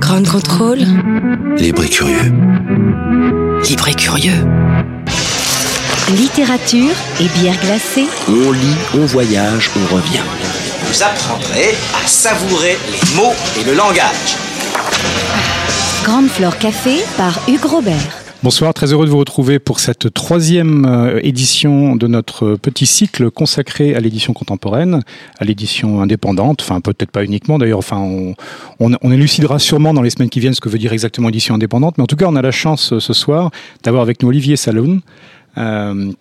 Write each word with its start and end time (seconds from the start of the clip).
Grand 0.00 0.26
contrôle. 0.26 0.78
Libre 1.56 1.84
et 1.84 1.88
curieux. 1.88 2.32
Libre 3.68 3.88
et 3.88 3.94
curieux. 3.94 4.46
Littérature 6.16 6.94
et 7.20 7.28
bière 7.38 7.58
glacée. 7.60 8.06
On 8.28 8.50
lit, 8.52 8.76
on 8.94 9.06
voyage, 9.06 9.70
on 9.76 9.94
revient. 9.94 10.22
Vous 10.84 11.02
apprendrez 11.02 11.76
à 12.02 12.06
savourer 12.06 12.76
les 12.90 13.16
mots 13.16 13.34
et 13.60 13.64
le 13.64 13.74
langage. 13.74 14.36
Grande 16.02 16.28
Flore 16.28 16.58
Café 16.58 17.04
par 17.16 17.38
Hugues 17.48 17.66
Robert. 17.66 18.17
Bonsoir, 18.44 18.72
très 18.72 18.92
heureux 18.92 19.04
de 19.04 19.10
vous 19.10 19.18
retrouver 19.18 19.58
pour 19.58 19.80
cette 19.80 20.14
troisième 20.14 20.84
euh, 20.84 21.18
édition 21.24 21.96
de 21.96 22.06
notre 22.06 22.54
petit 22.54 22.86
cycle 22.86 23.32
consacré 23.32 23.96
à 23.96 24.00
l'édition 24.00 24.32
contemporaine, 24.32 25.02
à 25.40 25.44
l'édition 25.44 26.00
indépendante, 26.00 26.62
enfin 26.62 26.80
peut-être 26.80 27.10
pas 27.10 27.24
uniquement 27.24 27.58
d'ailleurs, 27.58 27.80
enfin 27.80 27.96
on, 27.96 28.34
on, 28.78 28.92
on, 29.02 29.10
élucidera 29.10 29.58
sûrement 29.58 29.92
dans 29.92 30.02
les 30.02 30.10
semaines 30.10 30.30
qui 30.30 30.38
viennent 30.38 30.54
ce 30.54 30.60
que 30.60 30.68
veut 30.68 30.78
dire 30.78 30.92
exactement 30.92 31.30
édition 31.30 31.56
indépendante, 31.56 31.98
mais 31.98 32.04
en 32.04 32.06
tout 32.06 32.14
cas 32.14 32.26
on 32.28 32.36
a 32.36 32.42
la 32.42 32.52
chance 32.52 32.92
euh, 32.92 33.00
ce 33.00 33.12
soir 33.12 33.50
d'avoir 33.82 34.04
avec 34.04 34.22
nous 34.22 34.28
Olivier 34.28 34.54
Saloun, 34.54 35.00
euh, 35.58 36.12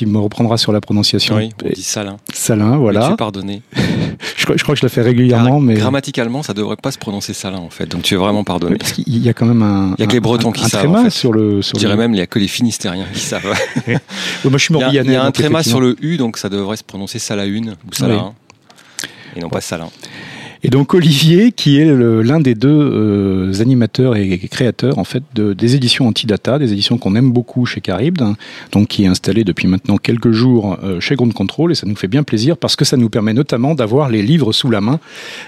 qui 0.00 0.06
me 0.06 0.18
reprendra 0.18 0.56
sur 0.56 0.72
la 0.72 0.80
prononciation. 0.80 1.36
Oui, 1.36 1.50
on 1.62 1.68
dit 1.68 1.82
Salin. 1.82 2.16
Salin, 2.32 2.78
voilà. 2.78 3.10
tu 3.10 3.16
pardonné. 3.16 3.60
je, 4.36 4.44
crois, 4.44 4.56
je, 4.56 4.62
crois, 4.62 4.74
que 4.74 4.80
je 4.80 4.86
la 4.86 4.88
fais 4.88 5.02
régulièrement, 5.02 5.60
mais 5.60 5.74
grammaticalement, 5.74 6.42
ça 6.42 6.54
devrait 6.54 6.76
pas 6.76 6.90
se 6.90 6.96
prononcer 6.96 7.34
Salin 7.34 7.58
en 7.58 7.68
fait. 7.68 7.84
Donc 7.84 8.02
tu 8.02 8.14
es 8.14 8.16
vraiment 8.16 8.42
pardonné. 8.42 8.76
Parce 8.76 8.92
qu'il 8.92 9.18
y 9.18 9.28
a 9.28 9.34
quand 9.34 9.44
même 9.44 9.62
un. 9.62 9.94
Il 9.98 10.00
y 10.00 10.04
a 10.04 10.06
que 10.06 10.14
les 10.14 10.20
Bretons 10.20 10.52
qui 10.52 10.64
un 10.64 10.68
savent. 10.68 10.80
tréma 10.84 11.00
en 11.00 11.04
fait. 11.04 11.10
sur 11.10 11.34
le. 11.34 11.60
Sur 11.60 11.74
je 11.74 11.80
dirais 11.80 11.96
le... 11.96 11.98
même, 11.98 12.14
il 12.14 12.18
y 12.18 12.22
a 12.22 12.26
que 12.26 12.38
les 12.38 12.48
Finistériens 12.48 13.04
qui 13.12 13.20
savent. 13.20 13.44
ouais, 13.86 13.92
moi, 14.44 14.52
je 14.54 14.58
suis 14.58 14.74
il 14.74 14.94
y 14.94 14.98
a, 14.98 15.02
il 15.02 15.10
y 15.12 15.14
a 15.14 15.22
un 15.22 15.32
tréma 15.32 15.62
sur 15.62 15.82
le 15.82 15.96
U, 16.00 16.16
donc 16.16 16.38
ça 16.38 16.48
devrait 16.48 16.78
se 16.78 16.84
prononcer 16.84 17.18
Salaune 17.18 17.76
ou 17.86 17.94
Salin. 17.94 18.32
Et 19.36 19.40
non 19.40 19.50
pas 19.50 19.60
Salin. 19.60 19.90
Et 20.62 20.68
donc 20.68 20.92
Olivier, 20.92 21.52
qui 21.52 21.78
est 21.78 21.86
l'un 21.86 22.38
des 22.38 22.54
deux 22.54 22.68
euh, 22.68 23.62
animateurs 23.62 24.14
et 24.16 24.38
créateurs 24.50 24.98
en 24.98 25.04
fait 25.04 25.22
de, 25.34 25.54
des 25.54 25.74
éditions 25.74 26.06
Antidata, 26.06 26.58
des 26.58 26.72
éditions 26.72 26.98
qu'on 26.98 27.16
aime 27.16 27.32
beaucoup 27.32 27.64
chez 27.64 27.80
Caribde, 27.80 28.20
hein, 28.20 28.36
donc 28.72 28.88
qui 28.88 29.04
est 29.04 29.06
installé 29.06 29.42
depuis 29.42 29.68
maintenant 29.68 29.96
quelques 29.96 30.32
jours 30.32 30.76
euh, 30.82 31.00
chez 31.00 31.14
Ground 31.14 31.32
Control, 31.32 31.72
et 31.72 31.74
ça 31.74 31.86
nous 31.86 31.96
fait 31.96 32.08
bien 32.08 32.22
plaisir 32.22 32.58
parce 32.58 32.76
que 32.76 32.84
ça 32.84 32.98
nous 32.98 33.08
permet 33.08 33.32
notamment 33.32 33.74
d'avoir 33.74 34.10
les 34.10 34.22
livres 34.22 34.52
sous 34.52 34.70
la 34.70 34.82
main 34.82 35.00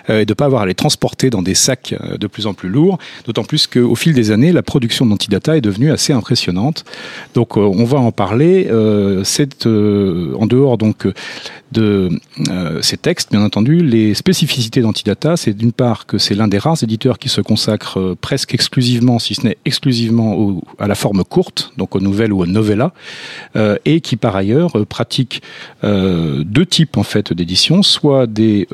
euh, 0.08 0.20
et 0.20 0.24
de 0.24 0.32
pas 0.32 0.46
avoir 0.46 0.62
à 0.62 0.66
les 0.66 0.74
transporter 0.74 1.28
dans 1.28 1.42
des 1.42 1.54
sacs 1.54 1.94
de 2.18 2.26
plus 2.26 2.46
en 2.46 2.54
plus 2.54 2.70
lourds. 2.70 2.98
D'autant 3.26 3.44
plus 3.44 3.66
qu'au 3.66 3.94
fil 3.94 4.14
des 4.14 4.30
années, 4.30 4.52
la 4.52 4.62
production 4.62 5.04
d'Antidata 5.04 5.58
est 5.58 5.60
devenue 5.60 5.90
assez 5.90 6.14
impressionnante. 6.14 6.84
Donc 7.34 7.56
on 7.56 7.84
va 7.84 7.98
en 7.98 8.12
parler. 8.12 8.68
C'est 9.24 9.66
en 9.66 10.46
dehors 10.46 10.78
donc 10.78 11.06
de 11.72 12.10
euh, 12.50 12.80
ces 12.82 12.96
textes, 12.96 13.30
bien 13.32 13.42
entendu, 13.42 13.78
les 13.78 14.14
spécificités 14.14 14.80
d'Antidata, 14.82 15.36
c'est 15.36 15.54
d'une 15.54 15.72
part 15.72 16.06
que 16.06 16.18
c'est 16.18 16.34
l'un 16.34 16.48
des 16.48 16.58
rares 16.58 16.82
éditeurs 16.82 17.18
qui 17.18 17.28
se 17.28 17.40
consacre 17.40 17.98
euh, 17.98 18.16
presque 18.20 18.54
exclusivement, 18.54 19.18
si 19.18 19.34
ce 19.34 19.46
n'est 19.46 19.56
exclusivement 19.64 20.60
à 20.78 20.86
la 20.86 20.94
forme 20.94 21.24
courte, 21.24 21.72
donc 21.78 21.96
aux 21.96 22.00
nouvelles 22.00 22.32
ou 22.32 22.40
aux 22.40 22.46
novellas, 22.46 22.92
euh, 23.56 23.76
et 23.84 24.00
qui 24.00 24.16
par 24.16 24.36
ailleurs 24.36 24.72
pratique 24.86 25.42
deux 25.82 26.66
types 26.66 26.96
en 26.96 27.02
fait 27.02 27.32
d'édition, 27.32 27.82
soit 27.82 28.26
des 28.26 28.68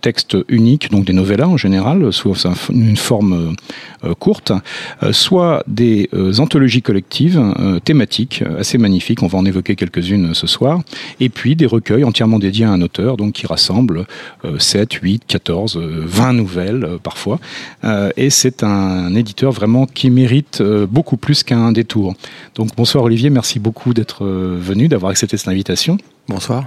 textes 0.00 0.36
uniques, 0.48 0.90
donc 0.90 1.04
des 1.04 1.12
novellas 1.12 1.48
en 1.48 1.56
général, 1.56 2.12
soit 2.12 2.46
une 2.70 2.96
forme 2.96 3.56
courte, 4.18 4.52
soit 5.12 5.62
des 5.66 6.08
anthologies 6.38 6.82
collectives 6.82 7.42
thématiques 7.84 8.42
assez 8.58 8.78
magnifiques. 8.78 9.22
On 9.22 9.26
va 9.26 9.38
en 9.38 9.44
évoquer 9.44 9.76
quelques-unes 9.76 10.34
ce 10.34 10.46
soir 10.46 10.80
et 11.18 11.28
puis 11.28 11.56
des 11.56 11.66
recueils 11.66 12.04
entièrement 12.20 12.38
dédiés 12.38 12.66
à 12.66 12.70
un 12.70 12.82
auteur, 12.82 13.16
donc 13.16 13.32
qui 13.32 13.46
rassemblent 13.46 14.04
euh, 14.44 14.58
7, 14.58 14.92
8, 14.92 15.22
14, 15.26 15.76
euh, 15.78 16.02
20 16.04 16.34
nouvelles 16.34 16.84
euh, 16.84 16.98
parfois. 17.02 17.40
Euh, 17.84 18.10
et 18.18 18.28
c'est 18.28 18.62
un 18.62 19.14
éditeur 19.14 19.52
vraiment 19.52 19.86
qui 19.86 20.10
mérite 20.10 20.60
euh, 20.60 20.86
beaucoup 20.86 21.16
plus 21.16 21.42
qu'un 21.42 21.72
détour. 21.72 22.14
Donc 22.56 22.76
bonsoir 22.76 23.04
Olivier, 23.04 23.30
merci 23.30 23.58
beaucoup 23.58 23.94
d'être 23.94 24.26
venu, 24.26 24.88
d'avoir 24.88 25.10
accepté 25.12 25.38
cette 25.38 25.48
invitation. 25.48 25.96
Bonsoir. 26.28 26.64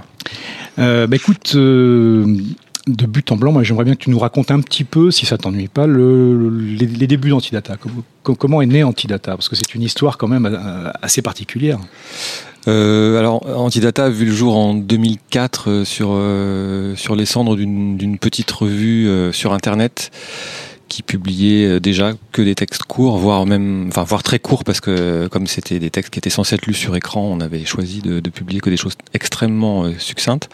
Euh, 0.80 1.06
bah, 1.06 1.18
écoute, 1.18 1.52
euh, 1.56 2.36
de 2.88 3.06
but 3.06 3.32
en 3.32 3.36
blanc, 3.38 3.52
moi 3.52 3.62
j'aimerais 3.62 3.86
bien 3.86 3.94
que 3.94 4.04
tu 4.04 4.10
nous 4.10 4.18
racontes 4.20 4.50
un 4.50 4.60
petit 4.60 4.84
peu, 4.86 5.12
si 5.12 5.28
ça 5.28 5.38
t'ennuie 5.38 5.68
pas, 5.68 5.86
le, 5.86 6.50
les, 6.50 6.88
les 6.88 7.06
débuts 7.08 7.30
d'Antidata. 7.30 7.78
Com- 7.78 7.92
com- 8.24 8.36
Comment 8.36 8.64
est 8.64 8.66
né 8.66 8.84
Antidata? 8.84 9.34
Parce 9.34 9.50
que 9.50 9.56
c'est 9.56 9.76
une 9.76 9.84
histoire 9.84 10.18
quand 10.18 10.28
même 10.28 10.50
assez 11.04 11.22
particulière. 11.22 11.78
Euh, 12.68 13.20
alors, 13.20 13.46
Antidata 13.48 14.06
a 14.06 14.10
vu 14.10 14.26
le 14.26 14.32
jour 14.32 14.56
en 14.56 14.74
2004 14.74 15.70
euh, 15.70 15.86
sur, 15.86 16.10
euh, 16.12 16.96
sur 16.96 17.16
les 17.16 17.26
cendres 17.26 17.56
d'une 17.56 18.18
petite 18.18 18.52
revue 18.52 19.08
euh, 19.08 19.32
sur 19.32 19.54
Internet 19.54 20.12
qui 20.88 21.02
publiait 21.02 21.80
déjà 21.80 22.12
que 22.32 22.44
des 22.44 22.54
textes 22.54 22.84
courts, 22.84 23.18
voire 23.18 23.48
même, 23.48 23.88
enfin, 23.88 24.04
voire 24.04 24.22
très 24.22 24.38
courts, 24.38 24.64
parce 24.64 24.80
que 24.80 25.28
comme 25.28 25.48
c'était 25.48 25.80
des 25.80 25.90
textes 25.90 26.14
qui 26.14 26.20
étaient 26.20 26.30
censés 26.30 26.54
être 26.54 26.68
lus 26.68 26.76
sur 26.76 26.96
écran, 26.96 27.22
on 27.22 27.40
avait 27.40 27.66
choisi 27.66 28.02
de, 28.02 28.20
publier 28.30 28.60
que 28.60 28.70
des 28.70 28.78
choses 28.78 28.94
extrêmement 29.16 29.92
succinctes. 29.98 30.50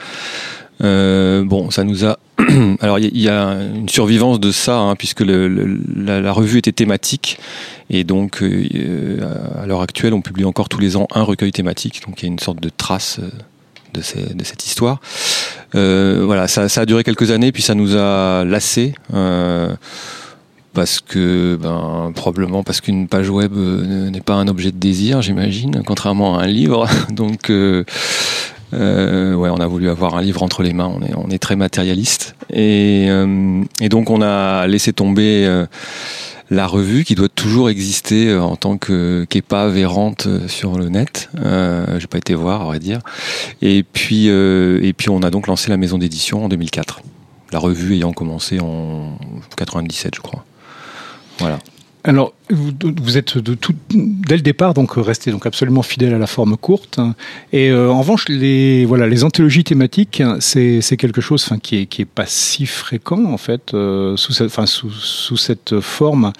Euh, 0.83 1.43
bon, 1.43 1.69
ça 1.71 1.83
nous 1.83 2.05
a. 2.05 2.17
Alors, 2.79 2.99
il 2.99 3.17
y, 3.17 3.29
a- 3.29 3.57
une 3.75 3.89
survivance 3.89 4.39
de 4.39 4.51
ça, 4.51 4.77
hein, 4.77 4.95
puisque 4.95 5.21
la, 5.21 6.31
revue 6.31 6.59
était 6.59 6.71
thématique, 6.71 7.39
et 7.89 8.03
donc 8.03 8.41
euh, 8.41 8.65
euh, 8.75 9.61
à 9.61 9.65
l'heure 9.65 9.81
actuelle, 9.81 10.13
on 10.13 10.21
publie 10.21 10.45
encore 10.45 10.69
tous 10.69 10.79
les 10.79 10.95
ans 10.95 11.07
un 11.13 11.23
recueil 11.23 11.51
thématique, 11.51 12.01
donc 12.07 12.21
il 12.21 12.25
y 12.25 12.29
a 12.29 12.31
une 12.31 12.39
sorte 12.39 12.61
de 12.61 12.69
trace 12.69 13.19
de, 13.93 14.01
cette 14.01 14.65
histoire. 14.65 14.99
Euh, 15.75 16.23
voilà, 16.25 16.47
ça, 16.47 16.63
a 16.63 16.85
duré 16.85 17.03
quelques 17.03 17.31
années, 17.31 17.51
puis 17.51 17.61
ça 17.61 17.75
nous 17.75 17.95
a 17.95 18.43
lassé. 18.45 18.93
Euh, 19.13 19.75
parce 20.73 20.99
que, 20.99 21.57
ben, 21.59 22.11
probablement 22.15 22.63
parce 22.63 22.79
qu'une 22.79 23.07
page 23.07 23.29
web 23.29 23.53
n'est 23.55 24.21
pas 24.21 24.35
un 24.35 24.47
objet 24.47 24.71
de 24.71 24.77
désir, 24.77 25.21
j'imagine, 25.21 25.81
contrairement 25.85 26.37
à 26.37 26.43
un 26.43 26.47
livre. 26.47 26.87
Donc, 27.09 27.49
euh, 27.49 27.83
euh, 28.73 29.33
ouais, 29.33 29.49
on 29.49 29.57
a 29.57 29.67
voulu 29.67 29.89
avoir 29.89 30.15
un 30.15 30.21
livre 30.21 30.43
entre 30.43 30.63
les 30.63 30.73
mains. 30.73 30.91
On 30.93 31.01
est, 31.01 31.13
on 31.15 31.29
est 31.29 31.39
très 31.39 31.55
matérialiste, 31.55 32.35
et, 32.51 33.07
euh, 33.09 33.63
et 33.81 33.89
donc 33.89 34.09
on 34.09 34.21
a 34.21 34.67
laissé 34.67 34.93
tomber 34.93 35.45
euh, 35.45 35.65
la 36.49 36.65
revue 36.65 37.03
qui 37.03 37.15
doit 37.15 37.29
toujours 37.29 37.69
exister 37.69 38.29
euh, 38.29 38.41
en 38.41 38.55
tant 38.55 38.77
que 38.77 39.25
qu'épave 39.29 39.77
errante 39.77 40.25
euh, 40.27 40.47
sur 40.47 40.77
le 40.77 40.89
net. 40.89 41.29
Euh, 41.43 41.99
J'ai 41.99 42.07
pas 42.07 42.17
été 42.17 42.33
voir, 42.33 42.61
à 42.61 42.65
vrai 42.65 42.79
dire. 42.79 42.99
Et 43.61 43.83
puis, 43.83 44.27
et 44.27 44.93
puis 44.93 45.09
on 45.09 45.21
a 45.21 45.29
donc 45.29 45.47
lancé 45.47 45.69
la 45.69 45.77
maison 45.77 45.97
d'édition 45.97 46.45
en 46.45 46.49
2004. 46.49 47.01
La 47.51 47.59
revue 47.59 47.95
ayant 47.95 48.13
commencé 48.13 48.59
en 48.59 49.17
97, 49.57 50.15
je 50.15 50.21
crois. 50.21 50.45
Voilà. 51.39 51.59
Alors, 52.09 52.33
vous, 52.49 52.71
vous 53.03 53.19
êtes 53.19 53.37
de 53.37 53.53
tout, 53.53 53.75
dès 53.91 54.35
le 54.35 54.41
départ 54.41 54.73
donc 54.73 54.93
resté 54.95 55.29
donc 55.29 55.45
absolument 55.45 55.83
fidèle 55.83 56.15
à 56.15 56.17
la 56.17 56.25
forme 56.25 56.57
courte. 56.57 56.99
Et 57.53 57.69
euh, 57.69 57.91
en 57.91 57.99
revanche, 57.99 58.27
les 58.27 58.83
voilà, 58.85 59.05
les 59.05 59.23
anthologies 59.23 59.63
thématiques, 59.63 60.23
c'est 60.39 60.97
quelque 60.97 61.21
chose, 61.21 61.47
qui 61.61 61.77
est 61.77 61.85
qui 61.85 62.01
est 62.01 62.05
pas 62.05 62.25
si 62.25 62.65
fréquent 62.65 63.25
en 63.25 63.37
fait 63.37 63.75
euh, 63.75 64.17
sous 64.17 64.33
cette, 64.33 64.49
sous, 64.65 64.89
sous 64.89 65.37
cette 65.37 65.81
forme. 65.81 66.33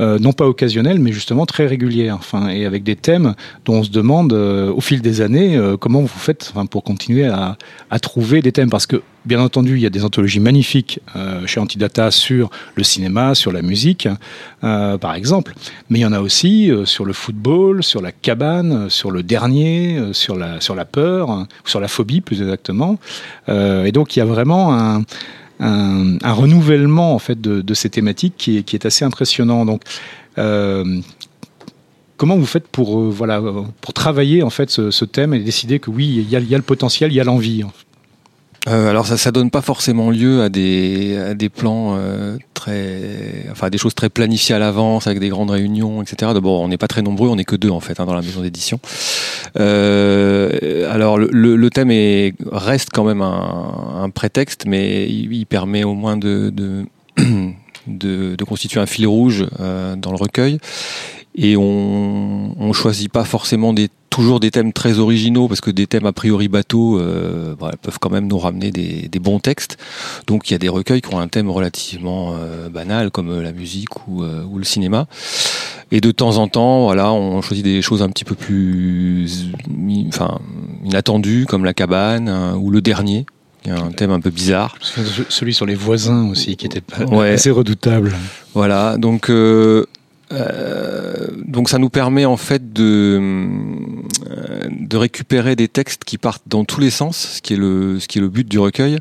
Euh, 0.00 0.18
non 0.18 0.32
pas 0.32 0.46
occasionnelle, 0.46 0.98
mais 0.98 1.12
justement 1.12 1.46
très 1.46 1.66
régulière, 1.66 2.16
enfin, 2.16 2.48
et 2.48 2.66
avec 2.66 2.82
des 2.82 2.96
thèmes 2.96 3.34
dont 3.64 3.74
on 3.74 3.82
se 3.84 3.90
demande 3.90 4.32
euh, 4.32 4.72
au 4.72 4.80
fil 4.80 5.00
des 5.00 5.20
années 5.20 5.56
euh, 5.56 5.76
comment 5.76 6.00
vous 6.00 6.08
faites 6.08 6.52
enfin, 6.54 6.66
pour 6.66 6.82
continuer 6.82 7.26
à, 7.26 7.56
à 7.90 7.98
trouver 7.98 8.42
des 8.42 8.52
thèmes, 8.52 8.70
parce 8.70 8.86
que 8.86 9.02
bien 9.24 9.40
entendu 9.40 9.76
il 9.76 9.82
y 9.82 9.86
a 9.86 9.90
des 9.90 10.04
anthologies 10.04 10.40
magnifiques 10.40 11.00
euh, 11.16 11.46
chez 11.46 11.60
Antidata 11.60 12.10
sur 12.10 12.50
le 12.74 12.84
cinéma, 12.84 13.34
sur 13.34 13.52
la 13.52 13.62
musique, 13.62 14.08
euh, 14.64 14.98
par 14.98 15.14
exemple, 15.14 15.54
mais 15.88 16.00
il 16.00 16.02
y 16.02 16.06
en 16.06 16.12
a 16.12 16.20
aussi 16.20 16.70
euh, 16.70 16.84
sur 16.84 17.04
le 17.04 17.12
football, 17.12 17.82
sur 17.82 18.02
la 18.02 18.12
cabane, 18.12 18.72
euh, 18.72 18.88
sur 18.88 19.10
le 19.10 19.22
dernier, 19.22 19.96
euh, 19.98 20.12
sur 20.12 20.36
la 20.36 20.60
sur 20.60 20.74
la 20.74 20.84
peur, 20.84 21.30
hein, 21.30 21.46
sur 21.64 21.80
la 21.80 21.88
phobie 21.88 22.20
plus 22.20 22.42
exactement, 22.42 22.98
et 23.48 23.92
donc 23.92 24.16
il 24.16 24.18
y 24.18 24.22
a 24.22 24.24
vraiment 24.24 24.74
un 24.74 25.02
un, 25.60 26.32
renouvellement 26.32 27.14
en 27.14 27.18
fait 27.18 27.40
de, 27.40 27.74
ces 27.74 27.90
thématiques 27.90 28.34
qui 28.36 28.58
est, 28.58 28.86
assez 28.86 29.04
impressionnant. 29.04 29.64
Donc, 29.64 29.82
euh, 30.38 31.00
comment 32.16 32.36
vous 32.36 32.46
faites 32.46 32.68
pour 32.68 33.00
euh, 33.00 33.10
voilà 33.10 33.42
pour 33.80 33.94
travailler 33.94 34.42
en 34.42 34.50
fait 34.50 34.70
ce, 34.70 34.90
ce 34.90 35.04
thème 35.04 35.34
et 35.34 35.38
décider 35.38 35.78
que 35.78 35.90
oui 35.90 36.26
il 36.28 36.30
y 36.30 36.54
a 36.54 36.58
le 36.58 36.62
potentiel, 36.62 37.12
il 37.12 37.16
y 37.16 37.20
a 37.20 37.24
l'envie. 37.24 37.64
Euh, 38.66 38.88
alors 38.88 39.06
ça, 39.06 39.16
ça 39.18 39.30
donne 39.30 39.50
pas 39.50 39.60
forcément 39.60 40.10
lieu 40.10 40.42
à 40.42 40.48
des, 40.48 41.16
à 41.18 41.34
des 41.34 41.48
plans 41.50 41.96
euh, 41.98 42.38
très, 42.54 43.46
enfin 43.50 43.68
des 43.68 43.76
choses 43.76 43.94
très 43.94 44.08
planifiées 44.08 44.54
à 44.54 44.58
l'avance 44.58 45.06
avec 45.06 45.20
des 45.20 45.28
grandes 45.28 45.50
réunions, 45.50 46.00
etc. 46.02 46.32
D'abord, 46.32 46.62
on 46.62 46.68
n'est 46.68 46.78
pas 46.78 46.88
très 46.88 47.02
nombreux, 47.02 47.28
on 47.28 47.36
n'est 47.36 47.44
que 47.44 47.56
deux 47.56 47.68
en 47.68 47.80
fait 47.80 48.00
hein, 48.00 48.06
dans 48.06 48.14
la 48.14 48.22
maison 48.22 48.40
d'édition. 48.40 48.80
Euh, 49.58 50.90
alors 50.92 51.18
le, 51.18 51.28
le, 51.30 51.56
le 51.56 51.70
thème 51.70 51.90
est, 51.90 52.34
reste 52.50 52.88
quand 52.92 53.04
même 53.04 53.20
un, 53.20 54.02
un 54.02 54.10
prétexte, 54.10 54.64
mais 54.66 55.08
il, 55.10 55.32
il 55.32 55.46
permet 55.46 55.84
au 55.84 55.94
moins 55.94 56.16
de, 56.16 56.50
de, 56.50 56.84
de, 57.86 58.34
de 58.36 58.44
constituer 58.44 58.80
un 58.80 58.86
fil 58.86 59.06
rouge 59.06 59.46
euh, 59.60 59.96
dans 59.96 60.10
le 60.10 60.16
recueil. 60.16 60.58
Et 61.36 61.56
on, 61.56 62.54
on 62.58 62.72
choisit 62.72 63.10
pas 63.10 63.24
forcément 63.24 63.72
des 63.72 63.88
toujours 64.14 64.38
des 64.38 64.52
thèmes 64.52 64.72
très 64.72 65.00
originaux 65.00 65.48
parce 65.48 65.60
que 65.60 65.72
des 65.72 65.88
thèmes 65.88 66.06
a 66.06 66.12
priori 66.12 66.46
bateaux 66.46 67.00
euh, 67.00 67.56
bah, 67.58 67.72
peuvent 67.82 67.98
quand 67.98 68.10
même 68.10 68.28
nous 68.28 68.38
ramener 68.38 68.70
des, 68.70 69.08
des, 69.08 69.18
bons 69.18 69.40
textes. 69.40 69.76
Donc 70.28 70.48
il 70.48 70.52
y 70.52 70.54
a 70.54 70.58
des 70.58 70.68
recueils 70.68 71.02
qui 71.02 71.12
ont 71.12 71.18
un 71.18 71.26
thème 71.26 71.50
relativement 71.50 72.36
euh, 72.38 72.68
banal 72.68 73.10
comme 73.10 73.42
la 73.42 73.50
musique 73.50 74.06
ou, 74.06 74.22
euh, 74.22 74.44
ou, 74.44 74.58
le 74.58 74.64
cinéma. 74.64 75.08
Et 75.90 76.00
de 76.00 76.12
temps 76.12 76.36
en 76.36 76.46
temps, 76.46 76.84
voilà, 76.84 77.12
on 77.12 77.42
choisit 77.42 77.64
des 77.64 77.82
choses 77.82 78.02
un 78.02 78.08
petit 78.08 78.24
peu 78.24 78.36
plus, 78.36 79.48
enfin, 80.06 80.38
inattendues 80.84 81.46
comme 81.46 81.64
la 81.64 81.74
cabane 81.74 82.28
hein, 82.28 82.56
ou 82.56 82.70
le 82.70 82.80
dernier. 82.80 83.26
Il 83.64 83.72
y 83.72 83.76
a 83.76 83.82
un 83.82 83.90
thème 83.92 84.10
un 84.10 84.20
peu 84.20 84.30
bizarre. 84.30 84.76
Celui 85.28 85.54
sur 85.54 85.64
les 85.64 85.74
voisins 85.74 86.28
aussi, 86.28 86.56
qui 86.56 86.66
était 86.66 86.82
ouais. 87.10 87.30
assez 87.30 87.50
redoutable. 87.50 88.14
Voilà, 88.52 88.98
donc 88.98 89.30
euh, 89.30 89.86
euh, 90.32 91.28
donc 91.46 91.68
ça 91.68 91.78
nous 91.78 91.90
permet 91.90 92.24
en 92.24 92.36
fait 92.36 92.72
de 92.72 93.18
euh, 93.20 94.68
de 94.70 94.96
récupérer 94.96 95.56
des 95.56 95.68
textes 95.68 96.04
qui 96.04 96.18
partent 96.18 96.44
dans 96.46 96.64
tous 96.64 96.80
les 96.80 96.90
sens, 96.90 97.34
ce 97.36 97.42
qui 97.42 97.54
est 97.54 97.58
le 97.58 98.00
ce 98.00 98.08
qui 98.08 98.18
est 98.18 98.22
le 98.22 98.28
but 98.28 98.48
du 98.48 98.58
recueil. 98.58 98.98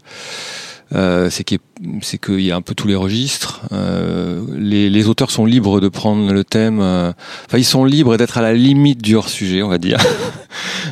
Euh, 0.96 1.30
c'est 1.30 1.44
qu'il 1.44 1.60
c'est 2.02 2.24
qu'il 2.24 2.42
y 2.42 2.52
a 2.52 2.56
un 2.56 2.62
peu 2.62 2.76
tous 2.76 2.88
les 2.88 2.96
registres. 2.96 3.62
Euh, 3.72 4.44
les, 4.52 4.90
les, 4.90 5.08
auteurs 5.08 5.32
sont 5.32 5.46
libres 5.46 5.80
de 5.80 5.90
prendre 5.90 6.32
le 6.32 6.44
thème. 6.44 6.80
Euh, 6.82 7.12
enfin, 7.48 7.58
ils 7.58 7.66
sont 7.66 7.84
libres 7.84 8.16
d'être 8.18 8.38
à 8.38 8.42
la 8.42 8.54
limite 8.54 9.02
du 9.02 9.16
hors 9.16 9.30
sujet, 9.30 9.64
on 9.64 9.70
va 9.70 9.78
dire. 9.78 9.98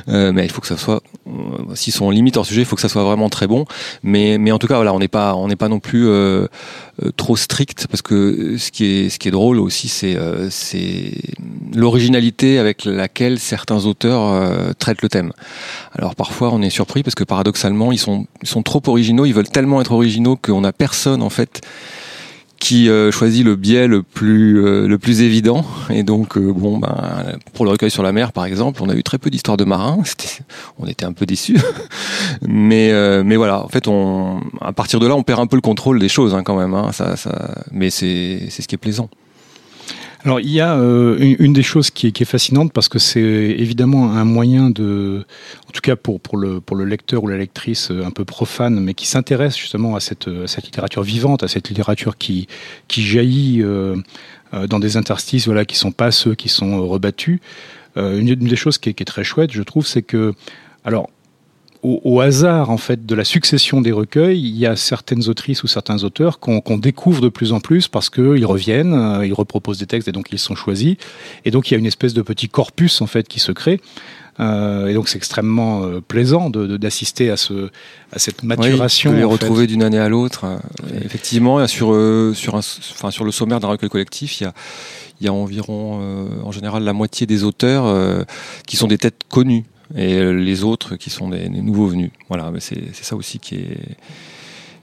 Euh, 0.07 0.31
mais 0.33 0.45
il 0.45 0.51
faut 0.51 0.61
que 0.61 0.67
ça 0.67 0.77
soit. 0.77 1.03
Euh, 1.27 1.75
s'ils 1.75 1.93
sont 1.93 2.09
limite 2.09 2.35
hors 2.35 2.45
sujet, 2.45 2.61
il 2.61 2.65
faut 2.65 2.75
que 2.75 2.81
ça 2.81 2.89
soit 2.89 3.03
vraiment 3.03 3.29
très 3.29 3.45
bon. 3.45 3.65
Mais, 4.01 4.39
mais 4.39 4.51
en 4.51 4.57
tout 4.57 4.65
cas, 4.65 4.75
voilà, 4.75 4.93
on 4.93 4.99
n'est 4.99 5.07
pas, 5.07 5.35
on 5.35 5.47
n'est 5.47 5.55
pas 5.55 5.69
non 5.69 5.79
plus 5.79 6.09
trop 7.15 7.35
strict 7.35 7.87
parce 7.87 8.01
que 8.01 8.57
ce 8.57 8.71
qui 8.71 8.85
est, 8.85 9.09
ce 9.09 9.19
qui 9.19 9.27
est 9.27 9.31
drôle 9.31 9.59
aussi, 9.59 9.87
c'est, 9.87 10.17
c'est 10.49 11.11
l'originalité 11.73 12.59
avec 12.59 12.85
laquelle 12.85 13.39
certains 13.39 13.85
auteurs 13.85 14.75
traitent 14.77 15.01
le 15.01 15.09
thème. 15.09 15.31
Alors 15.93 16.15
parfois, 16.15 16.51
on 16.53 16.61
est 16.61 16.69
surpris 16.69 17.03
parce 17.03 17.15
que 17.15 17.23
paradoxalement, 17.23 17.91
ils 17.91 17.97
sont, 17.97 18.27
ils 18.41 18.47
sont 18.47 18.63
trop 18.63 18.81
originaux. 18.87 19.25
Ils 19.25 19.33
veulent 19.33 19.49
tellement 19.49 19.81
être 19.81 19.91
originaux 19.91 20.37
qu'on 20.37 20.63
a 20.63 20.71
personne 20.71 21.21
en 21.21 21.29
fait 21.29 21.61
qui 22.61 22.89
euh, 22.89 23.09
choisit 23.11 23.43
le 23.43 23.55
biais 23.55 23.87
le 23.87 24.03
plus 24.03 24.63
euh, 24.63 24.87
le 24.87 24.97
plus 24.99 25.23
évident. 25.23 25.65
Et 25.89 26.03
donc 26.03 26.37
euh, 26.37 26.53
bon 26.53 26.77
ben 26.77 27.35
pour 27.53 27.65
le 27.65 27.71
recueil 27.71 27.89
sur 27.89 28.03
la 28.03 28.11
mer 28.11 28.31
par 28.31 28.45
exemple 28.45 28.83
on 28.83 28.89
a 28.89 28.93
eu 28.93 29.01
très 29.01 29.17
peu 29.17 29.31
d'histoires 29.31 29.57
de 29.57 29.65
marins. 29.65 29.97
On 30.77 30.85
était 30.85 31.05
un 31.05 31.11
peu 31.11 31.25
déçus. 31.25 31.57
Mais 32.47 32.91
mais 33.23 33.35
voilà 33.35 33.63
en 33.63 33.67
fait 33.67 33.87
on 33.87 34.41
à 34.61 34.71
partir 34.73 34.99
de 34.99 35.07
là 35.07 35.15
on 35.15 35.23
perd 35.23 35.39
un 35.39 35.47
peu 35.47 35.57
le 35.57 35.61
contrôle 35.61 35.99
des 35.99 36.07
choses 36.07 36.33
hein, 36.33 36.43
quand 36.43 36.55
même 36.55 36.73
hein, 36.73 36.91
ça, 36.91 37.17
ça 37.17 37.55
mais 37.71 37.89
c'est 37.89 38.47
c'est 38.49 38.61
ce 38.61 38.67
qui 38.67 38.75
est 38.75 38.77
plaisant 38.77 39.09
alors 40.23 40.39
il 40.39 40.49
y 40.49 40.61
a 40.61 40.75
euh, 40.75 41.35
une, 41.39 41.53
des 41.53 41.63
choses 41.63 41.89
qui 41.89 42.07
est, 42.07 42.25
fascinante 42.25 42.71
parce 42.73 42.89
que 42.89 42.99
c'est 42.99 43.19
évidemment 43.19 44.11
un 44.11 44.23
moyen 44.23 44.69
de, 44.69 45.25
en 45.67 45.71
tout 45.71 45.81
cas 45.81 45.95
pour, 45.95 46.21
pour, 46.21 46.37
le, 46.37 46.61
pour 46.61 46.77
le 46.77 46.85
lecteur 46.85 47.23
ou 47.23 47.27
la 47.27 47.37
lectrice 47.37 47.89
euh, 47.89 48.05
un 48.05 48.11
peu 48.11 48.23
profane, 48.23 48.79
mais 48.79 48.93
qui 48.93 49.07
s'intéresse 49.07 49.57
justement 49.57 49.95
à 49.95 49.99
cette, 49.99 50.27
à 50.27 50.47
cette 50.47 50.65
littérature 50.65 51.01
vivante, 51.01 51.41
à 51.43 51.47
cette 51.47 51.69
littérature 51.69 52.17
qui, 52.17 52.47
qui 52.87 53.01
jaillit 53.01 53.61
euh, 53.61 53.95
euh 54.53 54.67
dans 54.67 54.79
des 54.79 54.97
interstices 54.97 55.45
voilà, 55.45 55.65
qui 55.65 55.75
sont 55.75 55.91
pas 55.91 56.11
ceux 56.11 56.35
qui 56.35 56.49
sont 56.49 56.87
rebattus. 56.87 57.39
Euh, 57.97 58.19
une, 58.19 58.29
une, 58.29 58.47
des 58.47 58.55
choses 58.55 58.77
qui 58.77 58.89
est, 58.89 58.93
qui 58.93 59.03
est 59.03 59.05
très 59.05 59.23
chouette, 59.23 59.51
je 59.51 59.63
trouve, 59.63 59.85
c'est 59.85 60.01
que, 60.01 60.33
alors 60.85 61.09
au, 61.83 62.01
au, 62.03 62.19
hasard 62.21 62.69
en 62.69 62.77
fait 62.77 63.05
de 63.05 63.15
la 63.15 63.23
succession 63.23 63.81
des 63.81 63.91
recueils, 63.91 64.39
il 64.39 64.57
y 64.57 64.65
a 64.65 64.75
certaines 64.75 65.27
autrices 65.29 65.63
ou 65.63 65.67
certains 65.67 66.03
auteurs 66.03 66.39
qu'on 66.39 66.61
qu 66.61 66.77
découvre 66.77 67.21
de 67.21 67.29
plus 67.29 67.53
en 67.53 67.59
plus 67.59 67.87
parce 67.87 68.09
qu'ils 68.09 68.45
reviennent, 68.45 68.93
euh, 68.93 69.25
ils 69.25 69.33
reproposent 69.33 69.79
des 69.79 69.87
textes 69.87 70.07
et 70.07 70.11
donc 70.11 70.27
ils 70.31 70.39
sont 70.39 70.55
choisis. 70.55 70.95
Et 71.45 71.51
donc 71.51 71.69
il 71.69 71.73
y 71.73 71.75
a 71.75 71.79
une 71.79 71.85
espèce 71.85 72.13
de 72.13 72.21
petit 72.21 72.49
corpus 72.49 73.01
en 73.01 73.07
fait 73.07 73.27
qui 73.27 73.39
se 73.39 73.51
crée. 73.51 73.79
Euh, 74.39 74.87
et 74.87 74.93
donc 74.93 75.09
c'est 75.09 75.17
extrêmement 75.17 75.83
euh, 75.83 76.01
plaisant 76.01 76.49
d'assister 76.49 77.29
à, 77.29 77.37
ce, 77.37 77.69
à 78.11 78.19
cette 78.19 78.43
maturation. 78.43 79.11
Oui, 79.11 79.17
les 79.17 79.23
retrouver 79.23 79.67
d'une 79.67 79.83
année 79.83 79.99
à 79.99 80.09
l'autre. 80.09 80.45
Effectivement, 81.03 81.65
sur, 81.67 81.93
euh, 81.93 82.33
sur, 82.33 82.55
un, 82.55 82.59
enfin, 82.59 83.11
sur 83.11 83.25
le 83.25 83.31
sommaire 83.31 83.59
d'un 83.59 83.67
recueil 83.67 83.89
collectif, 83.89 84.39
il 84.39 84.45
y 84.45 84.47
a, 84.47 84.53
il 85.19 85.25
y 85.25 85.27
a 85.27 85.33
environ, 85.33 86.01
en 86.43 86.51
général, 86.51 86.83
la 86.83 86.93
moitié 86.93 87.27
des 87.27 87.43
auteurs 87.43 88.25
qui 88.65 88.75
sont 88.75 88.87
des 88.87 88.97
têtes 88.97 89.21
connues 89.29 89.65
et 89.95 90.33
les 90.33 90.63
autres 90.63 90.95
qui 90.95 91.09
sont 91.09 91.29
des, 91.29 91.49
des 91.49 91.61
nouveaux 91.61 91.87
venus. 91.87 92.11
Voilà, 92.29 92.51
c'est 92.59 92.93
ça 92.93 93.15
aussi 93.15 93.39
qui 93.39 93.55
est 93.55 93.97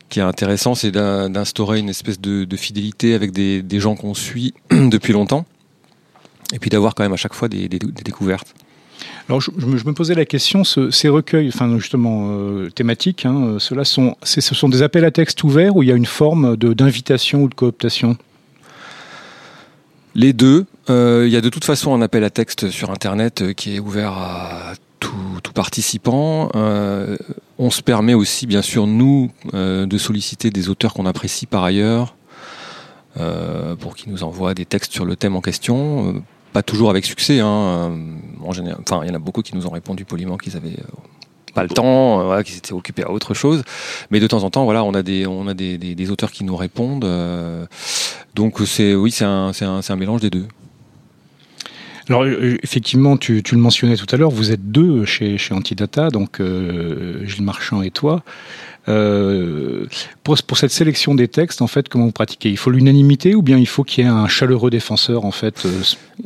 qui 0.08 0.20
est 0.20 0.22
intéressant, 0.22 0.74
c'est 0.74 0.90
d'instaurer 0.90 1.78
une 1.78 1.88
espèce 1.88 2.20
de, 2.20 2.44
de, 2.44 2.56
fidélité 2.56 3.14
avec 3.14 3.30
des, 3.30 3.62
des 3.62 3.80
gens 3.80 3.94
qu'on 3.94 4.14
suit 4.14 4.54
depuis 4.70 5.12
longtemps, 5.12 5.44
et 6.52 6.58
puis 6.58 6.70
d'avoir 6.70 6.94
quand 6.94 7.02
même 7.02 7.12
à 7.12 7.16
chaque 7.16 7.34
fois 7.34 7.48
des, 7.48 7.68
des, 7.68 7.78
des 7.78 8.02
découvertes. 8.02 8.54
Alors 9.28 9.40
je, 9.40 9.50
je, 9.58 9.66
me 9.66 9.92
posais 9.92 10.14
la 10.14 10.24
question, 10.24 10.64
ce, 10.64 10.90
ces 10.90 11.08
recueils, 11.08 11.48
enfin 11.48 11.78
justement 11.78 12.30
euh, 12.30 12.70
thématiques, 12.70 13.26
hein, 13.26 13.56
ceux-là 13.58 13.84
sont, 13.84 14.16
ce 14.22 14.40
sont 14.40 14.68
des 14.68 14.82
appels 14.82 15.04
à 15.04 15.10
texte 15.10 15.44
ouverts 15.44 15.76
ou 15.76 15.82
il 15.82 15.88
y 15.88 15.92
a 15.92 15.94
une 15.94 16.06
forme 16.06 16.56
d'invitation 16.56 17.42
ou 17.42 17.48
de 17.48 17.54
cooptation? 17.54 18.16
Les 20.14 20.32
deux. 20.32 20.64
Euh, 20.90 21.24
il 21.26 21.32
y 21.32 21.36
a 21.36 21.42
de 21.42 21.50
toute 21.50 21.64
façon 21.64 21.94
un 21.94 22.00
appel 22.00 22.24
à 22.24 22.30
texte 22.30 22.70
sur 22.70 22.90
Internet 22.90 23.42
euh, 23.42 23.52
qui 23.52 23.76
est 23.76 23.78
ouvert 23.78 24.12
à 24.12 24.72
tout, 24.98 25.40
tout 25.42 25.52
participant. 25.52 26.50
Euh, 26.54 27.16
on 27.58 27.70
se 27.70 27.82
permet 27.82 28.14
aussi, 28.14 28.46
bien 28.46 28.62
sûr, 28.62 28.86
nous, 28.86 29.30
euh, 29.54 29.86
de 29.86 29.98
solliciter 29.98 30.50
des 30.50 30.68
auteurs 30.68 30.94
qu'on 30.94 31.06
apprécie 31.06 31.46
par 31.46 31.64
ailleurs 31.64 32.14
euh, 33.18 33.74
pour 33.76 33.96
qu'ils 33.96 34.12
nous 34.12 34.22
envoient 34.24 34.54
des 34.54 34.64
textes 34.64 34.92
sur 34.92 35.04
le 35.04 35.16
thème 35.16 35.36
en 35.36 35.40
question. 35.40 36.08
Euh, 36.08 36.22
pas 36.52 36.62
toujours 36.62 36.90
avec 36.90 37.04
succès. 37.04 37.40
Hein. 37.40 37.92
En 38.44 38.52
général, 38.52 38.80
enfin, 38.88 39.02
il 39.04 39.08
y 39.08 39.10
en 39.10 39.14
a 39.14 39.18
beaucoup 39.18 39.42
qui 39.42 39.54
nous 39.54 39.66
ont 39.66 39.70
répondu 39.70 40.04
poliment 40.04 40.36
qu'ils 40.36 40.56
avaient 40.56 40.78
euh, 40.78 41.52
pas 41.54 41.62
le 41.62 41.68
temps, 41.68 42.24
voilà, 42.24 42.42
qu'ils 42.42 42.54
s'étaient 42.54 42.72
occupés 42.72 43.02
à 43.04 43.10
autre 43.10 43.34
chose. 43.34 43.62
Mais 44.10 44.20
de 44.20 44.26
temps 44.26 44.44
en 44.44 44.50
temps, 44.50 44.64
voilà, 44.64 44.84
on 44.84 44.94
a 44.94 45.02
des, 45.02 45.26
on 45.26 45.46
a 45.48 45.54
des, 45.54 45.78
des, 45.78 45.94
des 45.94 46.10
auteurs 46.10 46.30
qui 46.30 46.44
nous 46.44 46.56
répondent. 46.56 47.06
donc 48.34 48.60
c'est, 48.64 48.94
oui, 48.94 49.10
c'est 49.10 49.24
un, 49.24 49.52
un, 49.60 49.80
un 49.86 49.96
mélange 49.96 50.20
des 50.20 50.30
deux. 50.30 50.46
Alors 52.08 52.26
effectivement, 52.26 53.16
tu, 53.16 53.42
tu, 53.42 53.54
le 53.54 53.60
mentionnais 53.60 53.96
tout 53.96 54.06
à 54.10 54.16
l'heure, 54.16 54.30
vous 54.30 54.50
êtes 54.50 54.70
deux 54.70 55.04
chez, 55.04 55.36
chez 55.36 55.54
Antidata, 55.54 56.08
donc 56.08 56.40
euh, 56.40 57.24
Gilles 57.26 57.44
Marchand 57.44 57.82
et 57.82 57.90
toi. 57.90 58.22
Euh, 58.88 59.84
pour, 60.24 60.36
pour 60.42 60.56
cette 60.56 60.70
sélection 60.70 61.14
des 61.14 61.28
textes, 61.28 61.60
en 61.60 61.66
fait, 61.66 61.88
comment 61.88 62.06
vous 62.06 62.12
pratiquez? 62.12 62.48
Il 62.48 62.56
faut 62.56 62.70
l'unanimité 62.70 63.34
ou 63.34 63.42
bien 63.42 63.58
il 63.58 63.66
faut 63.66 63.84
qu'il 63.84 64.04
y 64.04 64.06
ait 64.06 64.10
un 64.10 64.28
chaleureux 64.28 64.70
défenseur, 64.70 65.24
en 65.26 65.30
fait 65.30 65.66
euh... 65.66 65.82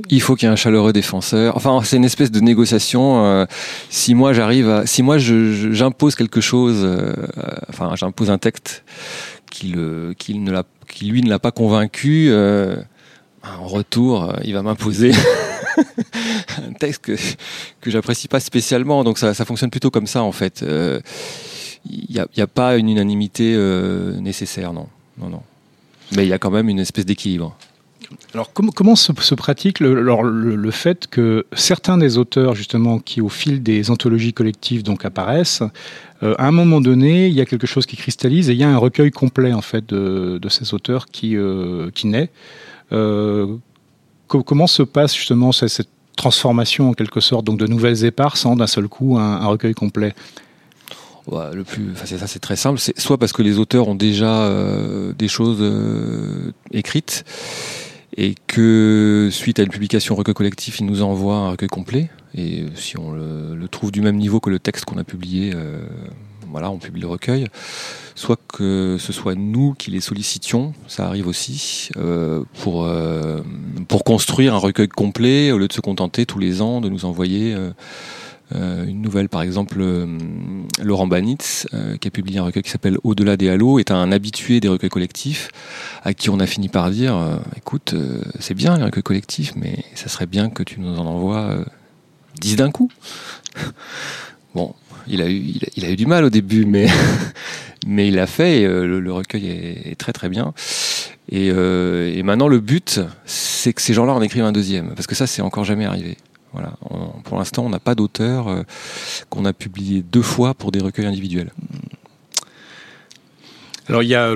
Il 0.09 0.23
faut 0.23 0.37
qu'il 0.37 0.47
y 0.47 0.49
ait 0.49 0.53
un 0.53 0.57
chaleureux 0.57 0.93
défenseur. 0.93 1.57
Enfin, 1.57 1.81
c'est 1.85 1.97
une 1.97 2.05
espèce 2.05 2.31
de 2.31 2.41
négociation. 2.41 3.25
Euh, 3.25 3.47
si 3.91 4.15
moi 4.15 4.33
j'arrive 4.33 4.69
à, 4.69 4.87
si 4.87 5.03
moi 5.03 5.19
j'impose 5.19 6.15
quelque 6.15 6.41
chose, 6.41 6.79
euh, 6.83 7.13
enfin 7.69 7.95
j'impose 7.97 8.31
un 8.31 8.39
texte 8.39 8.85
qui 9.51 9.69
le, 9.69 10.15
qui 10.17 10.39
ne 10.39 10.63
qui 10.89 11.07
lui 11.07 11.23
ne 11.23 11.29
l'a 11.29 11.39
pas 11.39 11.51
convaincu. 11.51 12.29
Euh, 12.31 12.77
en 13.43 13.67
retour, 13.67 14.33
il 14.45 14.55
va 14.55 14.63
m'imposer 14.63 15.11
un 16.59 16.73
texte 16.73 17.03
que, 17.03 17.17
que 17.81 17.91
j'apprécie 17.91 18.29
pas 18.29 18.41
spécialement. 18.41 19.05
Donc 19.05 19.19
ça, 19.19 19.35
ça 19.35 19.45
fonctionne 19.45 19.71
plutôt 19.71 19.91
comme 19.91 20.07
ça 20.07 20.23
en 20.23 20.33
fait. 20.33 20.61
Il 20.63 20.69
euh, 20.69 21.01
n'y 21.89 22.43
a, 22.43 22.47
pas 22.47 22.77
une 22.77 22.89
unanimité 22.89 23.55
euh, 23.57 24.19
nécessaire, 24.21 24.73
non. 24.73 24.89
non, 25.19 25.29
non. 25.29 25.43
Mais 26.15 26.25
il 26.25 26.29
y 26.29 26.33
a 26.33 26.39
quand 26.39 26.51
même 26.51 26.69
une 26.69 26.79
espèce 26.79 27.07
d'équilibre. 27.07 27.57
Alors 28.35 28.53
comment, 28.53 28.97
se, 28.97 29.35
pratique 29.35 29.81
le, 29.81 29.95
le, 29.95 30.71
fait 30.71 31.07
que 31.07 31.47
certains 31.53 31.99
des 31.99 32.19
auteurs 32.19 32.55
justement 32.55 32.99
qui 32.99 33.21
au 33.21 33.29
fil 33.29 33.63
des 33.63 33.91
anthologies 33.91 34.33
collectives 34.33 34.83
donc 34.83 35.05
apparaissent, 35.05 35.63
euh, 36.23 36.35
à 36.39 36.47
un 36.47 36.51
moment 36.51 36.81
donné 36.81 37.29
il 37.29 37.35
y 37.35 37.41
a 37.41 37.47
quelque 37.47 37.67
chose 37.67 37.87
qui 37.87 37.97
cristallise 37.97 38.51
et 38.51 38.53
il 38.53 38.59
y 38.59 38.65
a 38.65 38.69
un 38.69 38.77
recueil 38.77 39.11
complet 39.11 39.53
en 39.53 39.63
fait 39.63 39.87
de, 39.89 40.39
de 40.41 40.49
ces 40.49 40.75
auteurs 40.75 41.07
qui, 41.07 41.37
euh, 41.37 41.91
qui 41.95 42.07
naît. 42.07 42.31
Comment 44.39 44.67
se 44.67 44.83
passe 44.83 45.15
justement 45.15 45.53
cette 45.53 45.89
transformation 46.17 46.91
en 46.91 46.93
quelque 46.93 47.21
sorte 47.21 47.45
donc 47.45 47.59
de 47.59 47.67
nouvelles 47.67 48.05
éparses 48.05 48.45
en 48.45 48.57
d'un 48.57 48.67
seul 48.67 48.89
coup 48.89 49.19
un, 49.19 49.47
recueil 49.47 49.75
complet? 49.75 50.15
Le 51.31 51.63
plus, 51.63 51.93
c'est 52.05 52.19
ça, 52.19 52.27
c'est 52.27 52.41
très 52.41 52.57
simple. 52.57 52.81
C'est 52.81 52.99
soit 52.99 53.17
parce 53.17 53.33
que 53.33 53.43
les 53.43 53.59
auteurs 53.59 53.87
ont 53.87 53.95
déjà 53.95 54.43
euh, 54.43 55.13
des 55.13 55.29
choses 55.29 55.59
euh, 55.61 56.53
écrites 56.73 57.25
et 58.17 58.35
que 58.47 59.29
suite 59.31 59.59
à 59.61 59.63
une 59.63 59.69
publication 59.69 60.15
recueil 60.17 60.35
collectif, 60.35 60.81
ils 60.81 60.87
nous 60.87 61.03
envoient 61.03 61.37
un 61.37 61.51
recueil 61.51 61.69
complet. 61.69 62.11
Et 62.35 62.65
si 62.75 62.99
on 62.99 63.13
le, 63.13 63.69
trouve 63.69 63.93
du 63.93 64.01
même 64.03 64.17
niveau 64.17 64.41
que 64.41 64.51
le 64.51 64.59
texte 64.59 64.85
qu'on 64.85 64.99
a 64.99 65.05
publié, 65.05 65.53
euh, 65.55 65.81
voilà, 66.51 66.71
on 66.71 66.79
publie 66.79 67.01
le 67.01 67.07
recueil. 67.07 67.47
Soit 68.15 68.39
que 68.49 68.97
ce 68.99 69.13
soit 69.13 69.35
nous 69.35 69.75
qui 69.75 69.91
les 69.91 70.01
sollicitions, 70.01 70.75
ça 70.87 71.07
arrive 71.07 71.27
aussi, 71.27 71.89
euh, 71.97 72.45
pour, 72.63 72.85
euh, 72.85 73.41
pour 73.89 74.05
construire 74.05 74.55
un 74.55 74.59
recueil 74.59 74.89
complet, 74.89 75.51
au 75.53 75.59
lieu 75.59 75.69
de 75.69 75.73
se 75.73 75.81
contenter 75.81 76.27
tous 76.27 76.39
les 76.39 76.61
ans 76.61 76.81
de 76.81 76.89
nous 76.89 77.05
envoyer 77.05 77.55
euh, 77.55 78.85
une 78.87 79.01
nouvelle. 79.01 79.29
Par 79.29 79.43
exemple, 79.43 79.83
Laurent 80.83 81.07
Banitz, 81.07 81.67
qui 82.01 82.09
a 82.09 82.11
publié 82.11 82.39
un 82.39 82.45
recueil 82.45 82.63
qui 82.63 82.71
s'appelle 82.71 82.99
Au-delà 83.03 83.39
des 83.39 83.49
halos, 83.49 83.79
est 83.79 83.91
un 83.91 84.13
habitué 84.13 84.61
des 84.61 84.69
recueils 84.69 84.91
collectifs, 84.91 85.49
à 86.03 86.13
qui 86.13 86.29
on 86.29 86.39
a 86.39 86.47
fini 86.47 86.69
par 86.69 86.91
dire, 86.91 87.41
écoute, 87.57 87.95
c'est 88.41 88.55
bien 88.55 88.77
les 88.77 88.85
recueils 88.85 89.03
collectifs, 89.03 89.55
mais 89.57 89.85
ça 89.95 90.09
serait 90.09 90.27
bien 90.27 90.51
que 90.51 90.63
tu 90.63 90.81
nous 90.81 90.99
en 90.99 91.07
envoies 91.07 91.65
10 92.41 92.57
d'un 92.57 92.71
coup. 92.71 92.91
Bon, 94.55 94.75
il 95.09 95.23
a 95.23 95.29
eu, 95.29 95.55
il 95.77 95.85
a, 95.85 95.91
eu 95.91 95.97
du 95.97 96.07
mal 96.07 96.25
au 96.25 96.31
début, 96.31 96.65
mais, 96.65 96.87
mais 97.87 98.09
il 98.09 98.19
a 98.19 98.27
fait 98.27 98.63
et 98.63 98.67
le, 98.67 99.13
recueil 99.13 99.47
est, 99.47 99.95
très 99.97 100.13
très 100.13 100.29
bien. 100.29 100.53
Et, 101.31 101.49
et 101.49 102.23
maintenant, 102.23 102.49
le 102.49 102.61
but, 102.61 103.01
c'est 103.25 103.73
que 103.73 103.81
ces 103.81 103.95
gens-là 103.95 104.13
en 104.13 104.23
écrivent 104.23 104.45
un 104.45 104.53
deuxième, 104.53 104.95
parce 104.95 105.07
que 105.07 105.15
ça, 105.15 105.27
c'est 105.27 105.43
encore 105.43 105.65
jamais 105.65 105.85
arrivé. 105.85 106.17
Voilà. 106.53 106.75
pour 107.25 107.39
l'instant, 107.39 107.65
on 107.65 107.71
n'a 107.71 107.79
pas 107.79 107.95
d'auteur 107.95 108.65
qu'on 109.31 109.47
a 109.47 109.55
publié 109.55 110.03
deux 110.03 110.21
fois 110.23 110.53
pour 110.53 110.71
des 110.71 110.81
recueils 110.81 111.07
individuels. 111.07 111.51
Alors 113.89 114.03
il 114.03 114.09
y 114.09 114.15
a, 114.15 114.33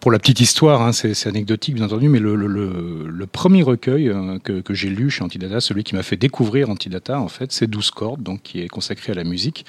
pour 0.00 0.10
la 0.10 0.18
petite 0.18 0.40
histoire, 0.40 0.82
hein, 0.82 0.92
c'est 0.92 1.26
anecdotique 1.26 1.74
bien 1.74 1.86
entendu, 1.86 2.08
mais 2.08 2.18
le, 2.18 3.26
premier 3.26 3.62
recueil 3.62 4.08
euh, 4.08 4.38
que, 4.38 4.74
j'ai 4.74 4.90
lu 4.90 5.08
chez 5.08 5.22
Antidata, 5.24 5.60
celui 5.60 5.82
qui 5.82 5.94
m'a 5.94 6.02
fait 6.02 6.16
découvrir 6.16 6.68
Antidata, 6.68 7.18
en 7.18 7.28
fait, 7.28 7.52
c'est 7.52 7.66
12 7.66 7.90
cordes, 7.90 8.22
donc 8.22 8.42
qui 8.42 8.60
est 8.60 8.68
consacré 8.68 9.12
à 9.12 9.14
la 9.14 9.24
musique. 9.24 9.64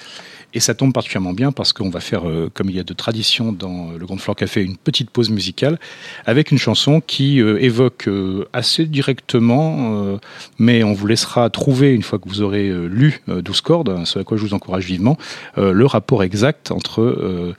Et 0.54 0.60
ça 0.60 0.74
tombe 0.74 0.94
particulièrement 0.94 1.34
bien 1.34 1.52
parce 1.52 1.74
qu'on 1.74 1.90
va 1.90 2.00
faire, 2.00 2.28
euh, 2.28 2.50
comme 2.54 2.70
il 2.70 2.76
y 2.76 2.80
a 2.80 2.84
de 2.84 2.94
tradition 2.94 3.52
dans 3.52 3.92
le 3.92 4.06
Grand 4.06 4.18
Flore 4.18 4.36
Café, 4.36 4.64
une 4.64 4.78
petite 4.78 5.10
pause 5.10 5.30
musicale 5.30 5.80
avec 6.26 6.52
une 6.52 6.58
chanson 6.58 7.02
qui 7.02 7.42
euh, 7.42 7.62
évoque 7.62 8.10
assez 8.54 8.86
directement, 8.86 10.20
mais 10.58 10.84
on 10.84 10.94
vous 10.94 11.08
laissera 11.08 11.50
trouver, 11.50 11.94
une 11.94 12.04
fois 12.04 12.20
que 12.20 12.28
vous 12.28 12.42
aurez 12.42 12.70
lu 12.88 13.22
12 13.28 13.62
cordes, 13.62 14.06
ce 14.06 14.20
à 14.20 14.24
quoi 14.24 14.38
je 14.38 14.44
vous 14.44 14.54
encourage 14.54 14.86
vivement, 14.86 15.18
le 15.58 15.86
rapport 15.86 16.24
exact 16.24 16.72
entre 16.72 17.56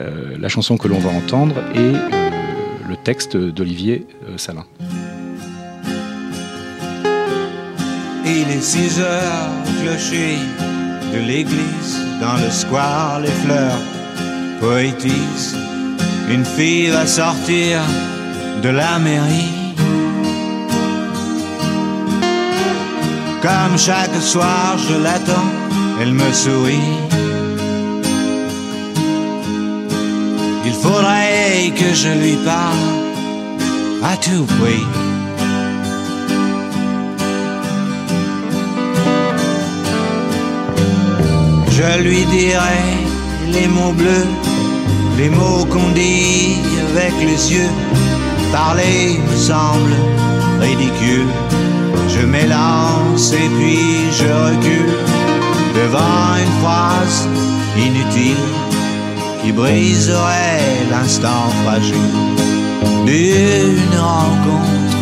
euh, 0.00 0.36
la 0.40 0.48
chanson 0.48 0.76
que 0.76 0.88
l'on 0.88 0.98
va 0.98 1.10
entendre 1.10 1.54
et 1.72 1.78
euh, 1.78 2.30
le 2.88 2.96
texte 2.96 3.36
d'Olivier 3.36 4.06
euh, 4.28 4.36
Salin. 4.38 4.64
Il 8.26 8.50
est 8.50 8.60
6 8.60 9.00
heures, 9.00 9.50
clocher 9.82 10.36
de 11.14 11.20
l'église, 11.20 11.94
dans 12.20 12.36
le 12.44 12.50
square, 12.50 13.20
les 13.20 13.36
fleurs 13.44 13.82
poétisent. 14.60 15.56
Une 16.28 16.44
fille 16.44 16.88
va 16.88 17.06
sortir 17.06 17.80
de 18.62 18.68
la 18.68 18.98
mairie. 18.98 19.54
Comme 23.42 23.76
chaque 23.78 24.16
soir, 24.20 24.76
je 24.88 24.96
l'attends, 25.04 25.50
elle 26.00 26.14
me 26.14 26.32
sourit. 26.32 26.92
Il 30.66 30.72
faudrait 30.72 31.72
que 31.80 31.94
je 31.94 32.08
lui 32.22 32.36
parle 32.44 32.86
à 34.02 34.16
tout 34.16 34.46
prix. 34.58 35.03
Je 41.86 42.00
lui 42.00 42.24
dirai 42.24 42.80
les 43.52 43.68
mots 43.68 43.92
bleus, 43.92 44.26
les 45.18 45.28
mots 45.28 45.66
qu'on 45.66 45.90
dit 45.94 46.56
avec 46.88 47.12
les 47.20 47.52
yeux. 47.52 47.72
Parler 48.50 49.20
me 49.30 49.36
semble 49.36 49.94
ridicule. 50.60 51.28
Je 52.08 52.24
m'élance 52.24 53.32
et 53.32 53.50
puis 53.56 54.10
je 54.18 54.28
recule 54.46 54.94
devant 55.74 56.36
une 56.42 56.54
phrase 56.62 57.28
inutile 57.76 58.46
qui 59.42 59.52
briserait 59.52 60.86
l'instant 60.90 61.50
fragile 61.64 62.14
d'une 63.04 63.98
rencontre, 63.98 64.96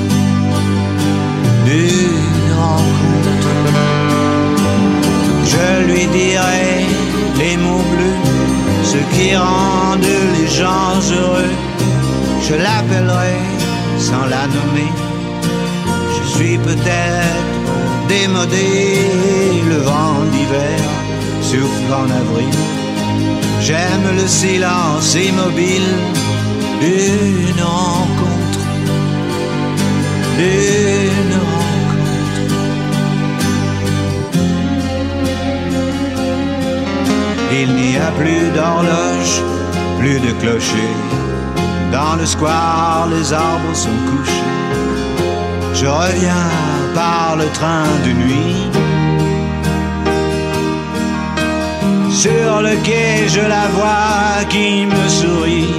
d'une 1.64 2.52
rencontre. 2.58 3.21
Je 5.52 5.68
lui 5.88 6.06
dirai 6.06 6.86
les 7.38 7.56
mots 7.56 7.86
bleus, 7.92 8.20
ce 8.92 9.00
qui 9.12 9.36
rendent 9.36 10.18
les 10.36 10.48
gens 10.48 10.94
heureux. 11.18 11.54
Je 12.46 12.54
l'appellerai 12.54 13.36
sans 13.98 14.26
la 14.34 14.44
nommer. 14.56 14.92
Je 16.16 16.28
suis 16.34 16.58
peut-être 16.58 17.72
démodé, 18.08 18.70
le 19.70 19.78
vent 19.88 20.20
d'hiver 20.32 20.80
souffle 21.42 21.92
en 21.92 22.08
avril 22.22 22.54
J'aime 23.60 24.16
le 24.16 24.26
silence 24.26 25.14
immobile 25.14 25.90
d'une 26.80 27.62
rencontre, 27.62 28.58
Il 37.60 37.74
n'y 37.74 37.96
a 37.96 38.10
plus 38.12 38.50
d'horloge, 38.54 39.34
plus 39.98 40.18
de 40.20 40.32
clocher. 40.40 40.92
Dans 41.92 42.16
le 42.16 42.24
square, 42.24 43.08
les 43.14 43.32
arbres 43.32 43.74
sont 43.74 44.00
couchés. 44.08 44.48
Je 45.74 45.86
reviens 45.86 46.48
par 46.94 47.36
le 47.36 47.46
train 47.58 47.88
de 48.04 48.12
nuit 48.12 48.72
Sur 52.22 52.62
le 52.62 52.76
quai, 52.84 53.28
je 53.28 53.40
la 53.40 53.66
vois 53.76 54.44
qui 54.48 54.86
me 54.86 55.08
sourit. 55.08 55.74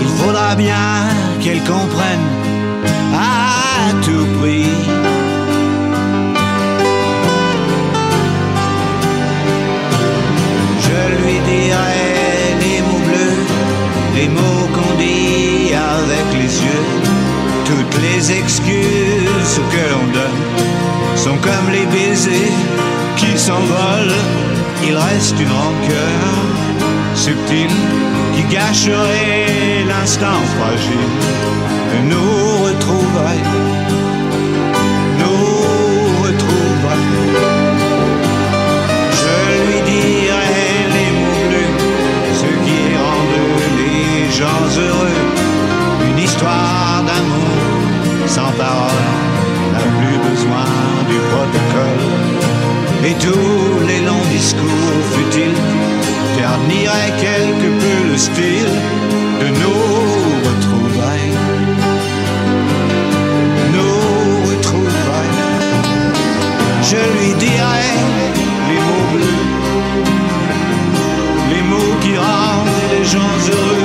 Il 0.00 0.08
faudra 0.18 0.54
bien 0.54 1.08
qu'elle 1.40 1.62
comprenne 1.64 2.28
à 3.12 3.92
tout 4.04 4.26
prix. 4.38 5.01
Toutes 17.64 18.02
les 18.02 18.32
excuses 18.32 19.60
que 19.72 19.84
l'on 19.92 20.06
donne 20.12 20.42
sont 21.16 21.36
comme 21.36 21.70
les 21.70 21.86
baisers 21.86 22.52
qui 23.16 23.38
s'envole, 23.38 24.12
il 24.84 24.96
reste 24.96 25.38
une 25.38 25.52
rancœur 25.52 26.52
subtile 27.14 27.76
qui 28.34 28.42
gâcherait 28.54 29.84
l'instant 29.86 30.40
fragile. 30.56 31.12
De 31.92 31.98
nous 32.10 32.64
retrouverait, 32.66 33.44
nous 35.20 35.46
retrouverait. 36.24 37.06
Je 39.20 39.36
lui 39.64 39.80
dirai 39.92 40.64
les 40.96 41.10
mots 41.20 41.32
ce 42.40 42.50
qui 42.64 42.80
rendent 43.04 43.42
les 43.78 44.32
gens 44.38 44.64
heureux, 44.80 45.21
sans 48.36 48.52
parole 48.64 49.04
n'a 49.72 49.86
plus 49.98 50.18
besoin 50.30 50.68
du 51.10 51.18
protocole 51.30 52.04
et 53.04 53.14
tous 53.24 53.86
les 53.86 54.00
longs 54.08 54.26
discours 54.30 55.00
futiles 55.12 55.60
terniraient 56.38 57.14
quelque 57.26 57.68
peu 57.82 57.98
le 58.10 58.16
style 58.16 58.74
de 59.42 59.48
nos 59.60 59.84
retrouvailles. 60.48 61.36
Nos 63.76 64.50
retrouvailles. 64.50 65.38
Je 66.90 67.00
lui 67.14 67.34
dirai 67.44 67.88
les 68.68 68.80
mots 68.88 69.08
bleus, 69.14 69.44
les 71.52 71.62
mots 71.70 71.96
qui 72.00 72.16
rendent 72.16 72.76
les 72.92 73.04
gens 73.04 73.34
heureux. 73.50 73.81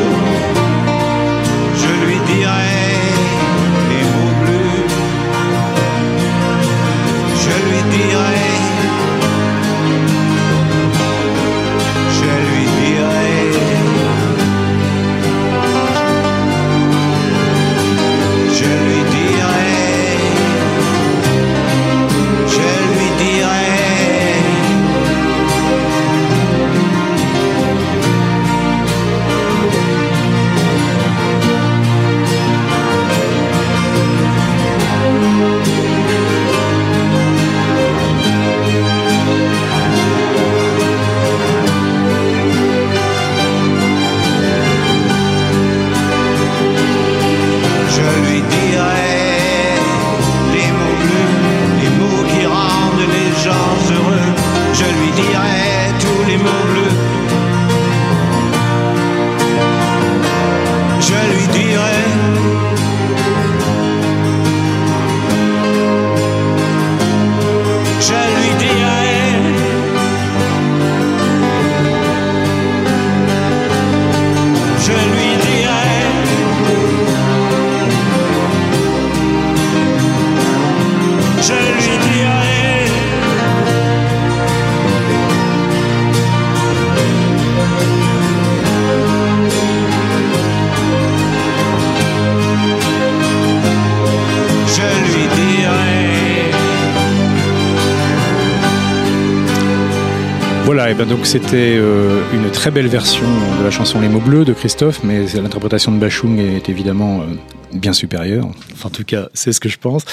C'était 101.23 101.75
euh, 101.77 102.21
une 102.33 102.49
très 102.49 102.71
belle 102.71 102.87
version 102.87 103.25
de 103.59 103.63
la 103.63 103.71
chanson 103.71 103.99
Les 103.99 104.07
mots 104.07 104.21
bleus 104.21 104.45
de 104.45 104.53
Christophe, 104.53 105.01
mais 105.03 105.25
l'interprétation 105.35 105.91
de 105.91 105.97
Bachung 105.97 106.39
est 106.39 106.69
évidemment 106.69 107.19
euh, 107.19 107.35
bien 107.73 107.93
supérieure. 107.93 108.47
Enfin, 108.73 108.87
en 108.87 108.91
tout 108.91 109.03
cas, 109.03 109.27
c'est 109.33 109.51
ce 109.51 109.59
que 109.59 109.69
je 109.69 109.77
pense. 109.77 110.03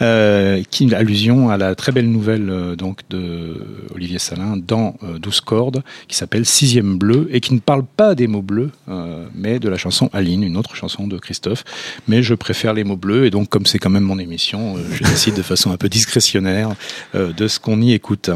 Euh, 0.00 0.62
qui 0.70 0.86
est 0.88 0.94
allusion 0.94 1.50
à 1.50 1.56
la 1.56 1.74
très 1.74 1.92
belle 1.92 2.10
nouvelle 2.10 2.48
euh, 2.50 2.76
donc 2.76 3.00
de 3.10 3.54
Olivier 3.94 4.18
Salin 4.18 4.56
dans 4.56 4.96
euh, 5.02 5.18
12 5.18 5.40
cordes, 5.42 5.82
qui 6.08 6.16
s'appelle 6.16 6.46
Sixième 6.46 6.96
bleu 6.98 7.28
et 7.30 7.40
qui 7.40 7.54
ne 7.54 7.58
parle 7.60 7.84
pas 7.84 8.14
des 8.14 8.26
mots 8.26 8.42
bleus, 8.42 8.70
euh, 8.88 9.26
mais 9.34 9.58
de 9.58 9.68
la 9.68 9.76
chanson 9.76 10.08
Aline, 10.12 10.42
une 10.42 10.56
autre 10.56 10.74
chanson 10.74 11.06
de 11.06 11.18
Christophe. 11.18 11.64
Mais 12.08 12.22
je 12.22 12.34
préfère 12.34 12.72
les 12.74 12.84
mots 12.84 12.96
bleus 12.96 13.26
et 13.26 13.30
donc 13.30 13.48
comme 13.48 13.66
c'est 13.66 13.78
quand 13.78 13.90
même 13.90 14.04
mon 14.04 14.18
émission, 14.18 14.76
euh, 14.76 14.80
je 14.92 15.04
décide 15.04 15.34
de 15.34 15.42
façon 15.42 15.70
un 15.70 15.76
peu 15.76 15.88
discrétionnaire 15.88 16.70
euh, 17.14 17.32
de 17.32 17.46
ce 17.48 17.60
qu'on 17.60 17.80
y 17.80 17.92
écoute. 17.92 18.30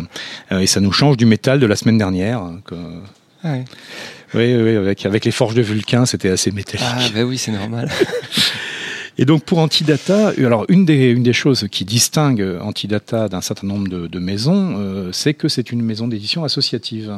Et 0.51 0.67
ça 0.67 0.81
nous 0.81 0.93
change 0.93 1.17
du 1.17 1.27
métal 1.27 1.59
de 1.61 1.67
la 1.67 1.77
semaine 1.77 1.99
dernière. 1.99 2.41
hein, 2.41 2.61
que- 2.65 2.75
Ouais. 3.45 3.65
oui, 4.35 4.57
oui, 4.57 4.77
avec, 4.77 5.07
avec 5.07 5.25
les 5.25 5.31
forges 5.31 5.55
de 5.55 5.63
Vulcain, 5.63 6.05
c'était 6.05 6.31
assez 6.31 6.51
métallique. 6.51 6.85
Ah 6.89 6.99
bah 7.15 7.23
oui, 7.23 7.39
c'est 7.39 7.53
normal. 7.53 7.89
Et 9.19 9.25
donc 9.25 9.45
pour 9.45 9.59
Antidata, 9.59 10.29
alors 10.39 10.67
une 10.69 10.85
des, 10.85 11.11
une 11.11 11.23
des 11.23 11.33
choses 11.33 11.67
qui 11.71 11.85
distingue 11.85 12.45
Antidata 12.61 13.29
d'un 13.29 13.41
certain 13.41 13.67
nombre 13.67 13.89
de, 13.89 14.07
de 14.07 14.19
maisons, 14.19 14.77
euh, 14.79 15.11
c'est 15.13 15.35
que 15.35 15.49
c'est 15.49 15.73
une 15.73 15.83
maison 15.83 16.07
d'édition 16.07 16.45
associative. 16.45 17.17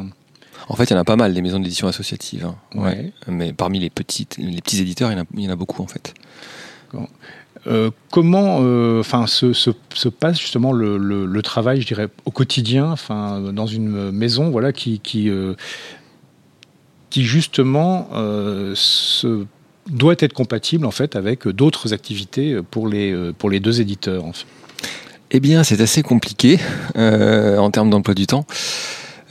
En 0.69 0.76
fait, 0.76 0.85
il 0.85 0.93
y 0.93 0.97
en 0.97 1.00
a 1.00 1.05
pas 1.05 1.17
mal 1.17 1.35
des 1.35 1.43
maisons 1.43 1.59
d'édition 1.59 1.88
associatives. 1.88 2.45
hein. 2.45 2.57
Ouais. 2.75 3.12
Mais 3.26 3.52
parmi 3.52 3.78
les 3.81 3.90
petites, 3.90 4.37
les 4.38 4.61
petits 4.61 4.81
éditeurs, 4.81 5.11
il 5.11 5.17
y 5.17 5.21
en 5.21 5.23
a, 5.23 5.26
il 5.35 5.40
y 5.45 5.49
en 5.49 5.52
a 5.52 5.57
beaucoup 5.57 5.83
en 5.83 5.87
fait. 5.87 6.14
Euh, 7.67 7.90
comment 8.11 8.59
euh, 8.61 9.02
se, 9.26 9.52
se, 9.52 9.71
se 9.93 10.09
passe 10.09 10.38
justement 10.38 10.73
le, 10.73 10.97
le, 10.99 11.26
le 11.26 11.43
travail, 11.43 11.81
je 11.81 11.87
dirais, 11.87 12.09
au 12.25 12.31
quotidien, 12.31 12.90
enfin, 12.93 13.40
dans 13.52 13.67
une 13.67 14.12
maison 14.12 14.50
voilà, 14.50 14.73
qui, 14.73 15.00
qui, 15.00 15.28
euh, 15.28 15.55
qui 17.11 17.25
justement 17.25 18.09
euh, 18.14 18.73
se, 18.76 19.45
doit 19.88 20.16
être 20.18 20.33
compatible 20.33 20.87
en 20.87 20.90
fait, 20.90 21.16
avec 21.16 21.49
d'autres 21.49 21.92
activités 21.92 22.59
pour 22.71 22.88
les, 22.88 23.12
euh, 23.12 23.33
pour 23.37 23.50
les 23.50 23.61
deux 23.61 23.80
éditeurs 23.80 24.25
en 24.25 24.33
fait. 24.33 24.47
Eh 25.30 25.40
bien, 25.40 25.62
c'est 25.62 25.80
assez 25.83 26.02
compliqué 26.02 26.59
euh, 26.97 27.59
en 27.59 27.71
termes 27.71 27.90
d'emploi 27.90 28.14
du 28.14 28.26
temps. 28.26 28.47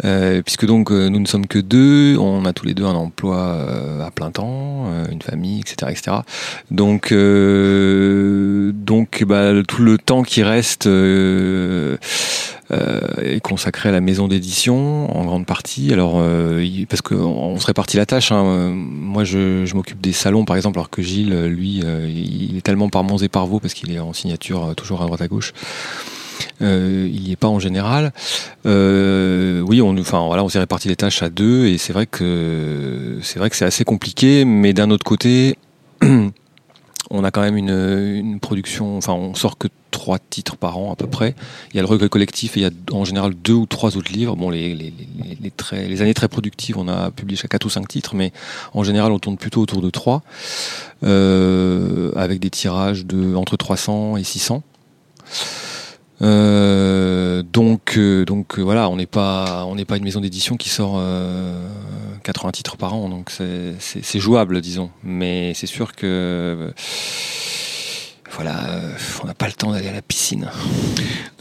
Euh, 0.05 0.43
puisque 0.43 0.67
donc 0.67 0.91
nous 0.91 1.19
ne 1.19 1.25
sommes 1.25 1.47
que 1.47 1.57
deux, 1.57 2.15
on 2.19 2.45
a 2.45 2.53
tous 2.53 2.67
les 2.67 2.75
deux 2.75 2.85
un 2.85 2.93
emploi 2.93 3.57
à 4.05 4.11
plein 4.11 4.29
temps, 4.29 4.85
une 5.11 5.23
famille, 5.23 5.59
etc., 5.59 5.89
etc. 5.89 6.17
Donc, 6.69 7.11
donc 7.11 9.23
bah, 9.23 9.53
tout 9.67 9.81
le 9.81 9.97
temps 9.97 10.21
qui 10.21 10.43
reste 10.43 10.87
est 12.71 13.39
consacré 13.39 13.89
à 13.89 13.91
la 13.91 14.01
maison 14.01 14.27
d'édition 14.27 15.15
en 15.17 15.23
grande 15.25 15.45
partie. 15.45 15.93
Alors, 15.93 16.15
euh, 16.17 16.65
parce 16.89 17.01
qu'on 17.01 17.15
on 17.15 17.59
se 17.59 17.65
répartit 17.65 17.97
la 17.97 18.05
tâche. 18.05 18.31
hein. 18.31 18.43
Euh, 18.45 18.71
Moi, 18.73 19.23
je, 19.23 19.65
je 19.65 19.75
m'occupe 19.75 20.01
des 20.01 20.11
salons, 20.13 20.45
par 20.45 20.55
exemple, 20.55 20.77
alors 20.79 20.89
que 20.89 21.01
Gilles, 21.01 21.33
euh, 21.33 21.47
lui, 21.47 21.81
euh, 21.83 22.09
il 22.09 22.57
est 22.57 22.61
tellement 22.61 22.89
par 22.89 23.03
Mons 23.03 23.17
et 23.23 23.29
par 23.29 23.45
Vaux 23.47 23.59
parce 23.59 23.73
qu'il 23.73 23.91
est 23.91 23.99
en 23.99 24.13
signature 24.13 24.65
euh, 24.65 24.73
toujours 24.73 25.01
à 25.01 25.05
droite 25.05 25.21
à 25.21 25.27
gauche. 25.27 25.53
Euh, 26.61 27.09
il 27.11 27.21
n'y 27.21 27.31
est 27.31 27.35
pas 27.35 27.47
en 27.47 27.59
général. 27.59 28.11
Euh, 28.65 29.61
oui, 29.61 29.81
on, 29.81 29.97
enfin 29.97 30.25
voilà, 30.27 30.43
on 30.43 30.49
s'est 30.49 30.59
réparti 30.59 30.87
les 30.87 30.95
tâches 30.95 31.23
à 31.23 31.29
deux 31.29 31.65
et 31.67 31.77
c'est 31.77 31.93
vrai 31.93 32.05
que 32.05 33.17
c'est 33.21 33.39
vrai 33.39 33.49
que 33.49 33.55
c'est 33.55 33.65
assez 33.65 33.83
compliqué, 33.83 34.43
mais 34.45 34.73
d'un 34.73 34.91
autre 34.91 35.03
côté, 35.03 35.57
on 37.09 37.23
a 37.23 37.31
quand 37.31 37.41
même 37.41 37.57
une, 37.57 38.39
production. 38.39 38.97
Enfin, 38.97 39.13
on 39.13 39.33
sort 39.33 39.57
que 39.57 39.67
trois 39.91 40.19
titres 40.19 40.57
par 40.57 40.77
an 40.77 40.91
à 40.91 40.95
peu 40.95 41.07
près. 41.07 41.35
Il 41.71 41.77
y 41.77 41.79
a 41.79 41.81
le 41.81 41.87
recueil 41.87 42.09
collectif 42.09 42.57
et 42.57 42.61
il 42.61 42.63
y 42.63 42.65
a 42.65 42.71
en 42.91 43.05
général 43.05 43.33
deux 43.33 43.53
ou 43.53 43.65
trois 43.65 43.97
autres 43.97 44.11
livres. 44.11 44.35
Bon, 44.35 44.49
les, 44.49 44.93
années 45.71 46.13
très 46.13 46.27
productives, 46.27 46.77
on 46.77 46.87
a 46.87 47.11
publié 47.11 47.37
chaque 47.37 47.51
quatre 47.51 47.65
ou 47.65 47.69
cinq 47.69 47.87
titres, 47.87 48.15
mais 48.15 48.31
en 48.73 48.83
général, 48.83 49.11
on 49.11 49.19
tourne 49.19 49.37
plutôt 49.37 49.61
autour 49.61 49.81
de 49.81 49.89
trois, 49.89 50.23
euh, 51.03 52.11
avec 52.15 52.39
des 52.39 52.49
tirages 52.49 53.05
de 53.05 53.35
entre 53.35 53.57
300 53.57 54.17
et 54.17 54.23
600. 54.23 54.63
Euh, 56.21 57.43
donc, 57.43 57.97
euh, 57.97 58.25
donc 58.25 58.57
euh, 58.57 58.61
voilà, 58.63 58.89
on 58.89 58.95
n'est 58.95 59.05
pas, 59.05 59.65
on 59.67 59.75
n'est 59.75 59.85
pas 59.85 59.97
une 59.97 60.03
maison 60.03 60.19
d'édition 60.21 60.57
qui 60.57 60.69
sort 60.69 60.95
euh, 60.97 61.61
80 62.23 62.51
titres 62.51 62.77
par 62.77 62.93
an, 62.93 63.07
donc 63.09 63.29
c'est- 63.29 63.75
jouable, 64.19 64.61
disons. 64.61 64.89
Mais 65.03 65.53
c'est 65.53 65.67
sûr 65.67 65.95
que 65.95 66.05
euh, 66.05 66.71
voilà, 68.31 68.69
euh, 68.69 68.91
on 69.23 69.27
n'a 69.27 69.33
pas 69.33 69.47
le 69.47 69.53
temps 69.53 69.71
d'aller 69.71 69.87
à 69.87 69.93
la 69.93 70.01
piscine. 70.01 70.49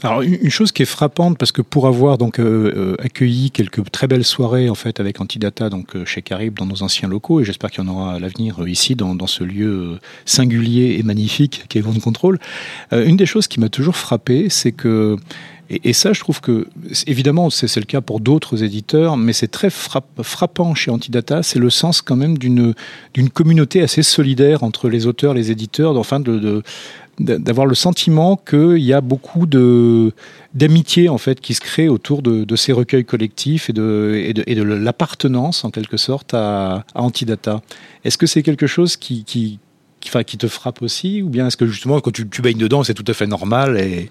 Alors 0.03 0.21
une 0.21 0.49
chose 0.49 0.71
qui 0.71 0.83
est 0.83 0.87
frappante 0.87 1.37
parce 1.37 1.51
que 1.51 1.61
pour 1.61 1.87
avoir 1.87 2.17
donc 2.17 2.39
euh, 2.39 2.71
euh, 2.75 2.95
accueilli 3.03 3.51
quelques 3.51 3.89
très 3.91 4.07
belles 4.07 4.23
soirées 4.23 4.69
en 4.69 4.75
fait 4.75 4.99
avec 4.99 5.19
Antidata 5.19 5.69
donc 5.69 6.03
chez 6.05 6.21
Carib 6.21 6.57
dans 6.57 6.67
nos 6.67 6.83
anciens 6.83 7.09
locaux 7.09 7.41
et 7.41 7.43
j'espère 7.43 7.71
qu'il 7.71 7.83
y 7.83 7.87
en 7.87 7.89
aura 7.89 8.13
à 8.13 8.19
l'avenir 8.19 8.67
ici 8.67 8.95
dans, 8.95 9.15
dans 9.15 9.27
ce 9.27 9.43
lieu 9.43 9.99
singulier 10.25 10.97
et 10.99 11.03
magnifique 11.03 11.65
qui 11.67 11.79
est 11.79 11.81
Grand 11.81 11.99
Contrôle. 11.99 12.39
Une 12.91 13.17
des 13.17 13.25
choses 13.25 13.47
qui 13.47 13.59
m'a 13.59 13.69
toujours 13.69 13.95
frappé 13.95 14.49
c'est 14.49 14.71
que 14.71 15.17
et, 15.69 15.91
ça, 15.91 16.13
je 16.13 16.21
trouve 16.21 16.39
que, 16.39 16.67
évidemment, 17.07 17.49
c'est 17.49 17.75
le 17.75 17.85
cas 17.85 17.99
pour 17.99 18.21
d'autres 18.21 18.63
éditeurs, 18.63 19.17
mais 19.17 19.33
c'est 19.33 19.49
très 19.49 19.67
frapp- 19.67 20.23
frappant 20.23 20.73
chez 20.75 20.91
Antidata, 20.91 21.43
c'est 21.43 21.59
le 21.59 21.69
sens 21.69 22.01
quand 22.01 22.15
même 22.15 22.37
d'une 22.37 22.73
communauté 23.33 23.81
assez 23.81 24.01
solidaire 24.01 24.63
entre 24.63 24.87
les 24.87 25.07
auteurs, 25.07 25.33
les 25.33 25.51
éditeurs, 25.51 25.97
enfin 25.97 26.21
d'avoir 27.19 27.65
le 27.67 27.75
sentiment 27.75 28.37
qu'il 28.37 28.77
y 28.77 28.93
a 28.93 29.01
beaucoup 29.01 29.45
de 29.45 30.13
d'amitié 30.53 31.09
en 31.09 31.17
fait 31.17 31.41
qui 31.41 31.53
se 31.53 31.61
crée 31.61 31.89
autour 31.89 32.21
de, 32.21 32.55
ces 32.55 32.71
recueils 32.71 33.05
collectifs 33.05 33.69
et 33.69 33.73
de, 33.73 34.63
l'appartenance 34.63 35.65
en 35.65 35.71
quelque 35.71 35.97
sorte 35.97 36.33
à, 36.33 36.85
à 36.95 37.01
Antidata. 37.01 37.61
Est-ce 38.05 38.17
que 38.17 38.27
c'est 38.27 38.43
quelque 38.43 38.67
chose 38.67 38.95
qui, 38.95 39.23
qui, 39.23 39.59
qui 39.99 40.37
te 40.37 40.47
frappe 40.47 40.81
aussi? 40.81 41.21
Ou 41.21 41.29
bien 41.29 41.47
est-ce 41.47 41.57
que 41.57 41.67
justement 41.67 41.99
quand 41.99 42.11
tu, 42.11 42.29
tu 42.29 42.41
baignes 42.41 42.57
dedans 42.57 42.83
c'est 42.83 42.93
tout 42.93 43.05
à 43.07 43.13
fait 43.13 43.27
normal 43.27 43.77
et 43.77 44.09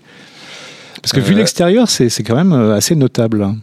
parce 1.03 1.13
que 1.13 1.21
vu 1.21 1.35
Euh, 1.35 1.39
l'extérieur 1.39 1.89
c'est 1.89 2.23
quand 2.23 2.37
même 2.37 2.53
euh, 2.53 2.77
assez 2.77 2.95
notable. 2.97 3.55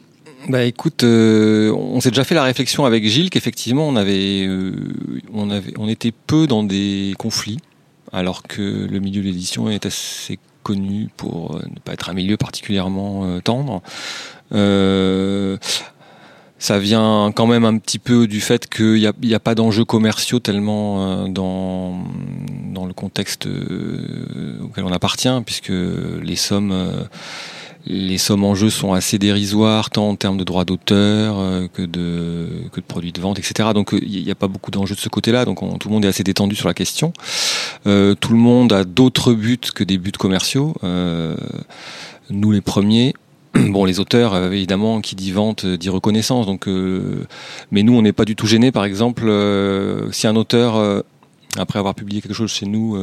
Bah 0.50 0.63
écoute, 0.63 1.04
euh, 1.04 1.72
on 1.72 2.02
s'est 2.02 2.10
déjà 2.10 2.26
fait 2.26 2.36
la 2.36 2.43
réflexion 2.43 2.84
avec 2.84 3.08
Gilles 3.08 3.30
qu'effectivement 3.30 3.88
on 3.88 3.96
avait, 3.96 4.46
euh, 4.46 4.74
on 5.34 5.50
avait, 5.50 5.74
on 5.78 5.88
était 5.88 6.12
peu 6.12 6.48
dans 6.48 6.63
des 6.63 7.13
conflits, 7.17 7.60
alors 8.12 8.43
que 8.43 8.62
le 8.62 9.00
milieu 9.00 9.22
de 9.22 9.28
l'édition 9.28 9.69
est 9.69 9.86
assez 9.86 10.39
connu 10.62 11.08
pour 11.15 11.56
ne 11.56 11.80
pas 11.80 11.93
être 11.93 12.10
un 12.10 12.13
milieu 12.13 12.36
particulièrement 12.36 13.26
euh, 13.26 13.39
tendre. 13.39 13.82
Ça 16.63 16.80
vient 16.80 17.34
quand 17.36 17.45
même 17.45 17.65
un 17.65 17.78
petit 17.78 17.99
peu 17.99 18.26
du 18.26 18.39
fait 18.39 18.69
qu'il 18.73 19.12
n'y 19.21 19.34
a, 19.34 19.39
pas 19.41 19.54
d'enjeux 19.54 19.84
commerciaux 19.84 20.39
tellement 20.39 21.04
euh, 21.04 21.28
dans, 21.28 22.06
dans 22.73 22.86
le 22.86 22.93
contexte 22.93 23.47
euh, 23.47 24.60
auquel 24.63 24.86
on 24.86 24.93
appartient, 24.93 25.28
puisque 25.45 25.73
les 25.73 26.38
sommes, 26.38 26.71
euh, 26.71 27.04
les 27.86 28.17
sommes 28.17 28.45
en 28.45 28.56
jeu 28.56 28.69
sont 28.69 28.93
assez 28.93 29.19
dérisoires, 29.19 29.89
tant 29.89 30.08
en 30.08 30.15
termes 30.15 30.38
de 30.38 30.45
droits 30.45 30.63
d'auteur 30.63 31.36
que, 31.73 31.82
de, 31.82 32.47
que 32.71 32.80
de 32.80 32.86
produits 32.86 33.12
de 33.12 33.19
vente, 33.19 33.39
etc. 33.39 33.71
Donc 33.73 33.93
il 34.02 34.23
n'y 34.23 34.32
a 34.32 34.36
pas 34.36 34.47
beaucoup 34.47 34.71
d'enjeux 34.71 34.95
de 34.95 35.02
ce 35.02 35.10
côté-là, 35.10 35.43
donc 35.43 35.62
on- 35.63 35.78
tout 35.78 35.89
le 35.89 35.93
monde 35.93 36.06
est 36.06 36.08
assez 36.08 36.23
détendu 36.23 36.56
sur 36.56 36.69
la 36.69 36.73
question. 36.73 37.12
Tout 37.84 37.89
le 37.89 38.38
monde 38.38 38.71
a 38.71 38.86
d'autres 38.86 39.34
buts 39.34 39.60
que 39.76 39.84
des 39.84 39.97
buts 39.97 40.13
commerciaux. 40.17 40.73
Nous 42.30 42.52
les 42.54 42.62
premiers. 42.62 43.13
Bon, 43.69 43.85
les 43.85 43.99
auteurs, 43.99 44.33
euh, 44.33 44.51
évidemment, 44.51 45.01
qui 45.01 45.15
dit 45.15 45.31
vente, 45.31 45.65
euh, 45.65 45.77
dit 45.77 45.89
reconnaissance. 45.89 46.45
Donc, 46.45 46.67
euh, 46.67 47.25
mais 47.71 47.83
nous, 47.83 47.95
on 47.95 48.01
n'est 48.01 48.13
pas 48.13 48.25
du 48.25 48.35
tout 48.35 48.47
gênés. 48.47 48.71
Par 48.71 48.85
exemple, 48.85 49.31
si 50.11 50.27
un 50.27 50.35
auteur, 50.35 51.03
après 51.57 51.77
avoir 51.77 51.93
publié 51.93 52.21
quelque 52.21 52.33
chose 52.33 52.51
chez 52.51 52.65
nous, 52.65 52.97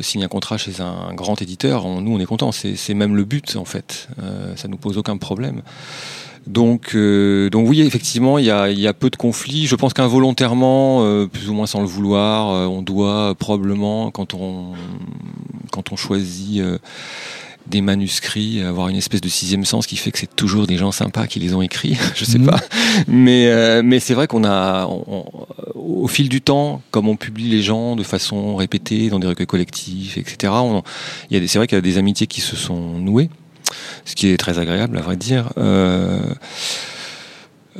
signe 0.00 0.24
un 0.24 0.28
contrat 0.28 0.56
chez 0.56 0.80
un, 0.80 1.12
grand 1.14 1.40
éditeur, 1.42 1.86
nous, 2.00 2.12
on 2.12 2.20
est 2.20 2.26
contents. 2.26 2.52
C'est 2.52 2.94
même 2.94 3.16
le 3.16 3.24
but, 3.24 3.56
en 3.56 3.64
fait. 3.64 4.08
Ça 4.56 4.68
nous 4.68 4.76
pose 4.76 4.98
aucun 4.98 5.16
problème. 5.16 5.62
Donc, 6.46 6.94
donc 6.94 7.68
oui, 7.68 7.80
effectivement, 7.80 8.38
il 8.38 8.44
y 8.44 8.50
a, 8.50 8.92
peu 8.92 9.10
de 9.10 9.16
conflits. 9.16 9.66
Je 9.66 9.74
pense 9.74 9.94
qu'involontairement, 9.94 11.26
plus 11.26 11.48
ou 11.48 11.54
moins 11.54 11.66
sans 11.66 11.80
le 11.80 11.86
vouloir, 11.86 12.70
on 12.70 12.82
doit 12.82 13.34
probablement, 13.34 14.10
quand 14.10 14.34
on, 14.34 14.72
quand 15.70 15.92
on 15.92 15.96
choisit 15.96 16.62
des 17.66 17.80
manuscrits, 17.80 18.60
avoir 18.62 18.88
une 18.88 18.96
espèce 18.96 19.20
de 19.22 19.28
sixième 19.28 19.64
sens 19.64 19.86
qui 19.86 19.96
fait 19.96 20.10
que 20.12 20.18
c'est 20.18 20.36
toujours 20.36 20.66
des 20.66 20.76
gens 20.76 20.92
sympas 20.92 21.26
qui 21.26 21.40
les 21.40 21.54
ont 21.54 21.62
écrits. 21.62 21.96
Je 22.14 22.24
sais 22.24 22.38
Mhm. 22.38 22.46
pas, 22.46 22.60
mais 23.08 23.46
euh, 23.46 23.82
mais 23.84 24.00
c'est 24.00 24.12
vrai 24.14 24.26
qu'on 24.26 24.44
a, 24.44 24.86
on- 24.86 25.04
on- 25.08 25.24
au 25.74 26.06
fil 26.08 26.28
du 26.28 26.40
temps, 26.42 26.82
comme 26.90 27.08
on 27.08 27.16
publie 27.16 27.48
les 27.48 27.62
gens 27.62 27.96
de 27.96 28.02
façon 28.02 28.56
répétée 28.56 29.08
dans 29.08 29.18
des 29.18 29.26
recueils 29.26 29.46
collectifs, 29.46 30.18
etc. 30.18 30.52
On, 30.56 30.82
il 31.30 31.34
y 31.34 31.36
a 31.36 31.40
des, 31.40 31.46
c'est 31.48 31.58
vrai 31.58 31.66
qu'il 31.66 31.76
y 31.76 31.78
a 31.78 31.82
des 31.82 31.96
amitiés 31.98 32.26
qui 32.26 32.40
se 32.42 32.54
sont 32.56 32.98
nouées, 32.98 33.30
ce 34.04 34.14
qui 34.14 34.28
est 34.28 34.36
très 34.36 34.58
agréable 34.58 34.98
à 34.98 35.00
vrai 35.00 35.16
dire. 35.16 35.50
Euh, 35.56 36.20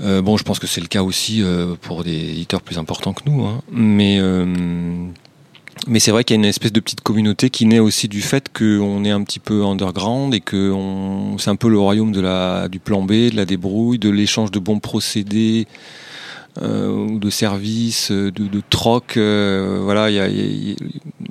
euh, 0.01 0.23
bon, 0.23 0.37
je 0.38 0.42
pense 0.44 0.59
que 0.59 0.66
c'est 0.66 0.81
le 0.81 0.87
cas 0.88 1.03
aussi 1.03 1.42
pour 1.83 2.03
des 2.05 2.31
éditeurs 2.31 2.62
plus 2.62 2.79
importants 2.79 3.12
que 3.12 3.23
nous, 3.27 3.44
hein. 3.44 3.61
mais 3.70 4.18
mais 5.87 5.98
c'est 6.00 6.10
vrai 6.10 6.24
qu'il 6.24 6.34
y 6.34 6.38
a 6.38 6.40
une 6.40 6.44
espèce 6.44 6.72
de 6.72 6.80
petite 6.80 7.02
communauté 7.02 7.50
qui 7.50 7.66
naît 7.66 7.78
aussi 7.78 8.08
du 8.08 8.22
fait 8.22 8.50
qu'on 8.56 9.04
est 9.04 9.10
un 9.10 9.22
petit 9.22 9.40
peu 9.40 9.64
underground 9.64 10.34
et 10.34 10.40
que 10.40 10.72
c'est 11.38 11.50
un 11.50 11.56
peu 11.56 11.68
le 11.68 11.78
royaume 11.78 12.12
de 12.12 12.20
la, 12.20 12.68
du 12.68 12.78
plan 12.78 13.02
B, 13.02 13.30
de 13.30 13.37
la 13.37 13.44
débrouille, 13.44 13.98
de 13.98 14.10
l'échange 14.10 14.50
de 14.50 14.58
bons 14.58 14.80
procédés 14.80 15.66
euh, 16.62 16.88
ou 16.88 17.18
de 17.18 17.30
services, 17.30 18.10
de, 18.10 18.30
de 18.30 18.62
troc. 18.70 19.16
euh, 19.16 19.80
voilà, 19.82 20.28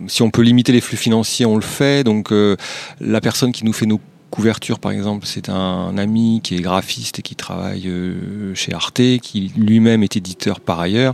si 0.08 0.21
on 0.21 0.29
peut 0.29 0.41
limiter 0.41 0.71
les 0.71 0.82
flux 0.82 0.97
financiers, 0.97 1.45
on 1.45 1.56
le 1.56 1.62
fait. 1.62 2.03
Donc 2.03 2.32
euh, 2.32 2.58
la 2.99 3.21
personne 3.21 3.51
qui 3.51 3.65
nous 3.65 3.73
fait 3.73 3.86
nos 3.86 4.01
couvertures, 4.34 4.80
par 4.80 4.91
exemple, 4.91 5.28
c'est 5.28 5.48
un 5.48 5.96
ami 5.96 6.41
qui 6.43 6.56
est 6.56 6.60
graphiste 6.60 7.19
et 7.19 7.22
qui 7.22 7.36
travaille 7.36 7.88
euh, 7.88 8.56
chez 8.56 8.74
Arte, 8.74 9.19
qui 9.22 9.54
lui-même 9.56 10.02
est 10.02 10.15
éditeur 10.15 10.60
par 10.60 10.80
ailleurs 10.80 11.13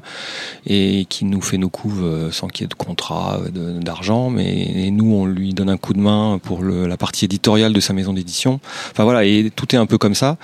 et 0.65 1.05
qui 1.09 1.25
nous 1.25 1.41
fait 1.41 1.57
nos 1.57 1.67
couves 1.67 2.01
euh, 2.01 2.31
sans 2.31 2.47
qu'il 2.47 2.63
y 2.63 2.65
ait 2.65 2.69
de 2.69 2.73
contrat 2.75 3.41
euh, 3.57 3.81
d'argent, 3.81 4.29
mais 4.29 4.89
nous 4.91 5.13
on 5.13 5.25
lui 5.25 5.53
donne 5.53 5.69
un 5.69 5.75
coup 5.75 5.91
de 5.91 5.99
main 5.99 6.39
pour 6.41 6.63
la 6.63 6.95
partie 6.95 7.25
éditoriale 7.25 7.73
de 7.73 7.81
sa 7.81 7.91
maison 7.91 8.13
d'édition. 8.13 8.61
Enfin 8.91 9.03
voilà, 9.03 9.25
et 9.25 9.51
tout 9.53 9.75
est 9.75 9.77
un 9.77 9.85
peu 9.85 9.97
comme 9.97 10.15
ça. 10.15 10.37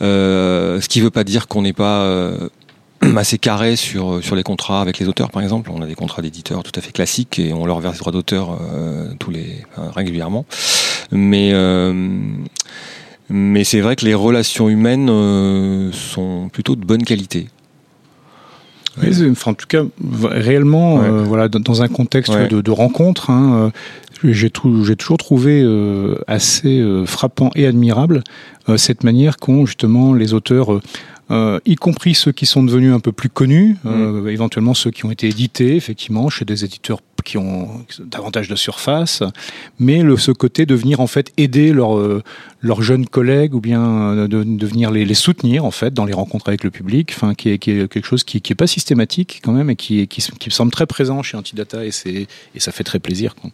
Ce 0.00 0.88
qui 0.88 1.00
veut 1.00 1.10
pas 1.10 1.22
dire 1.22 1.46
qu'on 1.46 1.62
n'est 1.62 1.72
pas 1.72 2.04
assez 3.16 3.38
carré 3.38 3.76
sur 3.76 4.34
les 4.34 4.42
contrats 4.42 4.80
avec 4.80 4.98
les 4.98 5.06
auteurs, 5.06 5.30
par 5.30 5.42
exemple. 5.42 5.70
On 5.72 5.82
a 5.82 5.86
des 5.86 5.94
contrats 5.94 6.22
d'éditeurs 6.22 6.64
tout 6.64 6.72
à 6.74 6.80
fait 6.80 6.90
classiques 6.90 7.38
et 7.38 7.52
on 7.52 7.64
leur 7.64 7.78
verse 7.78 7.94
des 7.94 8.00
droits 8.00 8.12
d'auteur 8.12 8.58
tous 9.20 9.30
les 9.30 9.62
régulièrement. 9.94 10.46
Mais 11.10 11.50
euh, 11.54 11.92
mais 13.30 13.64
c'est 13.64 13.80
vrai 13.80 13.96
que 13.96 14.04
les 14.04 14.14
relations 14.14 14.68
humaines 14.68 15.08
euh, 15.10 15.90
sont 15.92 16.48
plutôt 16.52 16.76
de 16.76 16.84
bonne 16.84 17.02
qualité. 17.02 17.48
Oui, 19.00 19.10
enfin, 19.30 19.52
en 19.52 19.54
tout 19.54 19.66
cas, 19.68 19.82
réellement, 20.24 20.96
Ouais. 20.96 21.06
euh, 21.08 21.22
voilà, 21.22 21.48
dans, 21.48 21.82
un 21.82 21.88
contexte 21.88 22.34
Ouais. 22.34 22.48
de, 22.48 22.60
de 22.60 22.70
rencontre, 22.72 23.30
hein, 23.30 23.70
euh, 24.24 24.32
j'ai 24.32 24.50
toujours 24.50 25.18
trouvé 25.18 25.64
assez 26.26 26.84
frappant 27.06 27.50
et 27.54 27.66
admirable 27.66 28.24
cette 28.76 29.04
manière 29.04 29.36
qu'ont 29.36 29.64
justement 29.66 30.12
les 30.14 30.34
auteurs, 30.34 30.80
euh, 31.30 31.60
y 31.66 31.76
compris 31.76 32.14
ceux 32.14 32.32
qui 32.32 32.46
sont 32.46 32.62
devenus 32.62 32.94
un 32.94 33.00
peu 33.00 33.12
plus 33.12 33.28
connus, 33.28 33.76
euh, 33.84 34.28
éventuellement 34.28 34.74
ceux 34.74 34.90
qui 34.90 35.04
ont 35.04 35.10
été 35.10 35.28
édités, 35.28 35.76
effectivement, 35.76 36.30
chez 36.30 36.44
des 36.44 36.64
éditeurs 36.64 37.00
qui 37.24 37.36
ont 37.36 37.84
davantage 37.98 38.48
de 38.48 38.56
surface, 38.56 39.22
mais 39.78 40.02
le, 40.02 40.16
ce 40.16 40.30
côté 40.30 40.64
de 40.64 40.74
venir 40.74 41.00
en 41.00 41.06
fait 41.06 41.32
aider 41.36 41.72
leurs 41.72 41.98
euh, 41.98 42.22
jeunes 42.80 43.06
collègues 43.06 43.54
ou 43.54 43.60
bien 43.60 44.26
de, 44.26 44.42
de 44.44 44.66
venir 44.66 44.90
les, 44.90 45.04
les 45.04 45.14
soutenir 45.14 45.66
en 45.66 45.70
fait 45.70 45.92
dans 45.92 46.06
les 46.06 46.14
rencontres 46.14 46.48
avec 46.48 46.64
le 46.64 46.70
public, 46.70 47.12
enfin 47.14 47.34
qui 47.34 47.50
est, 47.50 47.58
qui 47.58 47.72
est 47.72 47.92
quelque 47.92 48.06
chose 48.06 48.24
qui, 48.24 48.40
qui 48.40 48.52
est 48.52 48.56
pas 48.56 48.66
systématique 48.66 49.40
quand 49.44 49.52
même 49.52 49.68
et 49.68 49.76
qui, 49.76 50.06
qui, 50.08 50.50
semble 50.50 50.72
très 50.72 50.86
présent 50.86 51.22
chez 51.22 51.36
Antidata 51.36 51.84
et 51.84 51.90
et 52.54 52.60
ça 52.60 52.72
fait 52.72 52.84
très 52.84 52.98
plaisir. 52.98 53.34
Quoi. 53.34 53.50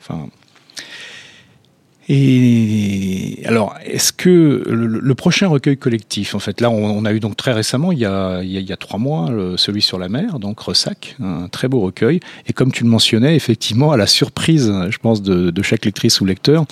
Enfin. 0.00 0.28
Et 2.08 3.42
alors, 3.46 3.74
est-ce 3.84 4.12
que 4.12 4.62
le, 4.66 5.14
prochain 5.14 5.48
recueil 5.48 5.76
collectif, 5.76 6.34
en 6.34 6.38
fait, 6.38 6.60
là, 6.60 6.68
on, 6.70 7.04
a 7.04 7.12
eu 7.12 7.20
donc 7.20 7.36
très 7.36 7.52
récemment, 7.52 7.92
il 7.92 7.98
y 7.98 8.04
a, 8.04 8.42
il 8.42 8.50
y 8.50 8.72
a, 8.72 8.76
trois 8.76 8.98
mois, 8.98 9.30
celui 9.56 9.80
sur 9.80 9.98
la 9.98 10.08
mer, 10.08 10.38
donc 10.38 10.60
Ressac, 10.60 11.16
un 11.22 11.48
très 11.48 11.68
beau 11.68 11.80
recueil. 11.80 12.20
Et 12.46 12.52
comme 12.52 12.72
tu 12.72 12.84
le 12.84 12.90
mentionnais, 12.90 13.36
effectivement, 13.36 13.92
à 13.92 13.96
la 13.96 14.06
surprise, 14.06 14.72
je 14.90 14.98
pense, 14.98 15.22
de, 15.22 15.50
de 15.50 15.62
chaque 15.62 15.84
lectrice 15.86 16.20
ou 16.20 16.26
lecteur, 16.26 16.66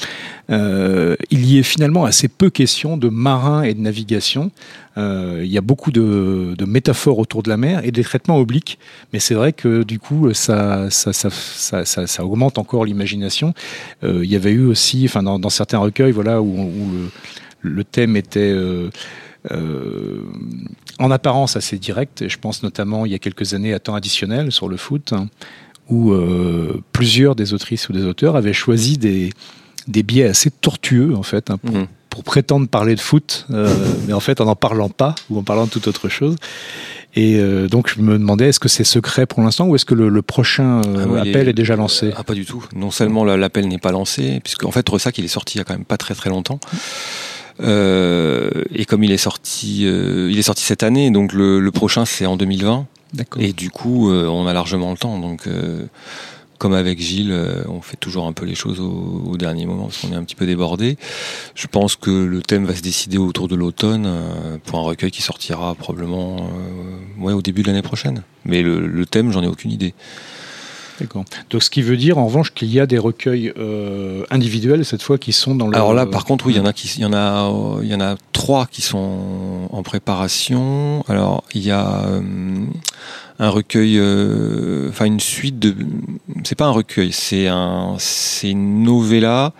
euh, 0.51 1.17
il 1.31 1.47
y 1.47 1.59
est 1.59 1.63
finalement 1.63 2.05
assez 2.05 2.29
peu 2.29 2.51
question 2.51 2.97
de 2.97 3.09
marins 3.09 3.63
et 3.63 3.75
de 3.75 3.81
navigation. 3.81 4.51
Euh, 4.99 5.41
il 5.43 5.51
y 5.51 5.59
a 5.59 5.61
beaucoup 5.61 5.91
de, 5.91 6.55
métaphores 6.67 7.19
autour 7.19 7.43
de 7.43 7.49
la 7.49 7.57
mer 7.57 7.85
et 7.85 7.91
des 7.91 8.05
traitements 8.05 8.39
obliques, 8.39 8.79
mais 9.13 9.19
c'est 9.19 9.35
vrai 9.35 9.53
que 9.53 9.83
du 9.83 9.99
coup, 9.99 10.33
ça, 10.33 10.91
ça, 10.91 11.13
ça, 11.13 11.85
ça, 11.85 12.25
augmente 12.25 12.59
encore 12.59 12.85
l'imagination. 12.85 13.55
Euh, 14.05 14.21
il 14.25 14.31
y 14.31 14.37
avait 14.37 14.53
eu 14.53 14.65
aussi, 14.65 15.05
enfin, 15.07 15.23
dans, 15.23 15.51
certains 15.51 15.79
recueils, 15.79 16.13
voilà, 16.13 16.43
où, 16.43 16.71
le, 17.61 17.85
thème 17.85 18.17
était 18.17 18.53
euh, 18.53 18.91
en 20.99 21.11
apparence 21.11 21.57
assez 21.57 21.79
direct. 21.79 22.23
Et 22.23 22.29
je 22.29 22.39
pense 22.39 22.63
notamment 22.63 23.07
il 23.07 23.13
y 23.13 23.15
a 23.15 23.19
quelques 23.19 23.55
années 23.55 23.73
à 23.73 23.79
temps 23.79 23.95
additionnel 23.95 24.53
sur 24.53 24.69
le 24.69 24.77
foot, 24.77 25.13
hein, 25.13 25.29
où 25.89 26.15
plusieurs 26.93 27.35
des 27.35 27.55
autrices 27.55 27.89
ou 27.89 27.93
des 27.93 28.05
auteurs 28.05 28.37
avaient 28.37 28.53
choisi 28.53 28.99
des, 28.99 29.31
des 29.89 30.03
biais 30.03 30.25
assez 30.25 30.51
tortueux 30.51 31.15
en 31.15 31.23
fait 31.23 31.51
hein, 31.51 31.59
Mhm. 31.65 31.87
Pour 32.13 32.25
prétendre 32.25 32.69
parler 32.69 32.95
de 32.95 33.01
foot, 33.01 33.47
euh, 33.53 33.75
mais 34.07 34.13
en 34.13 34.21
fait 34.21 34.43
en 34.43 34.45
n'en 34.45 34.55
parlant 34.55 34.91
pas 34.91 35.15
ou 35.31 35.39
en 35.39 35.43
parlant 35.43 35.65
de 35.65 35.71
toute 35.71 35.89
autre 35.89 36.11
chose. 36.11 36.37
Et 37.15 37.37
euh, 37.39 37.69
donc 37.69 37.89
je 37.95 38.01
me 38.03 38.19
demandais 38.19 38.49
est-ce 38.51 38.61
que 38.61 38.69
c'est 38.69 38.85
secret 38.85 39.25
pour 39.25 39.41
l'instant 39.43 39.67
ou 39.67 39.75
est-ce 39.77 39.87
que 39.87 39.95
le, 39.95 40.11
le 40.11 40.21
prochain 40.23 40.83
euh, 40.87 41.05
Ah 41.05 41.07
oui, 41.09 41.31
appel 41.31 41.47
est- 41.47 41.51
est 41.51 41.55
déjà 41.55 41.75
lancé? 41.75 42.13
Ah 42.15 42.23
pas 42.23 42.35
du 42.35 42.45
tout. 42.45 42.63
Non 42.77 42.91
seulement 42.91 43.25
la- 43.25 43.39
l'appel 43.39 43.67
n'est 43.67 43.79
pas 43.79 43.93
lancé, 43.93 44.41
puisque 44.45 44.65
en 44.65 44.71
fait 44.71 44.87
Ressac 44.87 45.17
il 45.17 45.25
est 45.25 45.29
sorti 45.29 45.57
il 45.57 45.59
y 45.59 45.61
a 45.63 45.65
quand 45.65 45.73
même 45.75 45.87
pas 45.87 45.97
très 45.97 46.15
très 46.15 46.29
longtemps. 46.29 46.61
Et 47.61 48.85
comme 48.87 49.05
il 49.05 49.13
est 49.13 49.17
sorti, 49.17 49.83
il 49.85 50.39
est 50.39 50.43
sorti 50.43 50.65
cette 50.65 50.83
année, 50.83 51.11
donc 51.11 51.33
le, 51.33 51.61
le 51.61 51.71
prochain 51.71 52.05
c'est 52.05 52.27
en 52.27 52.37
2020. 52.37 52.87
D'accord. 53.15 53.43
Et 53.43 53.53
du 53.53 53.71
coup, 53.71 54.11
on 54.11 54.47
a 54.47 54.53
largement 54.55 54.91
le 54.91 54.97
temps. 54.97 55.19
Donc, 55.19 55.43
comme 56.63 56.75
avec 56.75 57.01
Gilles, 57.01 57.33
euh, 57.33 57.65
on 57.67 57.81
fait 57.81 57.97
toujours 57.97 58.25
un 58.25 58.33
peu 58.33 58.47
les 58.47 58.55
choses 58.55 58.79
au, 58.79 59.25
au 59.27 59.37
dernier 59.37 59.67
moment 59.67 59.87
parce 59.87 59.99
qu'on 59.99 60.13
est 60.13 60.15
un 60.15 60.23
petit 60.23 60.37
peu 60.37 60.47
débordé. 60.47 60.97
Je 61.57 61.67
pense 61.67 61.97
que 61.97 62.13
le 62.13 62.41
thème 62.41 62.67
va 62.67 62.77
se 62.77 62.83
décider 62.83 63.19
autour 63.19 63.49
de 63.49 63.57
l'automne 63.57 64.05
euh, 64.07 64.59
pour 64.65 64.79
un 64.79 64.83
recueil 64.83 65.11
qui 65.11 65.23
sortira 65.23 65.75
probablement 65.75 66.37
euh, 66.37 67.21
ouais, 67.21 67.33
au 67.33 67.43
début 67.43 67.63
de 67.63 67.67
l'année 67.67 67.83
prochaine. 67.83 68.23
Mais 68.45 68.63
le, 68.63 68.87
le 68.87 69.07
thème, 69.07 69.33
j'en 69.33 69.43
ai 69.43 69.49
aucune 69.49 69.73
idée. 69.73 69.93
D'accord. 71.01 71.25
Donc 71.51 71.65
ce 71.65 71.71
qui 71.71 71.83
veut 71.83 71.97
dire 71.97 72.19
en 72.19 72.27
revanche 72.27 72.53
qu'il 72.53 72.73
y 72.73 72.79
a 72.79 72.87
des 72.87 72.99
recueils 72.99 73.53
euh, 73.57 74.25
individuels 74.31 74.85
cette 74.85 75.03
fois 75.03 75.19
qui 75.19 75.33
sont 75.33 75.57
dans 75.57 75.67
le. 75.67 75.75
Alors 75.75 75.95
là, 75.95 76.07
par 76.07 76.25
contre, 76.25 76.47
oui, 76.47 76.53
il 76.53 76.59
y 76.59 76.61
en 76.61 76.67
a 76.67 76.73
qui, 76.73 76.87
il 76.97 77.03
y 77.03 77.05
en 77.05 77.13
a, 77.13 77.51
il 77.83 77.89
y 77.89 77.95
en 77.95 78.01
a 78.01 78.15
trois 78.33 78.67
qui 78.67 78.83
sont 78.83 79.69
en 79.73 79.83
préparation. 79.83 81.03
Alors, 81.09 81.43
il 81.55 81.65
y 81.65 81.73
a 81.73 82.05
un 83.43 83.51
recueil, 83.51 83.99
euh, 83.99 84.89
enfin 84.91 85.07
une 85.07 85.19
suite 85.19 85.59
de, 85.59 85.75
c'est 86.45 86.55
pas 86.55 86.67
un 86.67 86.71
recueil, 86.71 87.11
c'est 87.11 87.49
un, 87.49 87.97
c'est 87.99 88.51
une 88.51 88.85
novella, 88.85 89.53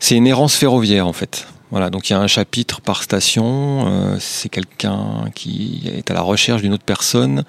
c'est 0.00 0.16
une 0.16 0.26
errance 0.26 0.56
ferroviaire 0.56 1.06
en 1.06 1.12
fait. 1.12 1.46
Voilà, 1.70 1.88
donc 1.88 2.10
il 2.10 2.14
y 2.14 2.16
a 2.16 2.20
un 2.20 2.26
chapitre 2.26 2.80
par 2.80 3.04
station. 3.04 3.86
euh, 3.86 4.16
c'est 4.18 4.48
quelqu'un 4.48 5.26
qui 5.36 5.88
est 5.94 6.10
à 6.10 6.14
la 6.14 6.20
recherche 6.20 6.62
d'une 6.62 6.72
autre 6.72 6.84
personne 6.84 7.44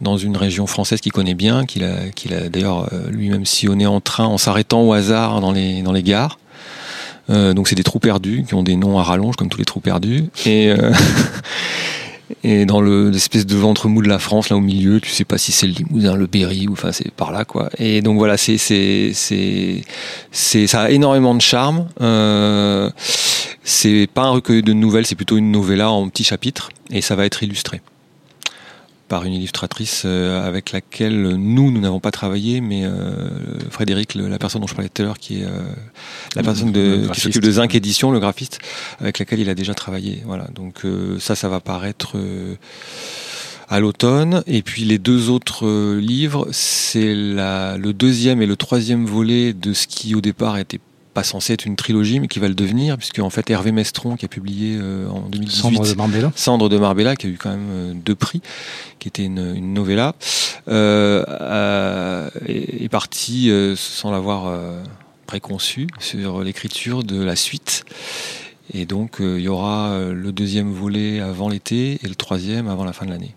dans 0.00 0.16
une 0.16 0.36
région 0.36 0.66
française 0.66 1.00
qu'il 1.02 1.12
connaît 1.12 1.34
bien, 1.34 1.66
qu'il 1.66 1.84
a, 1.84 2.48
d'ailleurs 2.48 2.88
euh, 2.94 3.10
lui-même 3.10 3.44
sillonné 3.44 3.86
en 3.86 4.00
train 4.00 4.24
en 4.24 4.38
s'arrêtant 4.38 4.80
au 4.80 4.94
hasard 4.94 5.42
dans 5.42 5.52
les, 5.52 6.02
gares. 6.02 6.38
Donc 7.28 7.68
c'est 7.68 7.74
des 7.74 7.84
trous 7.84 8.00
perdus 8.00 8.44
qui 8.46 8.54
ont 8.54 8.62
des 8.62 8.76
noms 8.76 8.98
à 8.98 9.02
rallonge 9.02 9.36
comme 9.36 9.50
tous 9.50 9.58
les 9.58 9.64
trous 9.64 9.80
perdus. 9.80 10.24
Et, 10.46 10.72
et 12.42 12.64
dans 12.66 12.80
le- 12.80 13.10
l'espèce 13.10 13.46
de 13.46 13.54
ventre 13.56 13.88
mou 13.88 14.02
de 14.02 14.08
la 14.08 14.18
France, 14.18 14.48
là 14.48 14.56
au 14.56 14.60
milieu, 14.60 15.00
tu 15.00 15.10
sais 15.10 15.24
pas 15.24 15.38
si 15.38 15.52
c'est 15.52 15.66
le 15.66 15.74
Limousin, 15.74 16.16
le 16.16 16.26
Berry, 16.26 16.66
ou 16.68 16.72
enfin 16.72 16.90
c'est 16.92 17.10
par 17.12 17.32
là 17.32 17.44
quoi. 17.44 17.68
Et 17.78 18.00
donc 18.02 18.16
voilà, 18.18 18.36
c'est 18.36 18.58
c'est 18.58 19.12
c'est 19.14 20.66
ça 20.66 20.82
a 20.82 20.90
énormément 20.90 21.34
de 21.34 21.40
charme. 21.42 21.88
Euh, 22.00 22.90
c'est 23.62 24.06
pas 24.12 24.22
un 24.22 24.30
recueil 24.30 24.62
de 24.62 24.72
nouvelles, 24.72 25.06
c'est 25.06 25.14
plutôt 25.14 25.36
une 25.36 25.50
novella 25.50 25.90
en 25.90 26.08
petits 26.08 26.24
chapitres 26.24 26.68
et 26.90 27.00
ça 27.00 27.14
va 27.16 27.24
être 27.26 27.42
illustré 27.42 27.80
par 29.08 29.24
une 29.24 29.34
illustratrice 29.34 30.02
euh, 30.06 30.46
avec 30.46 30.72
laquelle 30.72 31.20
nous, 31.36 31.70
nous 31.70 31.80
n'avons 31.80 32.00
pas 32.00 32.10
travaillé, 32.10 32.60
mais 32.60 32.84
euh, 32.84 33.28
Frédéric, 33.70 34.14
la 34.14 34.38
personne 34.38 34.60
dont 34.60 34.66
je 34.66 34.74
parlais 34.74 34.88
tout 34.88 35.02
à 35.02 35.04
l'heure, 35.04 35.18
qui 35.18 35.40
est 35.40 35.44
euh, 35.44 35.48
la 36.36 36.42
personne 36.42 36.72
de, 36.72 37.08
qui 37.12 37.20
s'occupe 37.20 37.42
de 37.42 37.50
Zinc 37.50 37.74
Édition, 37.74 38.10
le 38.10 38.20
graphiste, 38.20 38.58
avec 39.00 39.18
laquelle 39.18 39.40
il 39.40 39.48
a 39.48 39.54
déjà 39.54 39.74
travaillé. 39.74 40.22
Voilà, 40.24 40.46
donc 40.54 40.84
euh, 40.84 41.18
ça, 41.20 41.34
ça 41.34 41.48
va 41.48 41.60
paraître 41.60 42.12
euh, 42.16 42.54
à 43.68 43.80
l'automne. 43.80 44.42
Et 44.46 44.62
puis 44.62 44.84
les 44.84 44.98
deux 44.98 45.30
autres 45.30 45.66
euh, 45.66 46.00
livres, 46.00 46.48
c'est 46.52 47.14
la- 47.14 47.76
le 47.76 47.92
deuxième 47.92 48.42
et 48.42 48.46
le 48.46 48.56
troisième 48.56 49.04
volet 49.06 49.52
de 49.52 49.72
ce 49.72 49.86
qui 49.86 50.14
au 50.14 50.20
départ 50.20 50.56
était 50.58 50.80
pas 51.14 51.22
censé 51.22 51.52
être 51.52 51.64
une 51.64 51.76
trilogie, 51.76 52.20
mais 52.20 52.28
qui 52.28 52.40
va 52.40 52.48
le 52.48 52.54
devenir, 52.54 52.98
puisque 52.98 53.20
en 53.20 53.30
fait 53.30 53.48
Hervé 53.48 53.72
Mestron, 53.72 54.16
qui 54.16 54.24
a 54.24 54.28
publié 54.28 54.76
euh, 54.78 55.08
en 55.08 55.20
2018 55.20 55.62
Cendre 55.62 55.88
de 55.88 55.94
Marbella. 55.94 56.32
Cendre 56.34 56.68
de 56.68 56.76
Marbella, 56.76 57.16
qui 57.16 57.28
a 57.28 57.30
eu 57.30 57.38
quand 57.38 57.50
même 57.50 57.68
euh, 57.70 57.92
deux 57.94 58.16
prix, 58.16 58.42
qui 58.98 59.08
était 59.08 59.24
une, 59.24 59.54
une 59.54 59.72
novella, 59.72 60.14
euh, 60.68 62.28
est, 62.46 62.82
est 62.82 62.88
parti 62.88 63.50
sans 63.76 64.10
l'avoir 64.10 64.58
préconçu 65.26 65.86
sur 66.00 66.42
l'écriture 66.42 67.04
de 67.04 67.22
la 67.22 67.36
suite. 67.36 67.84
Et 68.72 68.86
donc 68.86 69.16
il 69.20 69.40
y 69.40 69.48
aura 69.48 69.98
le 70.10 70.32
deuxième 70.32 70.72
volet 70.72 71.20
avant 71.20 71.48
l'été 71.48 71.98
et 72.02 72.08
le 72.08 72.14
troisième 72.14 72.68
avant 72.68 72.84
la 72.84 72.92
fin 72.92 73.04
de 73.04 73.10
l'année. 73.10 73.34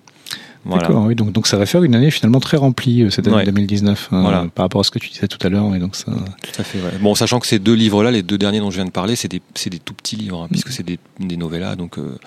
Voilà. 0.67 0.81
D'accord, 0.83 1.05
oui, 1.05 1.15
donc, 1.15 1.31
donc 1.31 1.47
ça 1.47 1.57
va 1.57 1.65
faire 1.65 1.81
une 1.83 1.95
année 1.95 2.11
finalement 2.11 2.39
très 2.39 2.57
remplie 2.57 3.03
euh, 3.03 3.09
cette 3.09 3.25
année 3.27 3.37
Ouais. 3.37 3.45
2019 3.45 4.09
euh, 4.13 4.21
Voilà. 4.21 4.45
par 4.53 4.65
rapport 4.65 4.81
à 4.81 4.83
ce 4.83 4.91
que 4.91 4.99
tu 4.99 5.09
disais 5.09 5.27
tout 5.27 5.39
à 5.45 5.49
l'heure. 5.49 5.73
Et 5.75 5.79
donc 5.79 5.95
ça, 5.95 6.11
Tout 6.11 6.61
à 6.61 6.63
fait. 6.63 6.79
ouais. 6.79 6.91
Bon, 7.01 7.15
sachant 7.15 7.39
que 7.39 7.47
ces 7.47 7.59
deux 7.59 7.73
livres-là, 7.73 8.11
les 8.11 8.23
deux 8.23 8.37
derniers 8.37 8.59
dont 8.59 8.69
je 8.69 8.75
viens 8.75 8.85
de 8.85 8.91
parler, 8.91 9.15
c'est 9.15 9.27
des, 9.29 9.41
des 9.69 9.79
tout 9.79 9.93
petits 9.93 10.15
livres, 10.17 10.43
hein, 10.43 10.47
puisque 10.51 10.71
c'est 10.71 10.83
des, 10.83 10.99
des 11.19 11.37
novellas, 11.37 11.75
donc 11.75 11.97
euh, 11.97 12.17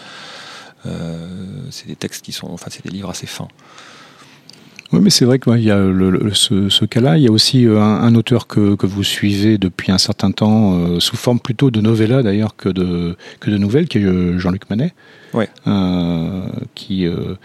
euh, 0.86 1.26
c'est 1.70 1.86
des 1.86 1.96
textes 1.96 2.24
qui 2.24 2.32
sont, 2.32 2.48
enfin, 2.50 2.66
c'est 2.70 2.82
des 2.84 2.90
livres 2.90 3.10
assez 3.10 3.26
fins. 3.26 3.48
Oui, 4.92 4.98
mais 5.00 5.10
c'est 5.10 5.24
vrai 5.24 5.38
qu'il 5.38 5.60
y 5.62 5.70
a 5.70 5.78
le, 5.78 6.10
le- 6.10 6.34
ce, 6.34 6.68
ce 6.68 6.84
cas-là. 6.84 7.16
Il 7.16 7.22
y 7.22 7.28
a 7.28 7.30
aussi 7.30 7.64
un, 7.64 7.76
un 7.78 8.14
auteur 8.16 8.48
que, 8.48 8.74
que 8.74 8.86
vous 8.86 9.04
suivez 9.04 9.56
depuis 9.56 9.92
un 9.92 9.98
certain 9.98 10.32
temps, 10.32 10.74
euh, 10.80 10.98
sous 10.98 11.16
forme 11.16 11.38
plutôt 11.38 11.70
de 11.70 11.80
novella 11.80 12.24
d'ailleurs 12.24 12.56
que 12.56 12.68
de, 12.68 13.16
que 13.38 13.50
de 13.50 13.56
nouvelles, 13.56 13.86
qui 13.86 13.98
est 13.98 14.38
Jean-Luc 14.38 14.68
Manet. 14.68 14.92
Ouais. 15.32 15.48
Euh, 15.68 16.42
qui, 16.74 17.06
euh, 17.06 17.36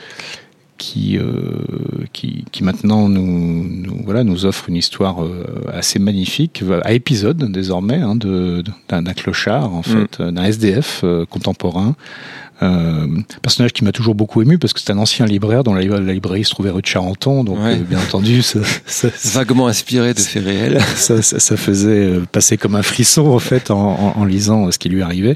qui, 0.78 1.18
euh, 1.18 1.24
qui, 2.14 2.44
qui 2.52 2.64
maintenant 2.64 3.08
nous, 3.08 3.64
nous, 3.68 4.02
voilà, 4.04 4.24
nous 4.24 4.46
offre 4.46 4.70
une 4.70 4.76
histoire 4.76 5.24
euh, 5.24 5.46
assez 5.74 6.00
magnifique, 6.00 6.64
à 6.84 6.94
épisode 6.94 7.52
désormais, 7.52 8.02
hein, 8.02 8.16
de- 8.16 8.64
d'un 8.90 9.04
clochard, 9.14 9.74
en 9.74 9.82
fait, 9.84 10.20
euh, 10.20 10.32
d'un 10.32 10.44
SDF 10.44 11.02
euh, 11.04 11.26
contemporain. 11.26 11.96
Euh, 12.64 13.08
personnage 13.42 13.74
qui 13.74 13.84
m'a 13.84 13.92
toujours 13.92 14.16
beaucoup 14.16 14.42
ému 14.42 14.58
parce 14.58 14.72
que 14.72 14.80
c'est 14.80 14.90
un 14.94 14.98
ancien 14.98 15.26
libraire 15.26 15.66
dont 15.66 15.74
la, 15.74 15.84
la 15.84 16.14
librairie 16.14 16.46
se 16.46 16.52
trouvait 16.52 16.70
rue 16.70 16.82
de 16.82 16.88
Charenton, 16.88 17.44
donc 17.44 17.58
Ouais. 17.60 17.74
euh, 17.74 17.84
bien 17.84 18.00
entendu 18.00 18.42
ça, 18.86 19.10
Vaguement 19.34 19.68
inspiré 19.68 20.14
de 20.14 20.20
faits 20.20 20.44
réels. 20.46 20.82
ça, 20.96 21.22
ça- 21.22 21.58
faisait 21.58 21.90
euh, 22.06 22.22
passer 22.32 22.56
comme 22.58 22.76
un 22.76 22.82
frisson 22.82 23.28
en 23.28 23.40
fait 23.40 23.72
en, 23.72 23.78
en- 23.78 24.14
en 24.22 24.24
lisant 24.26 24.68
euh, 24.68 24.72
ce 24.72 24.80
qui 24.80 24.88
lui 24.88 25.02
arrivait. 25.02 25.36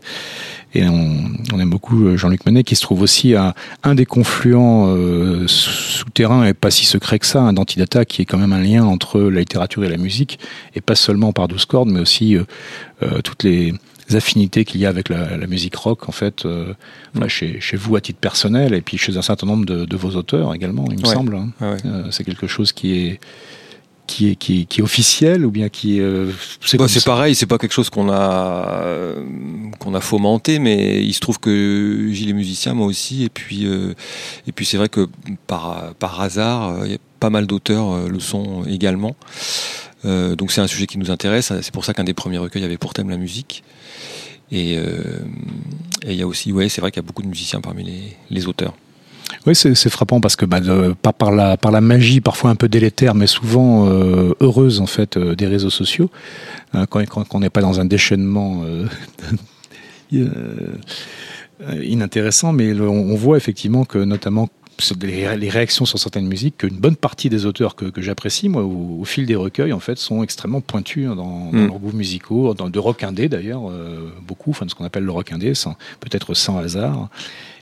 Et 0.76 0.88
on, 0.88 1.24
on 1.54 1.60
aime 1.60 1.70
beaucoup 1.70 2.06
euh, 2.06 2.18
Jean-Luc 2.18 2.46
Manet 2.46 2.64
qui 2.64 2.76
se 2.76 2.82
trouve 2.82 3.02
aussi 3.02 3.34
à 3.36 3.56
un 3.84 3.96
des 3.96 4.06
confluents 4.06 4.86
euh, 4.90 5.48
souterrains 5.48 6.46
et 6.46 6.54
pas 6.54 6.70
si 6.72 6.86
secret 6.86 7.20
que 7.20 7.26
ça, 7.26 7.42
un 7.42 7.54
d'Antidata 7.54 8.06
qui 8.06 8.22
est 8.22 8.26
quand 8.26 8.38
même 8.38 8.54
un 8.54 8.62
lien 8.62 8.84
entre 8.86 9.20
la 9.22 9.40
littérature 9.40 9.84
et 9.84 9.90
la 9.90 9.98
musique 9.98 10.40
et 10.76 10.82
pas 10.82 10.96
seulement 10.96 11.34
par 11.34 11.48
douze 11.48 11.66
cordes 11.66 11.90
mais 11.90 12.00
aussi 12.00 12.36
euh, 12.36 12.44
euh, 13.04 13.22
toutes 13.22 13.44
les 13.44 13.74
affinités 14.14 14.66
qu'il 14.66 14.82
y 14.82 14.86
a 14.86 14.90
avec 14.90 15.10
la, 15.10 15.38
la 15.38 15.48
musique 15.48 15.76
rock 15.76 16.10
en 16.10 16.12
fait 16.12 16.46
euh, 16.46 16.74
voilà, 17.14 17.28
chez, 17.30 17.60
chez 17.62 17.78
vous 17.78 17.96
à 17.96 18.02
titre 18.02 18.20
personnel 18.20 18.74
et 18.74 18.82
puis 18.82 18.98
chez 18.98 19.18
un 19.18 19.22
certain 19.22 19.46
nombre 19.48 19.66
de, 19.66 19.86
de 19.86 19.98
vos 19.98 20.12
auteurs 20.16 20.54
également 20.56 20.86
il 20.92 20.98
me 21.00 21.08
Ouais. 21.08 21.14
semble 21.14 21.36
hein. 21.36 21.50
Ouais, 21.62 21.68
ouais. 21.68 22.02
C'est 22.12 22.24
quelque 22.24 22.48
chose 22.48 22.72
qui 22.74 22.94
est 22.98 23.20
qui 24.10 24.32
est, 24.32 24.36
qui 24.36 24.62
est, 24.62 24.66
qui 24.66 24.80
est 24.80 24.84
officiel 24.84 25.46
ou 25.46 25.52
bien 25.52 25.70
qui 25.70 26.00
est 26.00 26.02
euh, 26.02 26.32
c'est 26.66 26.78
Bah, 26.78 26.88
pareil, 27.06 27.36
c'est 27.36 27.46
pas 27.46 27.60
quelque 27.60 27.74
chose 27.74 27.92
qu'on 27.92 28.10
a 28.10 28.82
euh, 28.84 29.24
qu'on 29.78 29.94
a 29.94 30.02
fomenté, 30.02 30.58
mais 30.58 31.04
il 31.04 31.14
se 31.14 31.20
trouve 31.20 31.40
que 31.40 32.10
Gilles 32.12 32.32
est 32.32 32.34
musicien, 32.34 32.74
moi 32.74 32.88
aussi, 32.88 33.24
et 33.24 33.30
puis 33.30 33.68
euh, 33.68 33.94
et 34.48 34.52
puis 34.52 34.66
c'est 34.66 34.78
vrai 34.78 34.90
que 34.90 35.08
par 35.46 35.94
par 36.00 36.20
hasard, 36.22 36.70
euh, 36.70 36.86
il 36.86 36.92
y 36.94 36.96
a 36.96 37.00
pas 37.20 37.30
mal 37.30 37.46
d'auteurs 37.46 37.92
euh, 37.92 38.10
le 38.10 38.20
sont 38.20 38.66
également. 38.66 39.16
Donc 40.04 40.54
c'est 40.54 40.62
un 40.62 40.68
sujet 40.68 40.88
qui 40.88 40.98
nous 40.98 41.12
intéresse. 41.12 41.52
C'est 41.62 41.74
pour 41.74 41.84
ça 41.84 41.94
qu'un 41.94 42.06
des 42.06 42.14
premiers 42.14 42.38
recueils 42.38 42.64
avait 42.64 42.78
pour 42.78 42.94
thème 42.94 43.10
la 43.10 43.18
musique. 43.18 43.64
Et 44.50 44.76
et 44.76 46.12
il 46.14 46.16
y 46.16 46.22
a 46.22 46.28
aussi, 46.28 46.54
ouais, 46.54 46.70
c'est 46.70 46.80
vrai 46.80 46.90
qu'il 46.90 47.04
y 47.04 47.06
a 47.06 47.08
beaucoup 47.08 47.22
de 47.22 47.28
musiciens 47.28 47.60
parmi 47.60 47.84
les, 47.84 48.16
les 48.30 48.48
auteurs. 48.48 48.74
Oui, 49.46 49.56
c'est 49.56 49.90
frappant 49.90 50.20
parce 50.22 50.36
que 50.36 50.46
bah, 50.46 50.60
de- 50.60 50.94
par, 51.02 51.14
par, 51.14 51.32
la, 51.32 51.56
par 51.58 51.72
la 51.72 51.82
magie, 51.82 52.20
parfois 52.22 52.50
un 52.50 52.56
peu 52.56 52.68
délétère, 52.68 53.16
mais 53.16 53.28
souvent 53.28 53.88
euh, 53.88 54.34
heureuse 54.42 54.82
en 54.82 54.86
fait 54.88 55.18
euh, 55.18 55.36
des 55.36 55.48
réseaux 55.48 55.70
sociaux, 55.70 56.10
hein, 56.74 56.86
quand 56.88 57.00
quand- 57.08 57.24
quand 57.28 57.38
on 57.38 57.40
n'est 57.42 57.50
pas 57.50 57.62
dans 57.62 57.80
un 57.80 57.86
déchaînement 57.86 58.64
euh, 58.66 58.86
inintéressant, 61.84 62.54
mais 62.54 62.74
le- 62.74 62.88
on, 62.90 63.12
on 63.12 63.16
voit 63.16 63.38
effectivement 63.38 63.86
que 63.86 63.98
notamment 64.00 64.50
les, 65.02 65.28
réactions 65.50 65.84
sur 65.86 66.00
certaines 66.00 66.26
musiques, 66.28 66.58
qu'une 66.60 66.78
bonne 66.78 66.96
partie 66.96 67.30
des 67.30 67.46
auteurs 67.46 67.76
que, 67.76 67.84
que 67.86 68.02
j'apprécie, 68.02 68.48
moi, 68.48 68.64
au, 68.64 69.00
au 69.02 69.04
fil 69.04 69.26
des 69.26 69.36
recueils, 69.36 69.74
en 69.74 69.80
fait, 69.82 69.98
sont 69.98 70.24
extrêmement 70.24 70.62
pointus 70.62 71.06
hein, 71.10 71.16
dans, 71.18 71.52
dans 71.52 71.52
Mm. 71.52 71.68
leurs 71.68 71.80
goûts 71.80 71.92
musicaux, 71.92 72.54
dans, 72.54 72.70
de 72.70 72.80
rock 72.80 73.04
indé 73.04 73.28
d'ailleurs, 73.28 73.70
euh, 73.70 74.10
beaucoup, 74.26 74.52
enfin 74.52 74.66
de 74.66 74.72
ce 74.72 74.76
qu'on 74.76 74.86
appelle 74.86 75.04
le 75.04 75.12
rock 75.12 75.34
indé, 75.34 75.52
peut-être 76.00 76.34
sans 76.34 76.58
hasard. 76.60 77.10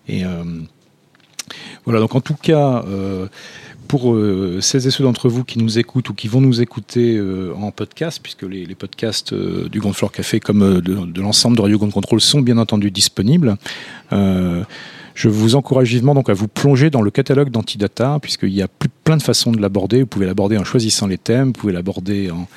Et 0.08 0.24
euh, 0.26 0.44
voilà, 1.86 2.00
donc 2.00 2.16
en 2.16 2.22
tout 2.22 2.36
cas, 2.36 2.84
euh, 2.88 3.28
pour 3.88 4.14
euh, 4.14 4.60
celles 4.62 4.88
et 4.88 4.92
ceux 4.92 5.04
d'entre 5.04 5.30
vous 5.30 5.44
qui 5.44 5.60
nous 5.60 5.80
écoutent 5.80 6.10
ou 6.10 6.14
qui 6.14 6.28
vont 6.28 6.42
nous 6.42 6.62
écouter 6.62 7.16
euh, 7.16 7.54
en 7.56 7.72
podcast, 7.72 8.20
puisque 8.22 8.44
les, 8.44 8.66
podcasts 8.76 9.34
du 9.34 9.80
Grand 9.80 9.94
Floor 9.94 10.12
Café 10.12 10.40
comme 10.40 10.82
de, 10.82 11.22
l'ensemble 11.22 11.58
de 11.58 11.62
Radio 11.62 11.78
Grand 11.78 11.92
Control 11.92 12.22
sont 12.22 12.42
bien 12.42 12.58
entendu 12.58 12.92
disponibles, 12.92 13.58
je 15.18 15.30
vous 15.30 15.56
encourage 15.56 15.90
vivement 15.90 16.14
donc 16.14 16.30
à 16.30 16.34
vous 16.34 16.48
plonger 16.48 16.92
dans 16.92 17.02
le 17.02 17.10
catalogue 17.10 17.50
d'Antidata, 17.50 18.20
puisqu'il 18.22 18.54
y 18.54 18.62
a 18.62 18.68
plein 19.04 19.18
de 19.18 19.24
façons 19.24 19.52
de 19.52 19.60
l'aborder. 19.60 20.02
Vous 20.02 20.06
pouvez 20.06 20.28
l'aborder 20.28 20.60
en 20.60 20.64
choisissant 20.64 21.08
les 21.08 21.18
thèmes, 21.18 21.48
vous 21.48 21.54
pouvez 21.54 21.74
l'aborder 21.74 22.30
en 22.30 22.48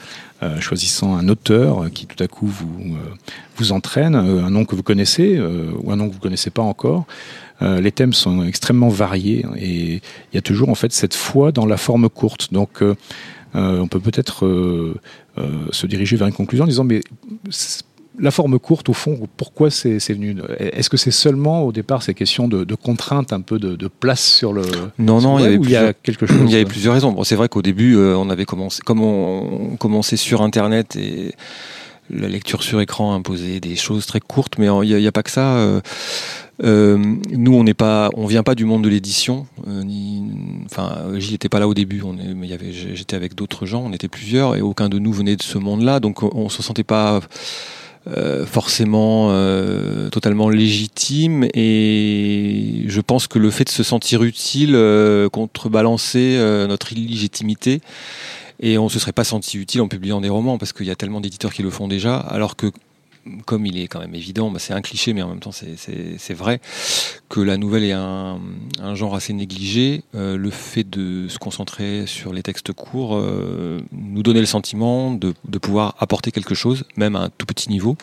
euh, 0.42 0.61
choisissant 0.61 1.16
un 1.16 1.27
auteur 1.29 1.90
qui 1.90 2.05
tout 2.05 2.23
à 2.23 2.29
coup 2.29 2.46
vous, 2.46 2.96
euh, 2.96 3.14
vous 3.57 3.73
entraîne, 3.73 4.14
euh, 4.14 4.44
un 4.44 4.51
nom 4.51 4.66
que 4.66 4.77
vous 4.77 4.83
connaissez 4.83 5.40
ou 5.40 5.90
un 5.90 5.96
nom 5.96 6.11
que 6.11 6.12
vous 6.12 6.20
connaissez 6.20 6.51
pas 6.51 6.61
encore. 6.61 7.07
Les 7.62 7.92
thèmes 7.92 8.12
sont 8.12 8.44
extrêmement 8.44 8.88
variés 8.88 9.44
et 9.57 9.94
il 9.94 10.35
y 10.35 10.38
a 10.38 10.42
toujours 10.42 10.68
en 10.68 10.75
fait 10.75 10.92
cette 10.92 11.14
foi 11.14 11.53
dans 11.53 11.66
la 11.66 11.79
forme 11.79 12.11
courte. 12.11 12.53
Donc 12.53 12.83
on 13.55 13.87
peut 13.87 14.01
peut-être 14.01 14.94
se 15.70 15.87
diriger 15.87 16.16
vers 16.16 16.27
une 16.27 16.33
conclusion 16.33 16.64
en 16.64 16.68
disant 16.68 16.85
mais 16.85 17.03
la 18.21 18.31
forme 18.31 18.59
courte, 18.59 18.89
au 18.89 18.93
fond, 18.93 19.19
pourquoi 19.37 19.71
c'est 19.71 19.99
venu? 20.13 20.37
Est-ce 20.59 20.91
que 20.91 20.97
c'est 20.97 21.11
seulement 21.11 21.63
au 21.65 21.73
départ 21.73 22.03
ces 22.03 22.15
questions 22.15 22.49
de, 22.49 22.65
de 22.65 22.75
contraintes, 22.75 23.33
un 23.33 23.41
peu 23.41 23.59
de, 23.59 23.77
de 23.77 23.89
place 23.89 24.23
sur 24.25 24.53
le 24.53 24.63
Non, 24.99 25.21
non, 25.21 25.39
il 25.39 25.43
y 25.43 25.45
avait 25.47 25.55
y 25.55 25.57
a 25.57 25.61
plusieurs- 25.61 25.93
quelque 26.03 26.27
chose. 26.27 26.39
Il 26.45 26.51
y 26.51 26.55
avait 26.55 26.65
plusieurs 26.65 26.95
raisons. 26.95 27.13
Bon, 27.13 27.25
c'est 27.25 27.37
vrai 27.37 27.49
qu'au 27.49 27.63
début, 27.63 27.97
euh, 27.97 28.17
on 28.17 28.29
avait 28.31 28.45
commencé, 28.45 28.83
comme 28.85 29.01
on, 29.03 29.73
on 29.73 29.77
commençait 29.77 30.17
sur 30.19 30.43
Internet 30.43 30.97
et 30.97 31.35
la 32.13 32.29
lecture 32.29 32.63
sur 32.65 32.81
écran 32.81 33.15
imposait 33.15 33.61
des 33.61 33.77
choses 33.77 34.05
très 34.05 34.19
courtes, 34.21 34.59
mais 34.59 34.67
il 34.67 34.97
n'y 34.97 35.07
a, 35.07 35.13
pas 35.13 35.23
que 35.23 35.31
ça. 35.31 35.55
euh, 35.59 35.81
euh, 36.65 36.99
nous, 37.31 37.55
on 37.55 37.63
n'est 37.63 37.73
pas, 37.73 38.11
on 38.15 38.27
vient 38.27 38.43
pas 38.43 38.55
du 38.57 38.65
monde 38.65 38.83
de 38.83 38.89
l'édition. 38.89 39.47
euh, 39.69 39.83
enfin, 40.67 40.97
Gilles 41.19 41.33
n'était 41.33 41.49
pas 41.49 41.61
là 41.61 41.69
au 41.69 41.75
début. 41.75 42.03
On 42.05 42.19
est, 42.19 42.35
mais 42.35 42.49
il 42.49 42.51
y 42.51 42.55
avait, 42.55 42.73
j'étais 42.73 43.15
avec 43.17 43.35
d'autres 43.37 43.65
gens. 43.65 43.83
On 43.87 43.93
était 43.93 44.09
plusieurs 44.09 44.57
et 44.57 44.61
aucun 44.61 44.89
de 44.89 44.99
nous 44.99 45.13
venait 45.13 45.37
de 45.37 45.43
ce 45.43 45.57
monde-là, 45.57 46.01
donc 46.01 46.23
on, 46.25 46.31
on 46.35 46.49
se 46.49 46.63
sentait 46.63 46.83
pas. 46.85 47.21
Euh, 48.07 48.47
forcément 48.47 49.29
euh, 49.31 50.09
totalement 50.09 50.49
légitime 50.49 51.47
et 51.53 52.85
je 52.87 53.01
pense 53.03 53.27
que 53.27 53.39
le 53.39 53.51
fait 53.51 53.65
de 53.65 53.69
se 53.69 53.83
sentir 53.83 54.23
utile 54.23 54.75
euh, 54.75 55.29
contrebalançait 55.29 56.39
euh, 56.39 56.67
notre 56.67 56.95
illégitimité 56.95 57.83
et 58.59 58.79
on 58.79 58.89
se 58.89 58.99
serait 58.99 59.13
pas 59.13 59.25
senti 59.25 59.59
utile 59.59 59.83
en 59.83 59.89
publiant 59.89 60.23
des 60.23 60.31
romans 60.31 60.57
parce 60.57 60.73
qu'il 60.73 60.87
y 60.87 60.91
a 60.91 60.97
tellement 60.97 61.21
d'éditeurs 61.21 61.53
qui 61.53 61.63
le 61.63 61.69
font 61.69 61.89
déjà 61.89 62.17
alors 62.17 62.57
que 62.57 62.73
comme 63.47 63.66
il 63.66 63.79
est 63.79 63.88
quand 63.88 64.01
même 64.01 64.14
évident, 64.14 64.51
bah, 64.51 64.59
c'est 64.59 64.73
un 64.73 64.81
cliché, 64.81 65.12
mais 65.12 65.23
en 65.23 65.29
même 65.29 65.40
temps 65.40 65.53
c'est- 65.53 66.35
vrai, 66.35 66.61
que 67.29 67.40
la 67.40 67.57
nouvelle 67.57 67.85
est 67.85 67.93
un, 67.93 68.38
genre 68.95 69.14
assez 69.14 69.33
négligé. 69.33 70.03
Euh, 70.14 70.37
le 70.37 70.51
fait 70.51 70.85
de 70.85 71.29
se 71.29 71.38
concentrer 71.38 72.07
sur 72.07 72.33
les 72.33 72.43
textes 72.43 72.73
courts 72.73 73.16
euh, 73.16 73.81
nous 73.93 74.23
donnait 74.23 74.40
le 74.40 74.47
sentiment 74.47 75.12
de, 75.12 75.35
de 75.49 75.59
pouvoir 75.59 75.97
apporter 75.99 76.31
quelque 76.33 76.55
chose, 76.55 76.85
même 76.97 77.16
à 77.16 77.21
un 77.25 77.31
tout 77.31 77.47
petit 77.47 77.69
niveau. 77.69 77.97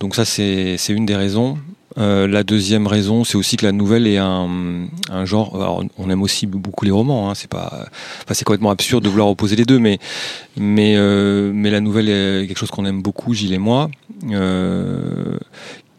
Donc 0.00 0.14
ça, 0.14 0.24
c'est 0.24 0.76
une 0.88 1.06
des 1.06 1.16
raisons. 1.16 1.58
Euh, 1.98 2.26
la 2.26 2.42
deuxième 2.42 2.86
raison, 2.86 3.24
c'est 3.24 3.36
aussi 3.36 3.56
que 3.56 3.64
la 3.64 3.72
nouvelle 3.72 4.06
est 4.06 4.18
un, 4.18 4.86
un 5.10 5.24
genre. 5.24 5.56
Alors, 5.56 5.82
on 5.98 6.10
aime 6.10 6.22
aussi 6.22 6.46
beaucoup 6.46 6.84
les 6.84 6.90
romans. 6.90 7.30
Hein, 7.30 7.34
c'est 7.34 7.50
pas, 7.50 7.86
enfin, 8.22 8.34
c'est 8.34 8.44
complètement 8.44 8.70
absurde 8.70 9.02
de 9.04 9.08
vouloir 9.08 9.28
opposer 9.28 9.56
les 9.56 9.64
deux, 9.64 9.78
mais 9.78 9.98
mais 10.56 10.94
euh, 10.96 11.50
mais 11.54 11.70
la 11.70 11.80
nouvelle 11.80 12.08
est 12.08 12.46
quelque 12.46 12.58
chose 12.58 12.70
qu'on 12.70 12.84
aime 12.84 13.02
beaucoup, 13.02 13.32
Gilles 13.32 13.54
et 13.54 13.58
moi. 13.58 13.90
Euh, 14.30 15.38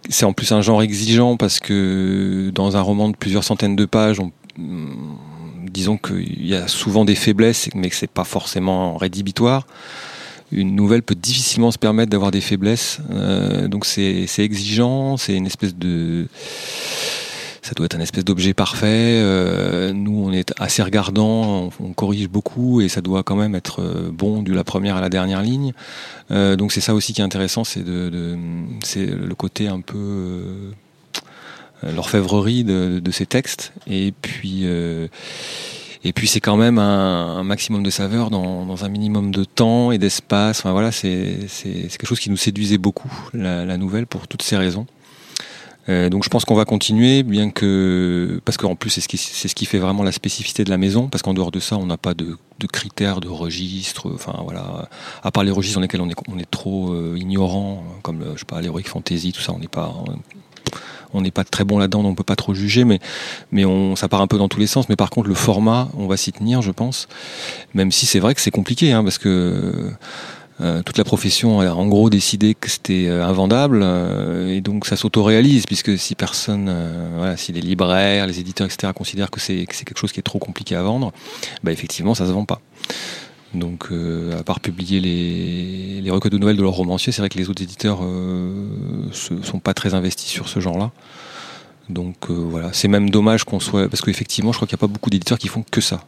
c'est 0.09 0.25
en 0.25 0.33
plus 0.33 0.51
un 0.51 0.61
genre 0.61 0.81
exigeant 0.81 1.35
parce 1.35 1.59
que 1.59 2.51
dans 2.53 2.77
un 2.77 2.81
roman 2.81 3.09
de 3.09 3.15
plusieurs 3.15 3.43
centaines 3.43 3.75
de 3.75 3.85
pages, 3.85 4.19
on, 4.19 4.31
disons 5.69 5.97
qu'il 5.97 6.45
y 6.45 6.55
a 6.55 6.67
souvent 6.67 7.05
des 7.05 7.15
faiblesses, 7.15 7.69
mais 7.75 7.89
que 7.89 7.95
c'est 7.95 8.09
pas 8.09 8.23
forcément 8.23 8.97
rédhibitoire 8.97 9.65
une 10.51 10.75
nouvelle 10.75 11.03
peut 11.03 11.15
difficilement 11.15 11.71
se 11.71 11.77
permettre 11.77 12.09
d'avoir 12.09 12.31
des 12.31 12.41
faiblesses. 12.41 12.99
Euh, 13.11 13.67
donc 13.67 13.85
c'est 13.85 14.27
exigeant, 14.39 15.17
c'est 15.17 15.35
une 15.35 15.45
espèce 15.45 15.75
de 15.75 16.27
ça 17.67 17.73
doit 17.75 17.85
être 17.85 17.95
un 17.95 17.99
espèce 17.99 18.23
d'objet 18.23 18.53
parfait. 18.53 19.19
Euh, 19.21 19.91
nous, 19.91 20.23
on 20.23 20.31
est 20.31 20.53
assez 20.57 20.81
regardant, 20.81 21.69
on, 21.81 21.91
corrige 21.91 22.29
beaucoup 22.29 22.79
et 22.79 22.87
ça 22.87 23.01
doit 23.01 23.23
quand 23.23 23.35
même 23.35 23.55
être 23.55 23.81
euh, 23.81 24.09
bon 24.09 24.41
de 24.41 24.53
la 24.53 24.63
première 24.63 24.95
à 24.95 25.01
la 25.01 25.09
dernière 25.09 25.41
ligne. 25.41 25.73
Donc 26.29 26.71
c'est 26.71 26.81
ça 26.81 26.93
aussi 26.93 27.13
qui 27.13 27.21
est 27.21 27.25
intéressant, 27.25 27.63
c'est 27.63 27.83
le 27.85 29.33
côté 29.35 29.67
un 29.67 29.81
peu 29.81 29.97
euh, 29.97 31.91
l'orfèvrerie 31.93 32.63
de, 32.63 32.99
de 32.99 33.11
ces 33.11 33.25
textes. 33.25 33.73
Et 33.85 34.13
puis 34.21 34.65
et 36.07 36.13
puis 36.13 36.29
c'est 36.29 36.39
quand 36.39 36.55
même 36.55 36.79
un, 36.79 37.43
maximum 37.43 37.83
de 37.83 37.89
saveur 37.89 38.29
dans, 38.29 38.85
un 38.85 38.87
minimum 38.87 39.31
de 39.31 39.43
temps 39.43 39.91
et 39.91 39.97
d'espace. 39.97 40.59
Enfin 40.59 40.71
voilà, 40.71 40.93
c'est 40.93 41.47
quelque 41.61 42.05
chose 42.05 42.21
qui 42.21 42.29
nous 42.29 42.37
séduisait 42.37 42.77
beaucoup, 42.77 43.11
la, 43.33 43.75
nouvelle, 43.75 44.07
pour 44.07 44.25
toutes 44.25 44.41
ces 44.41 44.55
raisons. 44.55 44.87
Euh, 45.89 46.09
donc 46.09 46.23
je 46.23 46.29
pense 46.29 46.45
qu'on 46.45 46.55
va 46.55 46.63
continuer, 46.63 47.23
bien 47.23 47.49
que 47.49 48.41
parce 48.45 48.57
qu'en 48.57 48.75
plus 48.75 48.89
c'est 48.89 48.99
ce 48.99 49.07
qui 49.07 49.15
c'est 49.17 49.47
ce 49.47 49.55
qui 49.55 49.65
fait 49.65 49.79
vraiment 49.79 50.03
la 50.03 50.11
spécificité 50.11 50.65
de 50.65 50.69
la 50.69 50.77
maison, 50.77 51.07
parce 51.07 51.21
qu'en 51.21 51.33
dehors 51.33 51.51
de 51.51 51.61
ça 51.61 51.77
on 51.77 51.85
n'a 51.85 51.95
pas 51.97 52.13
de, 52.13 52.37
de, 52.59 52.67
critères 52.67 53.21
de 53.21 53.29
registre. 53.29 54.11
Enfin 54.13 54.35
voilà, 54.43 54.89
à 55.23 55.31
part 55.31 55.45
les 55.45 55.51
registres 55.51 55.77
dans 55.77 55.81
lesquels 55.81 56.01
on 56.01 56.09
est 56.09 56.15
on 56.27 56.39
est 56.39 56.49
trop 56.51 56.91
euh, 56.91 57.15
ignorant, 57.17 57.83
comme 58.01 58.19
le, 58.19 58.33
je 58.33 58.39
sais 58.39 58.45
pas 58.45 58.61
l'heroic 58.61 58.83
fantasy, 58.83 59.31
tout 59.31 59.41
ça, 59.41 59.53
on 59.53 59.59
n'est 59.59 59.69
pas 59.69 59.93
on 61.13 61.21
n'est 61.21 61.31
pas 61.31 61.43
très 61.43 61.63
bon 61.63 61.77
là-dedans, 61.77 62.03
donc 62.03 62.11
on 62.11 62.15
peut 62.15 62.23
pas 62.23 62.35
trop 62.35 62.53
juger, 62.53 62.85
mais, 62.85 62.99
ça 63.95 64.07
part 64.07 64.21
un 64.21 64.27
peu 64.27 64.37
dans 64.37 64.47
tous 64.47 64.59
les 64.59 64.67
sens. 64.67 64.89
Mais 64.89 64.95
par 64.95 65.09
contre, 65.09 65.27
le 65.27 65.35
format, 65.35 65.89
on 65.97 66.07
va 66.07 66.17
s'y 66.17 66.31
tenir, 66.31 66.61
je 66.61 66.71
pense. 66.71 67.07
Même 67.73 67.91
si 67.91 68.05
c'est 68.05 68.19
vrai 68.19 68.35
que 68.35 68.41
c'est 68.41 68.51
compliqué, 68.51 68.91
hein, 68.91 69.03
parce 69.03 69.17
que 69.17 69.91
euh, 70.59 70.81
toute 70.81 70.97
la 70.97 71.03
profession 71.03 71.61
a 71.61 71.69
en 71.69 71.85
gros 71.87 72.09
décidé 72.09 72.55
que 72.55 72.69
c'était 72.69 73.07
euh, 73.07 73.23
invendable, 73.23 73.81
euh, 73.83 74.55
et 74.55 74.61
donc 74.61 74.87
ça 74.87 74.95
s'autoréalise, 74.95 75.65
puisque 75.67 75.97
si 75.99 76.15
personne, 76.15 76.73
si 77.37 77.51
les 77.51 77.61
libraires, 77.61 78.25
les 78.25 78.39
éditeurs, 78.39 78.67
etc., 78.67 78.91
considèrent 78.95 79.29
que 79.29 79.39
c'est 79.39 79.65
quelque 79.65 79.97
chose 79.97 80.11
qui 80.11 80.19
est 80.19 80.23
trop 80.23 80.39
compliqué 80.39 80.75
à 80.75 80.81
vendre, 80.81 81.11
bah 81.63 81.71
effectivement, 81.71 82.15
ça 82.15 82.25
se 82.25 82.31
vend 82.31 82.45
pas. 82.45 82.61
Donc, 83.57 83.89
à 84.37 84.43
part 84.43 84.59
publier 84.59 84.99
les, 84.99 86.11
recueils 86.11 86.31
de 86.31 86.37
nouvelles 86.37 86.57
de 86.57 86.61
leurs 86.61 86.73
romanciers, 86.73 87.11
c'est 87.11 87.21
vrai 87.21 87.29
que 87.29 87.37
les 87.37 87.49
autres 87.49 87.61
éditeurs 87.61 88.01
ne 88.01 89.11
sont 89.11 89.59
pas 89.59 89.73
très 89.73 89.93
investis 89.93 90.29
sur 90.29 90.47
ce 90.47 90.59
genre-là. 90.59 90.91
Donc 91.89 92.29
voilà, 92.29 92.73
c'est 92.73 92.87
même 92.87 93.09
dommage 93.09 93.43
qu'on 93.43 93.59
soit, 93.59 93.87
parce 93.89 94.01
qu'effectivement, 94.01 94.51
je 94.51 94.57
crois 94.57 94.67
qu'il 94.67 94.75
n'y 94.75 94.79
a 94.79 94.85
pas 94.87 94.91
beaucoup 94.91 95.09
d'éditeurs 95.09 95.37
qui 95.37 95.47
font 95.47 95.63
que 95.69 95.81
ça. 95.81 96.01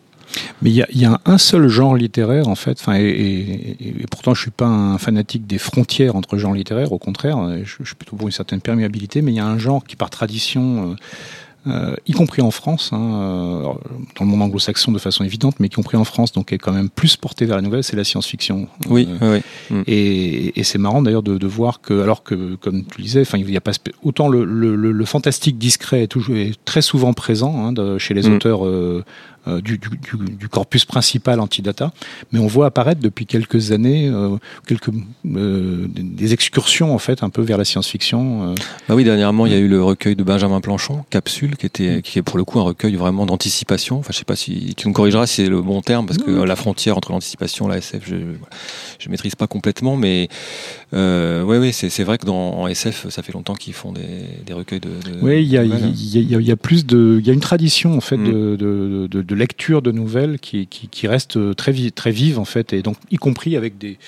Mais 0.61 0.69
il 0.69 0.85
y, 0.93 1.05
a, 1.05 1.21
un 1.25 1.37
seul 1.37 1.67
genre 1.69 1.95
littéraire, 1.95 2.47
en 2.47 2.55
fait, 2.55 2.79
et, 2.89 4.05
pourtant 4.11 4.33
je 4.33 4.41
suis 4.41 4.51
pas 4.51 4.67
un 4.67 4.97
fanatique 4.97 5.47
des 5.47 5.57
frontières 5.57 6.15
entre 6.15 6.37
genres 6.37 6.53
littéraires, 6.53 6.91
au 6.91 6.99
contraire, 6.99 7.37
je 7.63 7.83
suis 7.83 7.95
plutôt 7.95 8.15
pour 8.15 8.27
une 8.27 8.33
certaine 8.33 8.61
perméabilité, 8.61 9.21
mais 9.21 9.31
il 9.31 9.35
y 9.35 9.39
a 9.39 9.47
un 9.47 9.57
genre 9.57 9.83
qui, 9.83 9.95
par 9.95 10.09
tradition, 10.09 10.95
euh, 11.67 11.95
y 12.07 12.13
compris 12.13 12.41
en 12.41 12.51
France, 12.51 12.91
hein, 12.93 12.99
euh, 12.99 13.63
dans 14.17 14.25
le 14.25 14.25
monde 14.25 14.41
anglo-saxon 14.43 14.93
de 14.93 14.99
façon 14.99 15.25
évidente, 15.25 15.55
mais 15.59 15.67
y 15.67 15.69
compris 15.69 15.97
en 15.97 16.05
France, 16.05 16.31
donc 16.31 16.53
est 16.53 16.57
quand 16.57 16.71
même 16.71 16.89
plus 16.89 17.17
porté 17.17 17.45
vers 17.45 17.57
la 17.57 17.61
nouvelle, 17.61 17.83
c'est 17.83 17.97
la 17.97 18.05
science-fiction. 18.05 18.69
Oui, 18.87 19.09
euh, 19.21 19.41
oui. 19.69 19.75
Mm. 19.75 19.83
Et, 19.87 20.59
et 20.59 20.63
c'est 20.63 20.77
marrant 20.77 21.01
d'ailleurs 21.01 21.21
de, 21.21 21.37
de, 21.37 21.47
voir 21.47 21.81
que, 21.81 22.01
alors 22.01 22.23
que, 22.23 22.55
comme 22.55 22.85
tu 22.85 23.01
disais, 23.01 23.21
enfin, 23.21 23.37
il 23.37 23.49
y 23.51 23.57
a 23.57 23.61
pas 23.61 23.73
autant 24.03 24.29
le, 24.29 24.45
le, 24.45 24.75
le, 24.75 25.05
fantastique 25.05 25.57
discret 25.57 26.03
est, 26.03 26.07
toujours, 26.07 26.37
est 26.37 26.53
très 26.63 26.81
souvent 26.81 27.11
présent 27.11 27.65
hein, 27.65 27.73
de, 27.73 27.97
chez 27.97 28.13
les 28.13 28.29
mm. 28.29 28.33
auteurs 28.33 28.65
euh, 28.65 29.03
euh, 29.47 29.61
du, 29.61 29.77
du, 29.77 29.89
du, 30.35 30.49
corpus 30.49 30.85
principal 30.85 31.39
anti-data, 31.39 31.91
mais 32.31 32.39
on 32.39 32.47
voit 32.47 32.65
apparaître 32.65 33.01
depuis 33.01 33.25
quelques 33.25 33.71
années 33.71 34.07
euh, 34.07 34.37
quelques 34.67 34.89
euh, 35.25 35.87
des 35.87 36.33
excursions 36.33 36.93
en 36.93 36.99
fait 36.99 37.23
un 37.23 37.29
peu 37.29 37.41
vers 37.41 37.57
la 37.57 37.63
science-fiction. 37.63 38.55
Bah 38.87 38.95
oui, 38.95 39.03
dernièrement 39.03 39.45
il 39.45 39.53
y 39.53 39.55
a 39.55 39.59
eu 39.59 39.67
le 39.67 39.81
recueil 39.83 40.15
de 40.15 40.23
Benjamin 40.23 40.59
Planchon, 40.61 41.05
Capsule, 41.09 41.55
qui 41.55 41.65
était 41.65 42.01
qui 42.01 42.19
est 42.19 42.21
pour 42.21 42.37
le 42.37 42.43
coup 42.43 42.59
un 42.59 42.63
recueil 42.63 42.95
vraiment 42.95 43.25
d'anticipation. 43.25 43.99
Enfin, 43.99 44.09
je 44.11 44.17
sais 44.17 44.25
pas 44.25 44.35
si 44.35 44.73
tu 44.75 44.87
me 44.87 44.93
corrigeras 44.93 45.25
si 45.25 45.43
c'est 45.43 45.49
le 45.49 45.61
bon 45.61 45.81
terme 45.81 46.05
parce 46.05 46.19
que 46.19 46.31
la 46.31 46.55
frontière 46.55 46.97
entre 46.97 47.11
l'anticipation 47.11 47.67
et 47.67 47.71
la 47.71 47.77
SF, 47.77 48.03
je 48.05 48.15
je 48.99 49.09
maîtrise 49.09 49.35
pas 49.35 49.47
complètement, 49.47 49.95
mais 49.95 50.27
euh, 50.93 51.43
oui, 51.43 51.57
oui, 51.57 51.71
c'est 51.71 52.03
vrai 52.03 52.17
que 52.17 52.25
dans 52.25 52.59
en 52.59 52.67
SF, 52.67 53.09
ça 53.09 53.21
fait 53.21 53.31
longtemps 53.31 53.53
qu'ils 53.53 53.73
font 53.73 53.91
des, 53.91 54.01
des, 54.45 54.53
recueils 54.53 54.79
de. 54.79 54.89
de 54.89 55.19
oui, 55.21 55.43
il 55.43 55.49
y 55.49 55.57
a, 55.57 55.63
y, 55.63 55.73
a, 55.73 56.39
y 56.39 56.51
a, 56.51 56.55
plus 56.55 56.85
de, 56.85 57.17
il 57.19 57.27
y 57.27 57.29
a 57.29 57.33
une 57.33 57.39
tradition 57.39 57.95
en 57.95 58.01
fait 58.01 58.17
mm. 58.17 58.25
de, 58.25 58.55
de, 58.55 59.07
de, 59.07 59.21
de, 59.21 59.35
lecture 59.35 59.83
de 59.83 59.91
nouvelles 59.91 60.39
qui, 60.39 60.65
qui, 60.65 60.87
qui 60.87 61.07
reste 61.07 61.55
très, 61.55 61.73
très 61.91 62.11
vive 62.11 62.39
en 62.39 62.45
fait, 62.45 62.73
et 62.73 62.81
donc 62.81 62.97
y 63.11 63.17
compris 63.17 63.55
avec 63.55 63.77
des, 63.77 63.99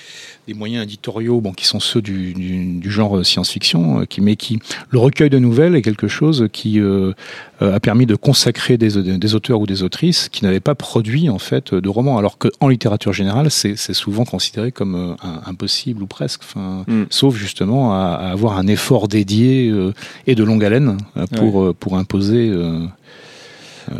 des 0.48 0.54
moyens 0.54 0.84
éditoriaux, 0.84 1.40
bon, 1.40 1.52
qui 1.52 1.66
sont 1.66 1.80
ceux 1.80 2.02
du, 2.02 2.34
du, 2.34 2.78
du 2.78 2.90
genre 2.90 3.24
science-fiction, 3.24 4.06
qui 4.06 4.20
mais 4.20 4.36
qui 4.36 4.58
le 4.90 4.98
recueil 4.98 5.30
de 5.30 5.38
nouvelles 5.38 5.76
est 5.76 5.82
quelque 5.82 6.08
chose 6.08 6.48
qui 6.52 6.80
euh, 6.80 7.12
a 7.60 7.80
permis 7.80 8.06
de 8.06 8.14
consacrer 8.14 8.76
des, 8.76 9.02
des 9.18 9.34
auteurs 9.34 9.60
ou 9.60 9.66
des 9.66 9.82
autrices 9.82 10.28
qui 10.28 10.44
n'avaient 10.44 10.60
pas 10.60 10.74
produit 10.74 11.28
en 11.28 11.38
fait 11.38 11.74
de 11.74 11.88
romans, 11.88 12.18
alors 12.18 12.38
qu'en 12.38 12.68
littérature 12.68 13.12
générale, 13.12 13.50
c'est 13.50 13.76
souvent 13.92 14.24
considéré 14.24 14.72
comme 14.72 14.94
euh, 14.94 15.14
impossible 15.46 16.02
ou 16.02 16.06
presque. 16.06 16.42
Enfin, 16.42 16.84
mm. 16.86 17.04
Sauf 17.10 17.36
justement 17.36 17.92
à, 17.92 18.14
à, 18.14 18.30
avoir 18.30 18.58
un 18.58 18.66
effort 18.66 19.08
dédié 19.08 19.68
euh, 19.70 19.92
et 20.26 20.34
de 20.34 20.44
longue 20.44 20.64
haleine 20.64 20.98
pour, 21.36 21.54
ouais. 21.56 21.74
pour 21.74 21.96
imposer. 21.96 22.48
Euh, 22.48 22.86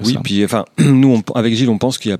oui, 0.05 0.15
ça. 0.15 0.21
puis 0.21 0.45
enfin, 0.45 0.65
nous, 0.79 1.23
on, 1.27 1.33
avec 1.35 1.55
Gilles, 1.55 1.71
on 1.71 1.79
pense 1.79 1.99
qu'il 1.99 2.11
y 2.11 2.15
a 2.15 2.19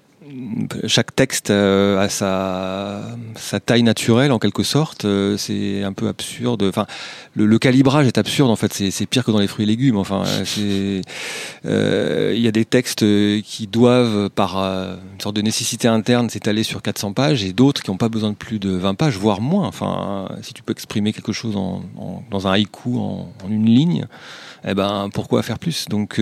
chaque 0.87 1.15
texte 1.15 1.51
euh, 1.51 1.99
a 1.99 2.09
sa, 2.09 3.61
taille 3.61 3.83
naturelle 3.83 4.33
en 4.33 4.39
quelque 4.39 4.63
sorte. 4.63 5.05
Euh, 5.05 5.37
c'est 5.37 5.83
un 5.83 5.93
peu 5.93 6.09
absurde. 6.09 6.63
Enfin, 6.63 6.87
le, 7.35 7.59
calibrage 7.59 8.07
est 8.07 8.19
absurde 8.19 8.51
en 8.51 8.57
fait. 8.57 8.73
C'est 8.73 9.07
pire 9.07 9.25
que 9.25 9.31
dans 9.31 9.39
les 9.39 9.47
fruits 9.47 9.65
et 9.65 9.67
légumes. 9.67 9.97
Enfin, 9.97 10.25
il 10.57 11.03
euh, 11.67 12.35
y 12.37 12.49
a 12.49 12.51
des 12.51 12.65
textes 12.65 13.05
qui 13.43 13.67
doivent 13.67 14.31
par 14.31 14.59
une 14.59 15.21
sorte 15.21 15.37
de 15.37 15.43
nécessité 15.43 15.89
interne 15.89 16.31
s'étaler 16.31 16.63
sur 16.63 16.83
400 16.83 17.13
pages 17.13 17.45
et 17.45 17.53
d'autres 17.53 17.83
qui 17.83 17.91
n'ont 17.91 17.97
pas 17.97 18.09
besoin 18.09 18.31
de 18.31 18.37
plus 18.37 18.59
de 18.59 18.71
20 18.71 18.95
pages, 18.95 19.17
voire 19.17 19.41
moins. 19.41 19.67
Enfin, 19.67 20.29
si 20.43 20.55
tu 20.55 20.63
peux 20.63 20.73
exprimer 20.73 21.13
quelque 21.13 21.33
chose 21.33 21.55
dans 21.55 22.47
un 22.47 22.53
haïku 22.53 22.99
en, 22.99 23.33
en, 23.45 23.49
une 23.49 23.67
ligne, 23.67 24.07
eh 24.67 24.75
ben 24.75 25.09
pourquoi 25.13 25.43
faire 25.43 25.59
plus? 25.59 25.87
Donc 25.89 26.21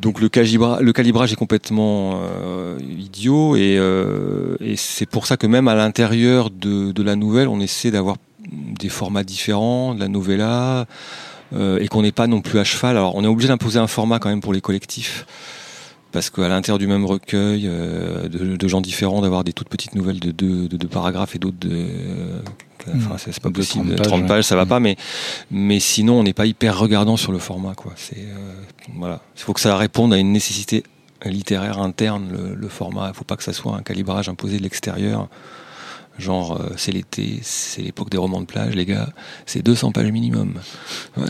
donc 0.00 0.20
le, 0.20 0.28
calibra, 0.28 0.80
le 0.80 0.92
calibrage 0.92 1.32
est 1.32 1.36
complètement 1.36 2.20
euh, 2.22 2.78
idiot 2.80 3.56
et, 3.56 3.76
euh, 3.78 4.56
et 4.60 4.76
c'est 4.76 5.06
pour 5.06 5.26
ça 5.26 5.36
que 5.36 5.46
même 5.46 5.68
à 5.68 5.74
l'intérieur 5.74 6.50
de, 6.50 6.92
de, 6.92 7.02
la 7.02 7.16
nouvelle, 7.16 7.48
on 7.48 7.60
essaie 7.60 7.90
d'avoir 7.90 8.16
des 8.50 8.88
formats 8.88 9.24
différents, 9.24 9.94
de 9.94 10.00
la 10.00 10.08
novella, 10.08 10.86
euh, 11.52 11.78
et 11.80 11.88
qu'on 11.88 12.02
n'est 12.02 12.12
pas 12.12 12.26
non 12.26 12.40
plus 12.40 12.58
à 12.58 12.64
cheval. 12.64 12.96
Alors 12.96 13.14
on 13.14 13.24
est 13.24 13.28
obligé 13.28 13.48
d'imposer 13.48 13.78
un 13.78 13.86
format 13.86 14.18
quand 14.18 14.28
même 14.28 14.40
pour 14.40 14.52
les 14.52 14.60
collectifs, 14.60 15.26
parce 16.12 16.30
qu'à 16.30 16.48
l'intérieur 16.48 16.78
du 16.78 16.86
même 16.86 17.04
recueil, 17.04 17.66
euh, 17.66 18.28
de, 18.28 18.56
de, 18.56 18.68
gens 18.68 18.80
différents, 18.80 19.20
d'avoir 19.22 19.44
des 19.44 19.52
toutes 19.52 19.68
petites 19.68 19.94
nouvelles 19.94 20.20
de 20.20 20.30
deux, 20.30 20.68
de 20.68 20.86
paragraphes 20.86 21.34
et 21.36 21.38
d'autres 21.38 21.58
de 21.58 21.86
Enfin, 22.94 23.16
c'est 23.18 23.40
pas 23.40 23.50
possible. 23.50 23.96
30 23.96 23.96
pages, 23.96 24.06
30 24.06 24.26
pages 24.28 24.44
ça 24.44 24.56
va 24.56 24.66
pas, 24.66 24.80
mais, 24.80 24.96
mais 25.50 25.80
sinon, 25.80 26.20
on 26.20 26.22
n'est 26.22 26.32
pas 26.32 26.46
hyper 26.46 26.78
regardant 26.78 27.16
sur 27.16 27.32
le 27.32 27.38
format, 27.38 27.74
quoi. 27.74 27.92
C'est, 27.96 28.18
euh, 28.18 28.54
voilà. 28.94 29.20
Il 29.36 29.42
faut 29.42 29.52
que 29.52 29.60
ça 29.60 29.76
réponde 29.76 30.12
à 30.14 30.18
une 30.18 30.32
nécessité 30.32 30.84
littéraire 31.24 31.78
interne, 31.78 32.28
le, 32.30 32.54
le 32.54 32.68
format. 32.68 33.08
Il 33.12 33.16
faut 33.16 33.24
pas 33.24 33.36
que 33.36 33.42
ça 33.42 33.52
soit 33.52 33.74
un 33.74 33.82
calibrage 33.82 34.28
imposé 34.28 34.58
de 34.58 34.62
l'extérieur. 34.62 35.28
Genre, 36.18 36.60
euh, 36.60 36.72
c'est 36.76 36.92
l'été, 36.92 37.40
c'est 37.42 37.82
l'époque 37.82 38.10
des 38.10 38.16
romans 38.16 38.40
de 38.40 38.46
plage, 38.46 38.74
les 38.74 38.86
gars. 38.86 39.08
C'est 39.44 39.62
200 39.62 39.92
pages 39.92 40.10
minimum. 40.10 40.54
Ouais, 41.16 41.24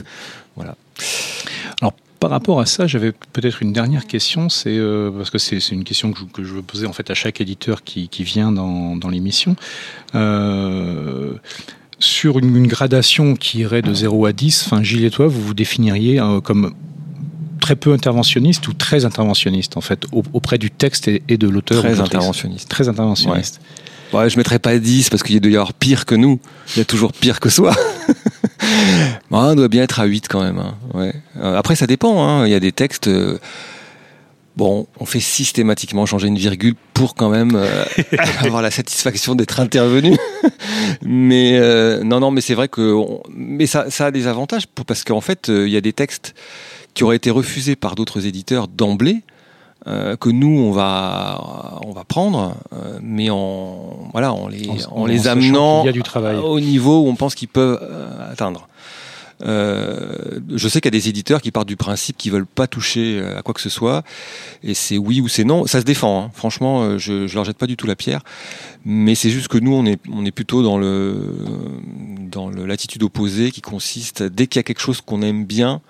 voilà. 0.56 0.76
Alors, 1.80 1.94
par 2.18 2.30
rapport 2.30 2.60
à 2.60 2.66
ça, 2.66 2.86
j'avais 2.86 3.12
peut-être 3.32 3.62
une 3.62 3.72
dernière 3.72 4.06
question, 4.06 4.48
c'est 4.48 4.76
euh, 4.76 5.10
parce 5.10 5.30
que 5.30 5.38
c'est 5.38 5.58
une 5.70 5.84
question 5.84 6.12
que 6.12 6.20
je, 6.20 6.24
que 6.24 6.44
je, 6.44 6.54
veux 6.54 6.62
poser 6.62 6.86
en 6.86 6.92
fait 6.92 7.10
à 7.10 7.14
chaque 7.14 7.40
éditeur 7.40 7.84
qui, 7.84 8.08
qui 8.08 8.24
vient 8.24 8.52
dans, 8.52 8.96
dans 8.96 9.08
l'émission. 9.08 9.56
Euh, 10.14 11.34
sur 11.98 12.38
une, 12.38 12.54
une, 12.54 12.66
gradation 12.66 13.34
qui 13.34 13.60
irait 13.60 13.82
de 13.82 13.92
0 13.92 14.26
à 14.26 14.32
10, 14.32 14.64
enfin 14.66 14.82
Gilles 14.82 15.04
et 15.04 15.10
toi, 15.10 15.26
vous 15.26 15.40
vous 15.40 15.54
définiriez 15.54 16.20
euh, 16.20 16.40
comme 16.40 16.74
très 17.60 17.76
peu 17.76 17.92
interventionniste 17.92 18.68
ou 18.68 18.74
très 18.74 19.04
interventionniste 19.04 19.76
en 19.76 19.80
fait 19.80 20.06
auprès 20.12 20.58
du 20.58 20.70
texte 20.70 21.08
et, 21.08 21.22
et 21.28 21.36
de 21.36 21.48
l'auteur 21.48 21.82
Très 21.82 22.00
interventionniste. 22.00 22.68
Très 22.68 22.88
interventionniste. 22.88 23.60
Ouais. 23.62 23.86
Ouais, 24.12 24.30
je 24.30 24.36
mettrais 24.36 24.58
pas 24.58 24.78
10 24.78 25.10
parce 25.10 25.22
qu'il 25.22 25.40
doit 25.40 25.50
y 25.50 25.56
avoir 25.56 25.72
pire 25.72 26.04
que 26.04 26.14
nous. 26.14 26.38
Il 26.74 26.78
y 26.78 26.82
a 26.82 26.84
toujours 26.84 27.12
pire 27.12 27.40
que 27.40 27.48
soi. 27.48 27.74
bon, 29.30 29.38
on 29.38 29.54
doit 29.54 29.68
bien 29.68 29.82
être 29.82 30.00
à 30.00 30.04
8 30.04 30.28
quand 30.28 30.42
même. 30.42 30.58
Hein. 30.58 30.74
Ouais. 30.94 31.14
Euh, 31.38 31.56
après, 31.56 31.76
ça 31.76 31.86
dépend. 31.86 32.26
Hein. 32.26 32.46
Il 32.46 32.52
y 32.52 32.54
a 32.54 32.60
des 32.60 32.72
textes. 32.72 33.08
Euh, 33.08 33.38
bon, 34.56 34.86
on 34.98 35.04
fait 35.06 35.20
systématiquement 35.20 36.06
changer 36.06 36.28
une 36.28 36.38
virgule 36.38 36.74
pour 36.94 37.14
quand 37.14 37.28
même 37.28 37.52
euh, 37.54 37.84
avoir 38.40 38.62
la 38.62 38.70
satisfaction 38.70 39.34
d'être 39.34 39.60
intervenu. 39.60 40.16
mais 41.02 41.58
euh, 41.58 42.02
non, 42.02 42.20
non, 42.20 42.30
mais 42.30 42.40
c'est 42.40 42.54
vrai 42.54 42.68
que, 42.68 42.92
on, 42.92 43.22
mais 43.34 43.66
ça, 43.66 43.90
ça 43.90 44.06
a 44.06 44.10
des 44.10 44.26
avantages 44.26 44.66
pour, 44.66 44.84
parce 44.84 45.04
qu'en 45.04 45.20
fait, 45.20 45.48
il 45.48 45.68
y 45.68 45.76
a 45.76 45.80
des 45.80 45.92
textes 45.92 46.34
qui 46.94 47.04
auraient 47.04 47.16
été 47.16 47.30
refusés 47.30 47.76
par 47.76 47.94
d'autres 47.94 48.26
éditeurs 48.26 48.68
d'emblée 48.68 49.22
euh, 49.86 50.16
que 50.16 50.28
nous 50.30 50.58
on 50.58 50.72
va 50.72 51.80
on 51.86 51.92
va 51.92 52.04
prendre, 52.04 52.56
euh, 52.72 52.98
mais 53.02 53.30
en 53.30 54.08
voilà 54.12 54.32
en 54.32 54.48
les 54.48 54.68
en, 54.86 55.02
en 55.02 55.06
les 55.06 55.28
amenant 55.28 55.82
il 55.82 55.86
y 55.86 55.90
a 55.90 55.92
du 55.92 56.02
travail. 56.02 56.36
au 56.36 56.60
niveau 56.60 57.02
où 57.02 57.08
on 57.08 57.14
pense 57.14 57.34
qu'ils 57.34 57.48
peuvent 57.48 57.78
euh, 57.82 58.32
atteindre. 58.32 58.68
Euh, 59.44 60.40
je 60.54 60.66
sais 60.66 60.80
qu'il 60.80 60.86
y 60.92 60.96
a 60.96 60.98
des 60.98 61.10
éditeurs 61.10 61.42
qui 61.42 61.50
partent 61.50 61.68
du 61.68 61.76
principe 61.76 62.16
qu'ils 62.16 62.32
veulent 62.32 62.46
pas 62.46 62.66
toucher 62.66 63.22
à 63.36 63.42
quoi 63.42 63.52
que 63.52 63.60
ce 63.60 63.68
soit, 63.68 64.02
et 64.62 64.72
c'est 64.72 64.96
oui 64.96 65.20
ou 65.20 65.28
c'est 65.28 65.44
non. 65.44 65.66
Ça 65.66 65.80
se 65.80 65.84
défend. 65.84 66.24
Hein. 66.24 66.30
Franchement, 66.32 66.98
je, 66.98 67.26
je 67.26 67.34
leur 67.34 67.44
jette 67.44 67.58
pas 67.58 67.66
du 67.66 67.76
tout 67.76 67.86
la 67.86 67.96
pierre, 67.96 68.22
mais 68.86 69.14
c'est 69.14 69.28
juste 69.28 69.48
que 69.48 69.58
nous, 69.58 69.74
on 69.74 69.84
est 69.84 70.00
on 70.10 70.24
est 70.24 70.30
plutôt 70.30 70.62
dans 70.62 70.78
le 70.78 71.20
dans 72.30 72.48
l'attitude 72.48 73.02
opposée 73.02 73.50
qui 73.50 73.60
consiste 73.60 74.22
dès 74.22 74.46
qu'il 74.46 74.58
y 74.58 74.60
a 74.60 74.62
quelque 74.62 74.80
chose 74.80 75.00
qu'on 75.02 75.22
aime 75.22 75.44
bien, 75.44 75.82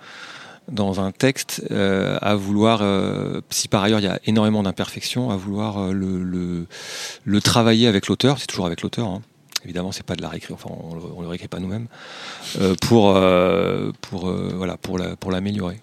dans 0.71 0.99
un 0.99 1.11
texte 1.11 1.63
euh, 1.71 2.17
à 2.21 2.35
vouloir, 2.35 2.79
euh, 2.81 3.41
si 3.49 3.67
par 3.67 3.83
ailleurs 3.83 3.99
il 3.99 4.05
y 4.05 4.09
a 4.09 4.19
énormément 4.25 4.63
d'imperfections, 4.63 5.29
à 5.29 5.37
vouloir 5.37 5.77
euh, 5.77 5.91
le, 5.93 6.23
le, 6.23 6.67
le, 7.23 7.41
travailler 7.41 7.87
avec 7.87 8.07
l'auteur, 8.07 8.39
c'est 8.39 8.47
toujours 8.47 8.65
avec 8.65 8.81
l'auteur, 8.81 9.07
hein. 9.07 9.21
évidemment 9.63 9.91
c'est 9.91 10.05
pas 10.05 10.15
de 10.15 10.21
la 10.21 10.29
réécrire, 10.29 10.55
enfin 10.55 10.69
on, 10.71 10.97
on 11.17 11.21
le 11.21 11.27
réécrit 11.27 11.47
pas 11.47 11.59
nous-mêmes, 11.59 11.87
pour, 12.81 13.17
pour, 14.01 14.29
voilà, 14.29 14.77
pour, 14.77 14.97
la, 14.97 15.15
pour 15.15 15.31
l'améliorer. 15.31 15.79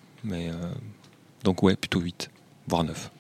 Donc 1.45 1.63
ouais, 1.63 1.77
plutôt 1.77 2.01
8, 2.01 2.31
voire 2.69 2.85
9. 2.85 3.11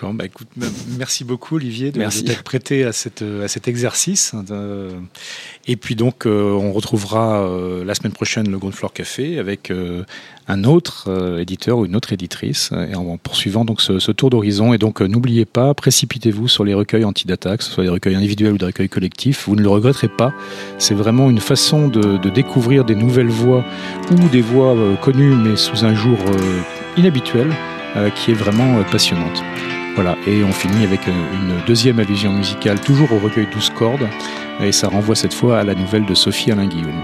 D'accord, 0.00 0.14
bah 0.14 0.24
écoute, 0.24 0.48
merci 0.96 1.24
beaucoup 1.24 1.56
Olivier 1.56 1.90
de 1.92 1.98
Merci. 1.98 2.24
prêté 2.42 2.84
à, 2.84 2.92
cette, 2.92 3.20
à 3.20 3.48
cet 3.48 3.68
exercice. 3.68 4.32
Euh, 4.50 4.92
Et 5.66 5.76
puis 5.76 5.94
donc, 5.94 6.24
euh, 6.24 6.52
on 6.52 6.72
retrouvera 6.72 7.42
euh, 7.42 7.84
la 7.84 7.94
semaine 7.94 8.14
prochaine 8.14 8.50
le 8.50 8.56
Ground 8.58 8.74
Floor 8.74 8.94
Café 8.94 9.38
avec 9.38 9.70
euh, 9.70 10.04
un 10.48 10.64
autre 10.64 11.36
éditeur 11.38 11.76
ou 11.76 11.84
une 11.84 11.94
autre 11.96 12.14
éditrice, 12.14 12.70
et 12.90 12.94
en 12.94 13.18
poursuivant 13.18 13.66
donc 13.66 13.82
ce, 13.82 13.98
ce 13.98 14.10
tour 14.10 14.30
d'horizon. 14.30 14.72
Et 14.72 14.78
donc, 14.78 15.02
n'oubliez 15.02 15.44
pas, 15.44 15.74
précipitez-vous 15.74 16.48
sur 16.48 16.64
les 16.64 16.72
recueils 16.72 17.04
anti-data, 17.04 17.58
que 17.58 17.62
ce 17.62 17.70
soit 17.70 17.84
des 17.84 17.90
recueils 17.90 18.14
individuels 18.14 18.54
ou 18.54 18.58
des 18.58 18.64
recueils 18.64 18.88
collectifs. 18.88 19.48
Vous 19.48 19.54
ne 19.54 19.60
le 19.60 19.68
regretterez 19.68 20.08
pas. 20.08 20.32
C'est 20.78 20.94
vraiment 20.94 21.28
une 21.28 21.40
façon 21.40 21.88
de, 21.88 22.16
de 22.16 22.30
découvrir 22.30 22.86
des 22.86 22.94
nouvelles 22.94 23.28
voix 23.28 23.66
ou 24.10 24.28
des 24.30 24.40
voix 24.40 24.74
euh, 24.74 24.96
connues 24.96 25.34
mais 25.36 25.56
sous 25.56 25.84
un 25.84 25.94
jour 25.94 26.16
inhabituel, 26.96 27.54
qui 28.14 28.30
est 28.30 28.34
vraiment 28.34 28.82
passionnante. 28.84 29.42
Et 30.26 30.44
on 30.44 30.52
finit 30.52 30.84
avec 30.84 31.06
euh, 31.08 31.12
une 31.34 31.64
deuxième 31.66 31.98
allusion 31.98 32.32
musicale, 32.32 32.80
toujours 32.80 33.12
au 33.12 33.18
recueil 33.18 33.46
12 33.52 33.70
cordes, 33.70 34.08
et 34.60 34.72
ça 34.72 34.88
renvoie 34.88 35.14
cette 35.14 35.34
fois 35.34 35.58
à 35.58 35.64
la 35.64 35.74
nouvelle 35.74 36.06
de 36.06 36.14
Sophie 36.14 36.52
Alain 36.52 36.66
Guillaume. 36.66 37.00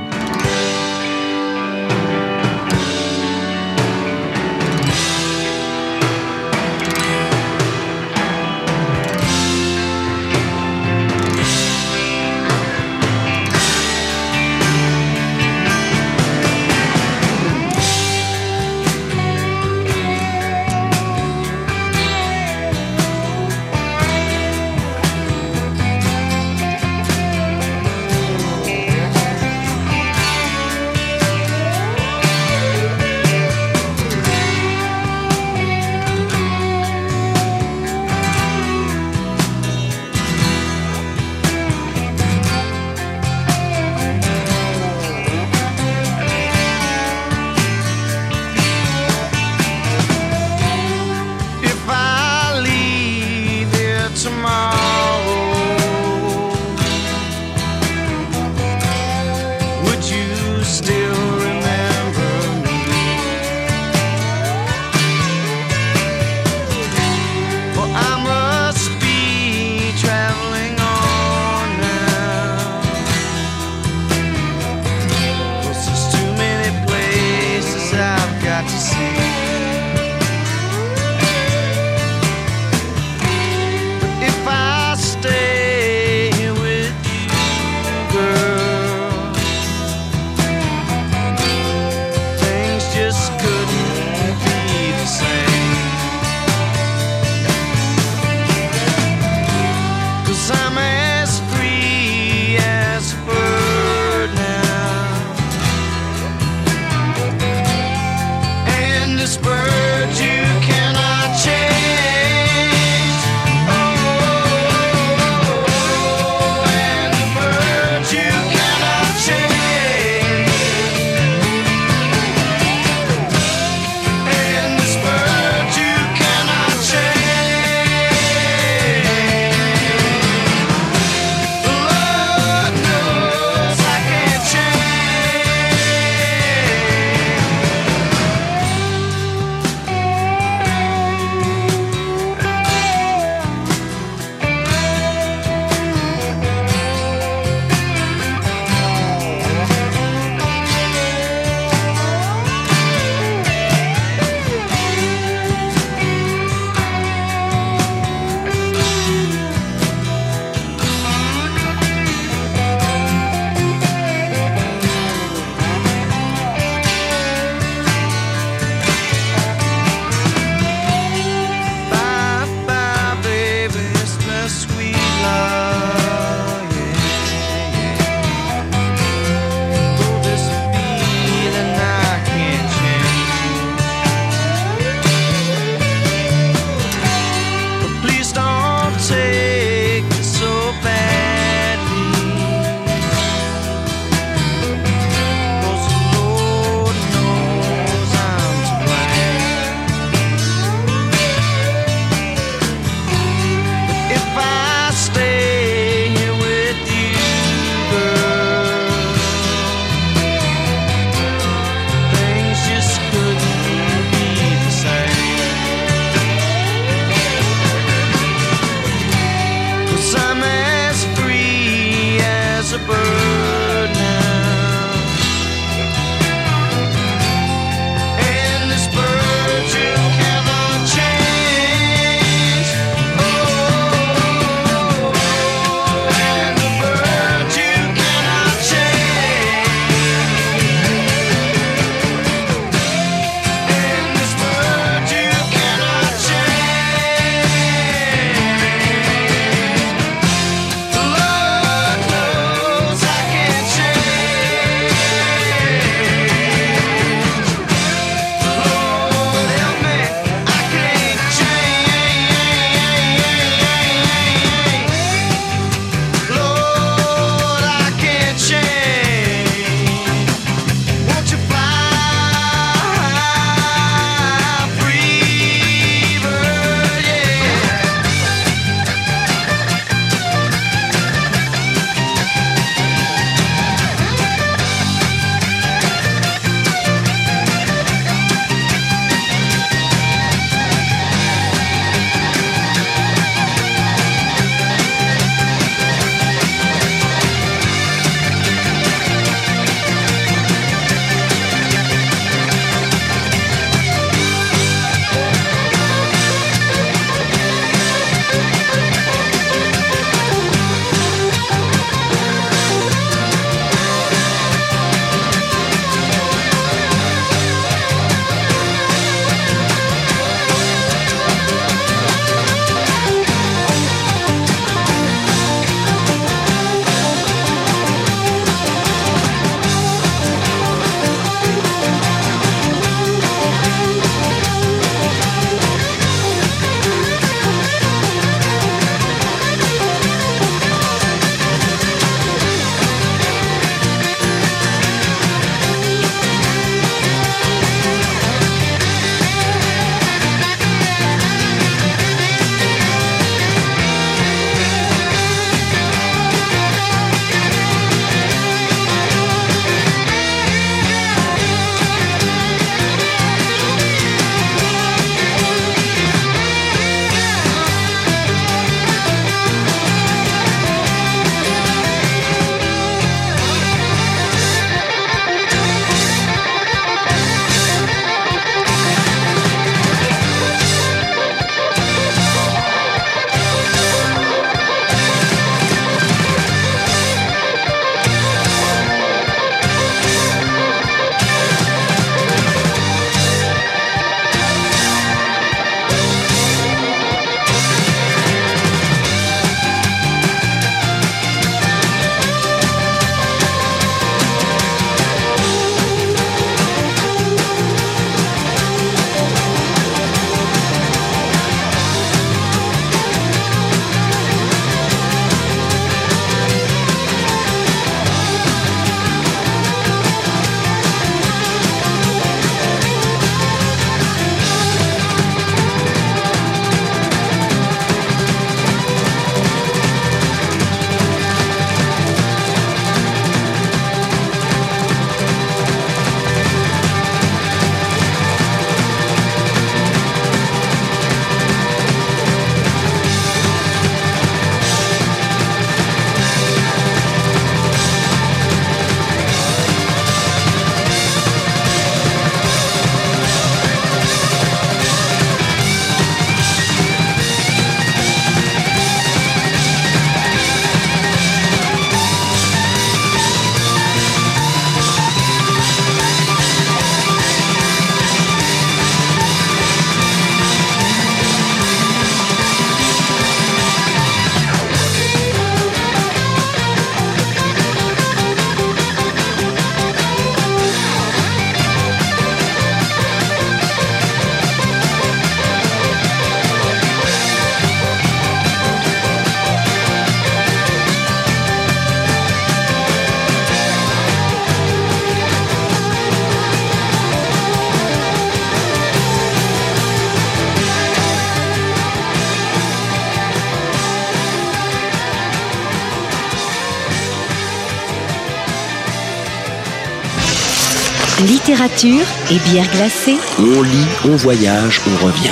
Littérature 511.46 512.04
et 512.28 512.40
bière 512.40 512.68
glacée. 512.72 513.16
On 513.38 513.62
lit, 513.62 513.86
on 514.04 514.16
voyage, 514.16 514.80
on 514.84 515.06
revient. 515.06 515.30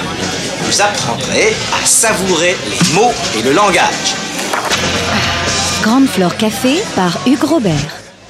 Vous 0.60 0.80
apprendrez 0.80 1.52
à 1.72 1.84
savourer 1.84 2.54
les 2.70 2.94
mots 2.94 3.12
et 3.36 3.42
le 3.42 3.52
langage. 3.52 4.14
Grande 5.82 6.06
Flore 6.06 6.36
Café 6.36 6.84
par 6.94 7.18
Hugues 7.26 7.42
Robert. 7.42 8.03